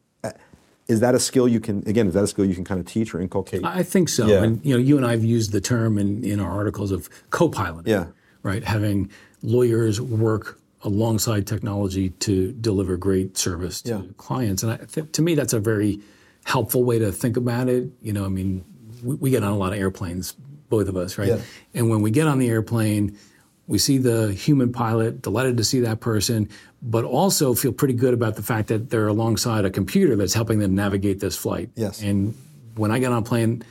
is 0.88 1.02
that 1.02 1.14
a 1.14 1.20
skill 1.20 1.48
you 1.48 1.60
can 1.60 1.88
again? 1.88 2.08
Is 2.08 2.16
that 2.16 2.24
a 2.24 2.28
skill 2.28 2.46
you 2.46 2.56
can 2.56 2.64
kind 2.64 2.80
of 2.80 2.88
teach 2.88 3.14
or 3.14 3.22
inculcate? 3.22 3.64
I 3.64 3.84
think 3.84 4.10
so. 4.10 4.26
Yeah. 4.26 4.44
And 4.44 4.66
you 4.66 4.74
know, 4.74 4.80
you 4.80 4.98
and 4.98 5.06
I 5.06 5.12
have 5.12 5.24
used 5.24 5.52
the 5.52 5.62
term 5.62 6.00
in, 6.00 6.24
in 6.24 6.40
our 6.40 6.50
articles 6.52 6.92
of 6.92 7.10
co-pilot. 7.30 7.86
Yeah. 7.86 8.08
Right. 8.42 8.64
Having 8.64 9.12
lawyers 9.44 10.02
work 10.02 10.60
alongside 10.82 11.46
technology 11.48 12.10
to 12.10 12.52
deliver 12.54 12.98
great 12.98 13.38
service 13.38 13.84
to 13.84 13.90
Yeah. 13.90 14.02
clients, 14.18 14.64
and 14.64 14.72
I, 14.72 14.78
th- 14.78 15.12
to 15.12 15.22
me, 15.22 15.36
that's 15.36 15.54
a 15.54 15.60
very 15.60 16.00
helpful 16.44 16.84
way 16.84 17.00
to 17.00 17.12
think 17.12 17.38
about 17.38 17.70
it. 17.70 17.90
You 18.02 18.14
know, 18.14 18.26
I 18.26 18.30
mean, 18.30 18.64
we, 19.04 19.16
we 19.16 19.30
get 19.32 19.44
on 19.44 19.52
a 19.52 19.58
lot 19.58 19.74
of 19.74 19.80
airplanes, 19.80 20.34
both 20.70 20.88
of 20.88 20.98
us, 20.98 21.18
right? 21.18 21.30
Yeah. 21.30 21.40
And 21.74 21.90
when 21.90 22.02
we 22.02 22.12
get 22.12 22.28
on 22.28 22.40
the 22.40 22.50
airplane, 22.50 23.18
we 23.68 23.78
see 23.78 23.98
the 23.98 24.34
human 24.34 24.74
pilot, 24.74 25.22
delighted 25.22 25.58
to 25.58 25.64
see 25.64 25.80
that 25.82 26.00
person, 26.00 26.50
but 26.82 27.06
also 27.06 27.54
feel 27.54 27.72
pretty 27.72 27.94
good 27.94 28.14
about 28.14 28.36
the 28.36 28.44
fact 28.44 28.68
that 28.68 28.90
they're 28.90 29.08
alongside 29.08 29.64
a 29.64 29.70
computer 29.70 30.16
that's 30.16 30.34
helping 30.34 30.60
them 30.60 30.76
navigate 30.76 31.20
this 31.20 31.38
flight. 31.38 31.70
Yes. 31.76 32.02
And 32.02 32.36
when 32.76 32.92
I 32.92 33.00
get 33.00 33.12
on 33.12 33.20
a 33.20 33.26
plane, 33.26 33.64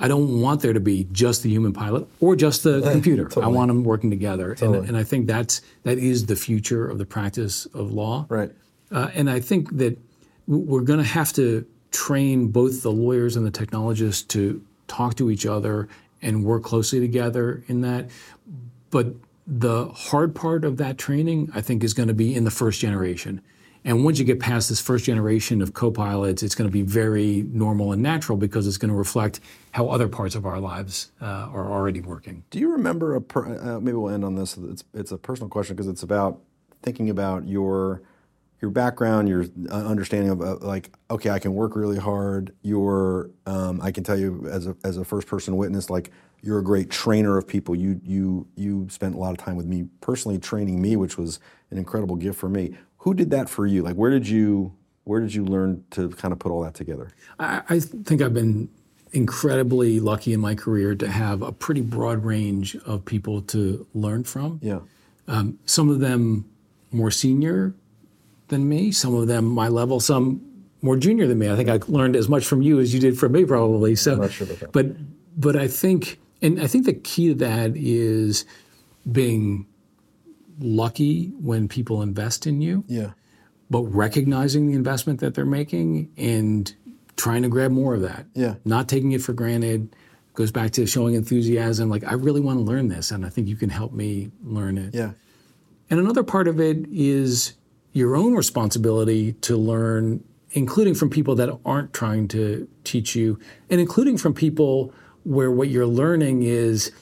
I 0.00 0.08
don't 0.08 0.40
want 0.40 0.60
there 0.60 0.72
to 0.72 0.80
be 0.80 1.08
just 1.10 1.42
the 1.42 1.50
human 1.50 1.72
pilot 1.72 2.06
or 2.20 2.36
just 2.36 2.62
the 2.62 2.80
computer. 2.92 3.24
totally. 3.24 3.46
I 3.46 3.48
want 3.48 3.68
them 3.68 3.84
working 3.84 4.10
together. 4.10 4.54
Totally. 4.54 4.78
And, 4.78 4.88
and 4.88 4.96
I 4.96 5.02
think 5.04 5.26
that's 5.26 5.60
that 5.82 5.98
is 5.98 6.26
the 6.26 6.36
future 6.36 6.88
of 6.88 6.98
the 6.98 7.06
practice 7.06 7.66
of 7.66 7.92
law. 7.92 8.26
right. 8.28 8.50
Uh, 8.90 9.10
and 9.12 9.28
I 9.28 9.38
think 9.38 9.76
that 9.76 9.98
we're 10.46 10.80
going 10.80 11.00
to 11.00 11.04
have 11.04 11.32
to 11.34 11.66
train 11.90 12.48
both 12.48 12.82
the 12.82 12.92
lawyers 12.92 13.36
and 13.36 13.46
the 13.46 13.50
technologists 13.50 14.22
to 14.22 14.64
talk 14.86 15.14
to 15.16 15.30
each 15.30 15.46
other 15.46 15.88
and 16.22 16.44
work 16.44 16.62
closely 16.64 17.00
together 17.00 17.62
in 17.68 17.80
that. 17.82 18.10
But 18.90 19.14
the 19.46 19.86
hard 19.88 20.34
part 20.34 20.64
of 20.64 20.76
that 20.78 20.98
training, 20.98 21.50
I 21.54 21.60
think, 21.60 21.82
is 21.82 21.94
going 21.94 22.08
to 22.08 22.14
be 22.14 22.34
in 22.34 22.44
the 22.44 22.50
first 22.50 22.80
generation. 22.80 23.40
And 23.84 24.04
once 24.04 24.18
you 24.18 24.24
get 24.24 24.40
past 24.40 24.68
this 24.68 24.80
first 24.80 25.04
generation 25.04 25.62
of 25.62 25.72
co-pilots, 25.72 26.42
it's 26.42 26.54
going 26.54 26.68
to 26.68 26.72
be 26.72 26.82
very 26.82 27.46
normal 27.52 27.92
and 27.92 28.02
natural 28.02 28.36
because 28.36 28.66
it's 28.66 28.76
going 28.76 28.90
to 28.90 28.96
reflect 28.96 29.40
how 29.70 29.88
other 29.88 30.08
parts 30.08 30.34
of 30.34 30.44
our 30.44 30.60
lives 30.60 31.12
uh, 31.22 31.24
are 31.24 31.70
already 31.70 32.00
working. 32.00 32.44
Do 32.50 32.58
you 32.58 32.72
remember 32.72 33.14
a? 33.14 33.20
Per, 33.20 33.46
uh, 33.46 33.80
maybe 33.80 33.96
we'll 33.96 34.12
end 34.12 34.24
on 34.24 34.34
this. 34.34 34.58
It's 34.58 34.84
it's 34.92 35.12
a 35.12 35.16
personal 35.16 35.48
question 35.48 35.76
because 35.76 35.88
it's 35.88 36.02
about 36.02 36.40
thinking 36.82 37.08
about 37.08 37.46
your 37.46 38.02
your 38.60 38.70
background, 38.70 39.28
your 39.28 39.44
uh, 39.70 39.86
understanding 39.86 40.30
of 40.30 40.40
uh, 40.40 40.56
like, 40.56 40.90
okay, 41.10 41.30
I 41.30 41.38
can 41.38 41.54
work 41.54 41.76
really 41.76 41.98
hard. 41.98 42.54
Your, 42.62 43.30
um, 43.46 43.80
I 43.80 43.92
can 43.92 44.04
tell 44.04 44.18
you 44.18 44.46
as 44.50 44.66
a 44.66 44.76
as 44.84 44.96
a 44.96 45.04
first 45.04 45.28
person 45.28 45.56
witness, 45.56 45.90
like 45.90 46.10
you're 46.42 46.58
a 46.58 46.64
great 46.64 46.90
trainer 46.90 47.36
of 47.36 47.46
people. 47.46 47.74
You 47.74 48.00
you 48.04 48.46
you 48.56 48.88
spent 48.90 49.14
a 49.14 49.18
lot 49.18 49.30
of 49.30 49.38
time 49.38 49.56
with 49.56 49.66
me 49.66 49.86
personally 50.00 50.38
training 50.38 50.80
me, 50.82 50.96
which 50.96 51.16
was 51.16 51.38
an 51.70 51.78
incredible 51.78 52.16
gift 52.16 52.38
for 52.38 52.48
me. 52.48 52.76
Who 52.98 53.14
did 53.14 53.30
that 53.30 53.48
for 53.48 53.66
you? 53.66 53.82
Like, 53.82 53.94
where 53.94 54.10
did 54.10 54.28
you 54.28 54.72
where 55.04 55.20
did 55.20 55.34
you 55.34 55.44
learn 55.44 55.84
to 55.92 56.10
kind 56.10 56.32
of 56.32 56.38
put 56.38 56.50
all 56.50 56.62
that 56.62 56.74
together? 56.74 57.10
I, 57.38 57.62
I 57.68 57.80
think 57.80 58.20
I've 58.20 58.34
been 58.34 58.68
incredibly 59.12 60.00
lucky 60.00 60.32
in 60.32 60.40
my 60.40 60.54
career 60.54 60.94
to 60.94 61.08
have 61.08 61.42
a 61.42 61.52
pretty 61.52 61.80
broad 61.80 62.24
range 62.24 62.76
of 62.84 63.04
people 63.04 63.40
to 63.40 63.86
learn 63.94 64.24
from. 64.24 64.60
Yeah. 64.62 64.80
Um, 65.26 65.58
some 65.64 65.88
of 65.88 66.00
them 66.00 66.50
more 66.90 67.10
senior 67.10 67.74
than 68.48 68.68
me, 68.68 68.90
some 68.92 69.14
of 69.14 69.28
them 69.28 69.44
my 69.46 69.68
level, 69.68 70.00
some 70.00 70.40
more 70.82 70.96
junior 70.96 71.26
than 71.26 71.38
me. 71.38 71.50
I 71.50 71.56
think 71.56 71.68
I 71.68 71.80
learned 71.88 72.16
as 72.16 72.28
much 72.28 72.46
from 72.46 72.62
you 72.62 72.78
as 72.80 72.92
you 72.94 73.00
did 73.00 73.18
from 73.18 73.32
me, 73.32 73.44
probably. 73.44 73.94
So, 73.96 74.12
I'm 74.14 74.20
not 74.20 74.30
sure 74.32 74.46
but 74.72 74.86
but 75.40 75.54
I 75.56 75.68
think, 75.68 76.18
and 76.42 76.60
I 76.60 76.66
think 76.66 76.84
the 76.84 76.92
key 76.94 77.28
to 77.28 77.34
that 77.36 77.76
is 77.76 78.44
being 79.10 79.66
lucky 80.60 81.28
when 81.40 81.68
people 81.68 82.02
invest 82.02 82.46
in 82.46 82.60
you, 82.60 82.84
Yeah. 82.88 83.10
but 83.70 83.82
recognizing 83.84 84.66
the 84.66 84.74
investment 84.74 85.20
that 85.20 85.34
they're 85.34 85.46
making 85.46 86.10
and 86.16 86.74
trying 87.16 87.42
to 87.42 87.48
grab 87.48 87.70
more 87.70 87.94
of 87.94 88.02
that. 88.02 88.26
Yeah. 88.34 88.56
Not 88.64 88.88
taking 88.88 89.12
it 89.12 89.22
for 89.22 89.32
granted. 89.32 89.94
Goes 90.34 90.50
back 90.52 90.70
to 90.72 90.86
showing 90.86 91.14
enthusiasm. 91.14 91.88
Like 91.88 92.04
I 92.04 92.14
really 92.14 92.40
want 92.40 92.58
to 92.58 92.64
learn 92.64 92.88
this, 92.88 93.10
and 93.10 93.24
I 93.26 93.28
think 93.28 93.48
you 93.48 93.56
can 93.56 93.70
help 93.70 93.92
me 93.92 94.30
learn 94.44 94.78
it. 94.78 94.94
Yeah. 94.94 95.12
And 95.90 95.98
another 96.00 96.22
part 96.22 96.48
of 96.48 96.60
it 96.60 96.78
is 96.92 97.54
your 97.92 98.16
own 98.16 98.34
responsibility 98.34 99.32
to 99.32 99.56
learn, 99.56 100.22
including 100.52 100.94
from 100.94 101.10
people 101.10 101.34
that 101.36 101.50
aren't 101.64 101.92
trying 101.92 102.28
to 102.28 102.68
teach 102.84 103.14
you, 103.16 103.38
and 103.70 103.80
including 103.80 104.16
from 104.18 104.34
people 104.34 104.92
where 105.24 105.50
what 105.50 105.68
you're 105.68 105.86
learning 105.86 106.42
is 106.42 106.92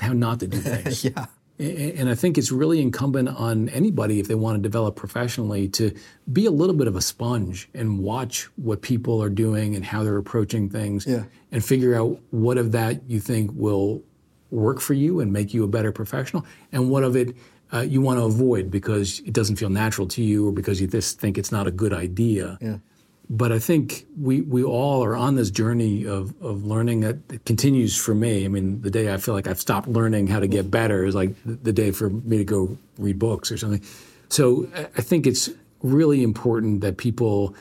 how 0.00 0.12
not 0.12 0.40
to 0.40 0.46
do 0.46 0.58
things. 0.60 1.04
Yeah. 1.04 1.26
And 1.60 2.08
I 2.08 2.14
think 2.14 2.38
it's 2.38 2.52
really 2.52 2.80
incumbent 2.80 3.30
on 3.30 3.68
anybody 3.70 4.20
if 4.20 4.28
they 4.28 4.36
want 4.36 4.56
to 4.58 4.62
develop 4.62 4.94
professionally 4.94 5.66
to 5.70 5.92
be 6.32 6.46
a 6.46 6.52
little 6.52 6.74
bit 6.76 6.86
of 6.86 6.94
a 6.94 7.00
sponge 7.00 7.68
and 7.74 7.98
watch 7.98 8.44
what 8.54 8.80
people 8.80 9.20
are 9.20 9.28
doing 9.28 9.74
and 9.74 9.84
how 9.84 10.04
they're 10.04 10.18
approaching 10.18 10.70
things 10.70 11.04
Yeah. 11.04 11.24
and 11.50 11.64
figure 11.64 11.96
out 11.96 12.20
what 12.30 12.58
of 12.58 12.70
that 12.72 13.10
you 13.10 13.18
think 13.18 13.50
will 13.54 14.04
work 14.52 14.78
for 14.80 14.94
you 14.94 15.18
and 15.18 15.32
make 15.32 15.52
you 15.52 15.64
a 15.64 15.68
better 15.68 15.90
professional 15.90 16.46
and 16.70 16.90
what 16.90 17.02
of 17.02 17.16
it 17.16 17.34
uh, 17.72 17.80
you 17.80 18.00
want 18.00 18.18
to 18.18 18.24
avoid 18.24 18.70
because 18.70 19.20
it 19.20 19.32
doesn't 19.32 19.56
feel 19.56 19.68
natural 19.68 20.06
to 20.08 20.22
you 20.22 20.48
or 20.48 20.52
because 20.52 20.80
you 20.80 20.86
just 20.86 21.20
think 21.20 21.38
it's 21.38 21.52
not 21.52 21.66
a 21.66 21.70
good 21.70 21.92
idea. 21.92 22.58
Yeah. 22.60 22.78
But 23.30 23.52
I 23.52 23.58
think 23.58 24.06
we, 24.18 24.40
we 24.40 24.64
all 24.64 25.04
are 25.04 25.14
on 25.14 25.34
this 25.34 25.50
journey 25.50 26.06
of, 26.06 26.34
of 26.42 26.64
learning 26.64 27.00
that 27.00 27.44
continues 27.44 27.94
for 27.94 28.14
me. 28.14 28.46
I 28.46 28.48
mean, 28.48 28.80
the 28.80 28.90
day 28.90 29.12
I 29.12 29.18
feel 29.18 29.34
like 29.34 29.46
I've 29.46 29.60
stopped 29.60 29.86
learning 29.86 30.28
how 30.28 30.40
to 30.40 30.46
get 30.46 30.70
better 30.70 31.04
is 31.04 31.14
like 31.14 31.34
the 31.44 31.72
day 31.72 31.90
for 31.90 32.08
me 32.08 32.38
to 32.38 32.44
go 32.44 32.78
read 32.96 33.18
books 33.18 33.52
or 33.52 33.58
something. 33.58 33.82
So 34.30 34.66
I 34.74 35.02
think 35.02 35.26
it's 35.26 35.50
really 35.82 36.22
important 36.22 36.80
that 36.80 36.96
people 36.96 37.54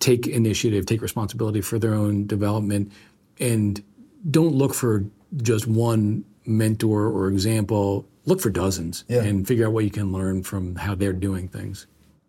take 0.00 0.26
initiative, 0.26 0.86
take 0.86 1.02
responsibility 1.02 1.60
for 1.60 1.78
their 1.78 1.94
own 1.94 2.26
development, 2.26 2.90
and 3.38 3.82
don't 4.30 4.54
look 4.54 4.72
for 4.74 5.04
just 5.42 5.66
one 5.66 6.24
mentor 6.46 7.06
or 7.08 7.28
example. 7.28 8.06
Look 8.24 8.40
for 8.40 8.50
dozens 8.50 9.04
Yeah. 9.08 9.22
and 9.22 9.46
figure 9.46 9.66
out 9.66 9.72
what 9.72 9.84
you 9.84 9.90
can 9.90 10.12
learn 10.12 10.42
from 10.42 10.76
how 10.76 10.94
they're 10.94 11.12
doing 11.12 11.48
things. 11.48 11.86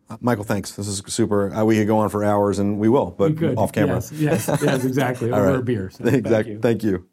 Uh, 0.09 0.17
Michael, 0.21 0.43
thanks. 0.43 0.71
This 0.75 0.87
is 0.87 1.01
super. 1.07 1.53
Uh, 1.53 1.63
we 1.63 1.77
could 1.77 1.87
go 1.87 1.97
on 1.99 2.09
for 2.09 2.23
hours, 2.23 2.59
and 2.59 2.77
we 2.77 2.89
will, 2.89 3.11
but 3.17 3.41
off 3.57 3.71
camera. 3.71 3.95
Yes, 3.95 4.11
yes, 4.11 4.47
yes 4.61 4.83
exactly. 4.85 5.31
Over 5.33 5.45
right. 5.45 5.55
a 5.59 5.61
beer. 5.61 5.89
So 5.91 6.03
thank 6.09 6.47
you. 6.47 6.59
Thank 6.59 6.83
you. 6.83 7.07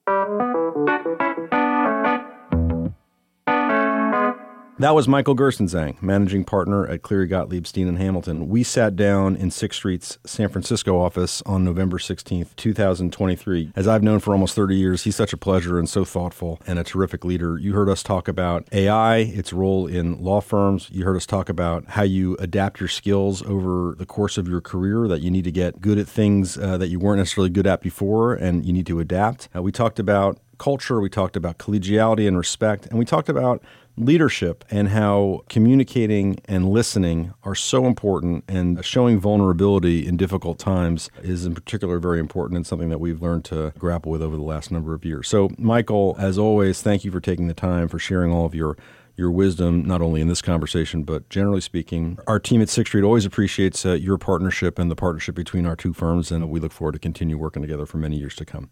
That 4.81 4.95
was 4.95 5.07
Michael 5.07 5.37
Gerstenzang, 5.37 6.01
managing 6.01 6.45
partner 6.45 6.87
at 6.87 7.03
Cleary 7.03 7.27
Gottlieb 7.27 7.67
Steen 7.67 7.87
and 7.87 7.99
Hamilton. 7.99 8.49
We 8.49 8.63
sat 8.63 8.97
down 8.97 9.37
in 9.37 9.51
Sixth 9.51 9.77
Street's 9.77 10.19
San 10.25 10.49
Francisco 10.49 10.99
office 10.99 11.43
on 11.45 11.65
November 11.65 11.99
16th, 11.99 12.57
2023. 12.57 13.73
As 13.77 13.87
I've 13.87 14.03
known 14.03 14.21
for 14.21 14.33
almost 14.33 14.55
30 14.55 14.75
years, 14.75 15.05
he's 15.05 15.17
such 15.17 15.35
a 15.35 15.37
pleasure 15.37 15.79
and 15.79 15.87
so 15.87 16.07
thoughtful 16.07 16.63
and 16.67 16.79
a 16.79 16.83
terrific 16.83 17.27
leader. 17.27 17.59
You 17.59 17.75
heard 17.75 17.91
us 17.91 18.03
talk 18.03 18.27
about 18.27 18.67
AI, 18.73 19.19
its 19.19 19.53
role 19.53 19.87
in 19.87 20.19
law 20.19 20.41
firms. 20.41 20.89
You 20.91 21.05
heard 21.05 21.17
us 21.17 21.27
talk 21.27 21.51
about 21.51 21.85
how 21.87 22.05
you 22.05 22.39
adapt 22.39 22.81
your 22.81 22.89
skills 22.89 23.43
over 23.43 23.95
the 23.99 24.07
course 24.07 24.39
of 24.39 24.49
your 24.49 24.63
career, 24.63 25.07
that 25.09 25.21
you 25.21 25.31
need 25.31 25.45
to 25.45 25.53
get 25.53 25.83
good 25.83 25.99
at 25.99 26.09
things 26.09 26.57
uh, 26.57 26.79
that 26.79 26.89
you 26.89 26.99
weren't 26.99 27.19
necessarily 27.19 27.51
good 27.51 27.67
at 27.67 27.83
before 27.83 28.33
and 28.33 28.65
you 28.65 28.73
need 28.73 28.87
to 28.87 28.99
adapt. 28.99 29.51
Uh, 29.55 29.61
we 29.61 29.73
talked 29.73 29.99
about 29.99 30.39
culture, 30.61 31.01
we 31.01 31.09
talked 31.09 31.37
about 31.37 31.59
collegiality 31.59 32.29
and 32.29 32.37
respect, 32.37 32.87
and 32.87 32.99
we 32.99 33.05
talked 33.05 33.31
about 33.31 33.63
leadership 33.97 34.65
and 34.71 34.91
how 34.91 35.41
communicating 35.49 36.39
and 36.45 36.69
listening 36.69 37.33
are 37.43 37.55
so 37.55 37.87
important 37.87 38.45
and 38.47 38.85
showing 38.85 39.19
vulnerability 39.19 40.07
in 40.07 40.17
difficult 40.17 40.59
times 40.59 41.11
is 41.23 41.45
in 41.45 41.55
particular 41.55 41.99
very 41.99 42.21
important 42.21 42.57
and 42.57 42.67
something 42.67 42.91
that 42.91 43.01
we've 43.01 43.21
learned 43.21 43.45
to 43.45 43.73
grapple 43.79 44.13
with 44.13 44.23
over 44.23 44.37
the 44.37 44.43
last 44.43 44.71
number 44.71 44.95
of 44.95 45.05
years. 45.05 45.29
So 45.29 45.51
Michael, 45.59 46.15
as 46.19 46.39
always, 46.39 46.83
thank 46.83 47.05
you 47.05 47.11
for 47.11 47.21
taking 47.21 47.49
the 47.49 47.55
time 47.55 47.89
for 47.89 47.99
sharing 47.99 48.31
all 48.33 48.47
of 48.47 48.55
your 48.55 48.77
your 49.17 49.31
wisdom, 49.31 49.85
not 49.85 50.01
only 50.01 50.23
in 50.23 50.29
this 50.29 50.41
conversation, 50.41 51.03
but 51.03 51.29
generally 51.29 51.61
speaking. 51.61 52.19
Our 52.27 52.39
team 52.39 52.63
at 52.63 52.71
Sixth 52.71 52.91
Street 52.91 53.05
always 53.05 53.27
appreciates 53.27 53.85
uh, 53.85 53.93
your 53.93 54.17
partnership 54.17 54.79
and 54.79 54.91
the 54.91 54.97
partnership 54.97 55.35
between 55.35 55.67
our 55.67 55.77
two 55.77 55.93
firms, 55.93 56.31
and 56.31 56.49
we 56.49 56.59
look 56.59 56.73
forward 56.73 56.93
to 56.93 56.99
continue 56.99 57.37
working 57.37 57.61
together 57.61 57.85
for 57.85 57.99
many 57.99 58.17
years 58.17 58.35
to 58.37 58.47
come. 58.47 58.71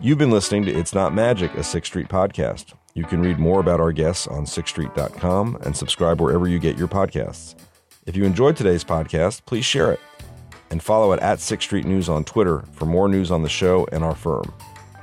You've 0.00 0.18
been 0.18 0.30
listening 0.30 0.64
to 0.66 0.72
It's 0.72 0.94
Not 0.94 1.14
Magic, 1.14 1.54
a 1.54 1.64
Sixth 1.64 1.90
Street 1.90 2.08
podcast. 2.08 2.74
You 2.94 3.04
can 3.04 3.20
read 3.20 3.38
more 3.38 3.60
about 3.60 3.80
our 3.80 3.92
guests 3.92 4.26
on 4.26 4.44
sixthstreet.com 4.44 5.56
and 5.62 5.74
subscribe 5.76 6.20
wherever 6.20 6.46
you 6.46 6.58
get 6.58 6.76
your 6.78 6.86
podcasts. 6.86 7.54
If 8.04 8.14
you 8.14 8.24
enjoyed 8.24 8.56
today's 8.56 8.84
podcast, 8.84 9.44
please 9.46 9.64
share 9.64 9.90
it 9.92 10.00
and 10.70 10.82
follow 10.82 11.12
it 11.12 11.20
at 11.20 11.40
Sixth 11.40 11.66
Street 11.66 11.86
News 11.86 12.08
on 12.08 12.24
Twitter 12.24 12.62
for 12.72 12.84
more 12.84 13.08
news 13.08 13.30
on 13.30 13.42
the 13.42 13.48
show 13.48 13.86
and 13.90 14.04
our 14.04 14.14
firm. 14.14 14.52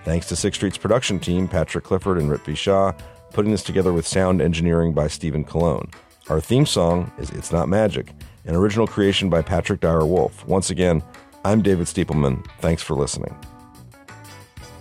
Thanks 0.06 0.28
to 0.30 0.36
Sixth 0.36 0.60
Street's 0.60 0.78
production 0.78 1.20
team, 1.20 1.48
Patrick 1.48 1.84
Clifford 1.84 2.20
and 2.20 2.30
Ritvi 2.30 2.56
Shah, 2.56 2.94
putting 3.32 3.52
this 3.52 3.64
together 3.64 3.94
with 3.94 4.06
sound 4.06 4.42
engineering 4.42 4.94
by 4.94 5.08
Stephen 5.08 5.44
Cologne. 5.44 5.90
Our 6.30 6.40
theme 6.40 6.68
song 6.68 7.12
is 7.18 7.32
It's 7.32 7.52
Not 7.52 7.68
Magic, 7.68 8.14
an 8.46 8.56
original 8.56 8.88
creation 8.88 9.30
by 9.30 9.42
Patrick 9.42 9.80
Dyer 9.82 10.06
Wolf. 10.06 10.46
Once 10.46 10.70
again, 10.70 11.02
I'm 11.44 11.64
David 11.64 11.88
Stiepleman. 11.88 12.46
Thanks 12.60 12.84
for 12.84 12.94
listening. 12.96 13.36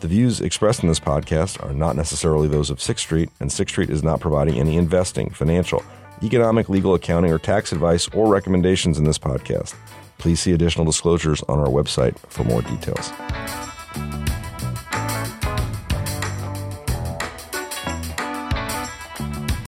The 0.03 0.09
views 0.09 0.41
expressed 0.41 0.83
in 0.83 0.89
this 0.89 0.99
podcast 0.99 1.65
are 1.65 1.73
not 1.73 1.95
necessarily 1.95 2.49
those 2.49 2.71
of 2.71 2.83
Sixth 2.83 3.05
Street, 3.05 3.31
and 3.39 3.53
Sixth 3.53 3.73
Street 3.73 3.89
is 3.89 4.03
not 4.03 4.19
providing 4.19 4.59
any 4.59 4.77
investing, 4.77 5.31
financial, 5.31 5.81
economic, 6.25 6.69
legal, 6.69 6.95
accounting, 6.95 7.31
or 7.31 7.39
tax 7.39 7.71
advice 7.71 8.09
or 8.09 8.27
recommendations 8.27 8.99
in 8.99 9.05
this 9.05 9.17
podcast. 9.17 9.77
Please 10.19 10.41
see 10.41 10.51
additional 10.51 10.85
disclosures 10.85 11.45
on 11.45 11.61
our 11.61 11.69
website 11.69 12.19
for 12.19 12.43
more 12.43 12.63
details. 12.63 13.13